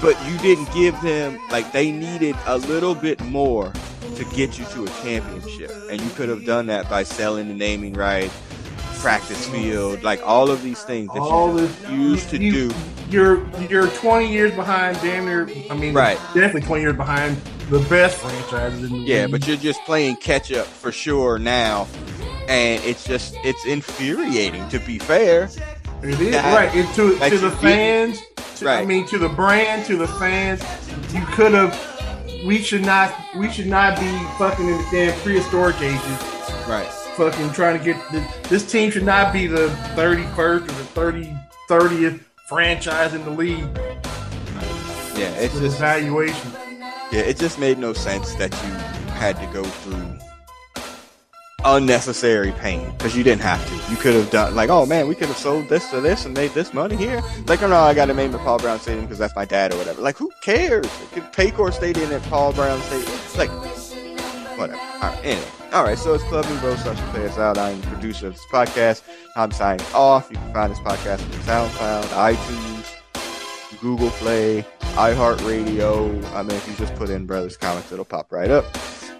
But 0.00 0.16
you 0.26 0.38
didn't 0.38 0.72
give 0.72 1.00
them 1.02 1.38
like 1.50 1.70
they 1.72 1.92
needed 1.92 2.36
a 2.46 2.58
little 2.58 2.94
bit 2.94 3.20
more 3.22 3.72
to 4.16 4.24
get 4.36 4.58
you 4.58 4.64
to 4.66 4.84
a 4.84 4.88
championship. 5.02 5.70
And 5.90 6.00
you 6.00 6.10
could 6.10 6.28
have 6.28 6.44
done 6.44 6.66
that 6.66 6.88
by 6.88 7.02
selling 7.02 7.48
the 7.48 7.54
naming 7.54 7.94
right, 7.94 8.30
practice 8.98 9.48
field, 9.48 10.02
like 10.02 10.22
all 10.24 10.50
of 10.50 10.62
these 10.62 10.82
things 10.82 11.12
that 11.12 11.20
all 11.20 11.52
you 11.58 11.66
this, 11.66 11.90
used 11.90 12.30
to 12.30 12.38
you, 12.38 12.68
do. 12.70 12.74
You're 13.10 13.60
you're 13.68 13.88
20 13.88 14.32
years 14.32 14.54
behind, 14.54 14.96
damn 15.02 15.26
near. 15.26 15.48
I 15.70 15.76
mean, 15.76 15.94
right. 15.94 16.16
definitely 16.32 16.62
20 16.62 16.82
years 16.82 16.96
behind 16.96 17.36
the 17.70 17.80
best 17.90 18.18
franchises 18.18 18.84
in 18.84 18.90
the 18.90 18.98
Yeah, 18.98 19.22
league. 19.22 19.30
but 19.32 19.46
you're 19.46 19.56
just 19.56 19.82
playing 19.84 20.16
catch 20.16 20.52
up 20.52 20.66
for 20.66 20.92
sure 20.92 21.38
now, 21.38 21.86
and 22.48 22.82
it's 22.84 23.04
just 23.04 23.34
it's 23.44 23.64
infuriating. 23.64 24.68
To 24.70 24.78
be 24.80 24.98
fair, 24.98 25.48
it 26.02 26.20
is 26.20 26.34
right. 26.34 26.74
It, 26.74 26.86
to 26.94 27.18
to 27.30 27.38
the 27.38 27.50
fans, 27.50 28.20
to, 28.56 28.66
right. 28.66 28.80
I 28.80 28.84
mean, 28.84 29.06
to 29.06 29.18
the 29.18 29.28
brand, 29.28 29.86
to 29.86 29.96
the 29.96 30.08
fans, 30.08 30.62
you 31.12 31.24
could 31.26 31.52
have 31.52 31.72
we 32.46 32.58
should 32.58 32.84
not 32.84 33.14
we 33.36 33.50
should 33.50 33.66
not 33.66 33.98
be 33.98 34.10
fucking 34.38 34.68
in 34.68 34.76
the 34.76 34.88
damn 34.90 35.18
prehistoric 35.20 35.80
ages. 35.80 36.00
Right. 36.68 36.88
Fucking 37.16 37.52
trying 37.52 37.78
to 37.78 37.84
get 37.84 37.96
the, 38.10 38.26
this 38.48 38.70
team 38.70 38.90
should 38.90 39.04
not 39.04 39.32
be 39.32 39.46
the 39.46 39.68
31st 39.94 40.38
or 40.38 40.58
the 40.60 40.72
30 40.72 41.34
30th 41.68 42.20
franchise 42.48 43.14
in 43.14 43.24
the 43.24 43.30
league. 43.30 43.64
Yeah, 45.16 45.30
it's 45.36 45.58
just 45.58 45.76
evaluation. 45.78 46.50
Yeah, 47.14 47.20
it 47.20 47.38
just 47.38 47.60
made 47.60 47.78
no 47.78 47.92
sense 47.92 48.34
that 48.34 48.50
you 48.50 48.72
had 49.12 49.36
to 49.36 49.46
go 49.52 49.62
through 49.62 50.18
unnecessary 51.64 52.50
pain 52.58 52.90
because 52.98 53.16
you 53.16 53.22
didn't 53.22 53.40
have 53.40 53.64
to. 53.68 53.90
You 53.92 53.96
could 53.96 54.14
have 54.14 54.32
done 54.32 54.56
like, 54.56 54.68
oh 54.68 54.84
man, 54.84 55.06
we 55.06 55.14
could 55.14 55.28
have 55.28 55.36
sold 55.36 55.68
this 55.68 55.88
to 55.90 56.00
this 56.00 56.24
and 56.24 56.34
made 56.34 56.50
this 56.54 56.74
money 56.74 56.96
here. 56.96 57.22
Like, 57.46 57.62
oh 57.62 57.68
no, 57.68 57.76
I 57.76 57.94
got 57.94 58.06
to 58.06 58.14
name 58.14 58.32
the 58.32 58.38
Paul 58.38 58.58
Brown 58.58 58.80
Stadium 58.80 59.04
because 59.04 59.18
that's 59.18 59.36
my 59.36 59.44
dad 59.44 59.72
or 59.72 59.76
whatever. 59.76 60.02
Like, 60.02 60.16
who 60.16 60.28
cares? 60.42 60.86
It 61.14 61.22
Paycor 61.32 61.72
Stadium 61.72 62.10
at 62.10 62.20
Paul 62.24 62.52
Brown 62.52 62.80
Stadium. 62.80 63.16
Like, 63.38 63.50
whatever. 64.58 64.80
All 64.80 65.00
right. 65.02 65.20
Anyway, 65.22 65.46
all 65.72 65.84
right. 65.84 65.96
So 65.96 66.14
it's 66.14 66.24
Club 66.24 66.44
Nouveau 66.46 66.74
Such 66.74 66.96
to 66.96 67.04
play 67.12 67.26
us 67.26 67.38
out. 67.38 67.58
I'm 67.58 67.80
the 67.80 67.86
producer 67.86 68.26
of 68.26 68.32
this 68.32 68.44
podcast. 68.50 69.02
I'm 69.36 69.52
signing 69.52 69.86
off. 69.94 70.28
You 70.32 70.36
can 70.38 70.52
find 70.52 70.72
this 70.72 70.80
podcast 70.80 71.22
on 71.22 71.68
SoundCloud, 71.70 72.34
iTunes, 72.34 73.80
Google 73.80 74.10
Play, 74.10 74.66
iHeartRadio. 74.94 76.24
I 76.32 76.42
mean, 76.42 76.56
if 76.56 76.68
you 76.68 76.74
just 76.74 76.94
put 76.94 77.10
in 77.10 77.26
Brothers 77.26 77.56
Comics, 77.56 77.92
it'll 77.92 78.04
pop 78.04 78.32
right 78.32 78.50
up. 78.50 78.64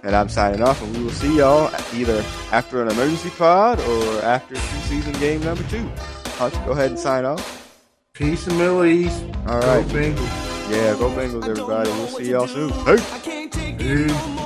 And 0.03 0.15
I'm 0.15 0.29
signing 0.29 0.63
off, 0.63 0.83
and 0.83 0.97
we 0.97 1.03
will 1.03 1.11
see 1.11 1.39
y'all 1.39 1.73
either 1.95 2.23
after 2.53 2.83
an 2.83 2.89
emergency 2.89 3.31
pod 3.31 3.81
or 3.81 4.23
after 4.23 4.55
season 4.87 5.13
game 5.15 5.43
number 5.43 5.63
two. 5.65 5.91
I'll 6.39 6.51
go 6.67 6.73
ahead 6.73 6.91
and 6.91 6.99
sign 6.99 7.25
off. 7.25 7.63
Peace 8.13 8.47
and 8.47 8.59
Middle 8.59 8.85
East. 8.85 9.25
All 9.47 9.61
right. 9.61 9.87
Go 9.89 9.95
Bengals. 9.95 10.71
Yeah, 10.71 10.95
go 10.99 11.11
Bengals, 11.11 11.49
everybody. 11.49 11.91
We'll 11.91 12.07
see 12.09 12.31
y'all 12.31 12.47
soon. 12.47 12.71
Hey. 12.85 13.77
Peace. 13.77 14.44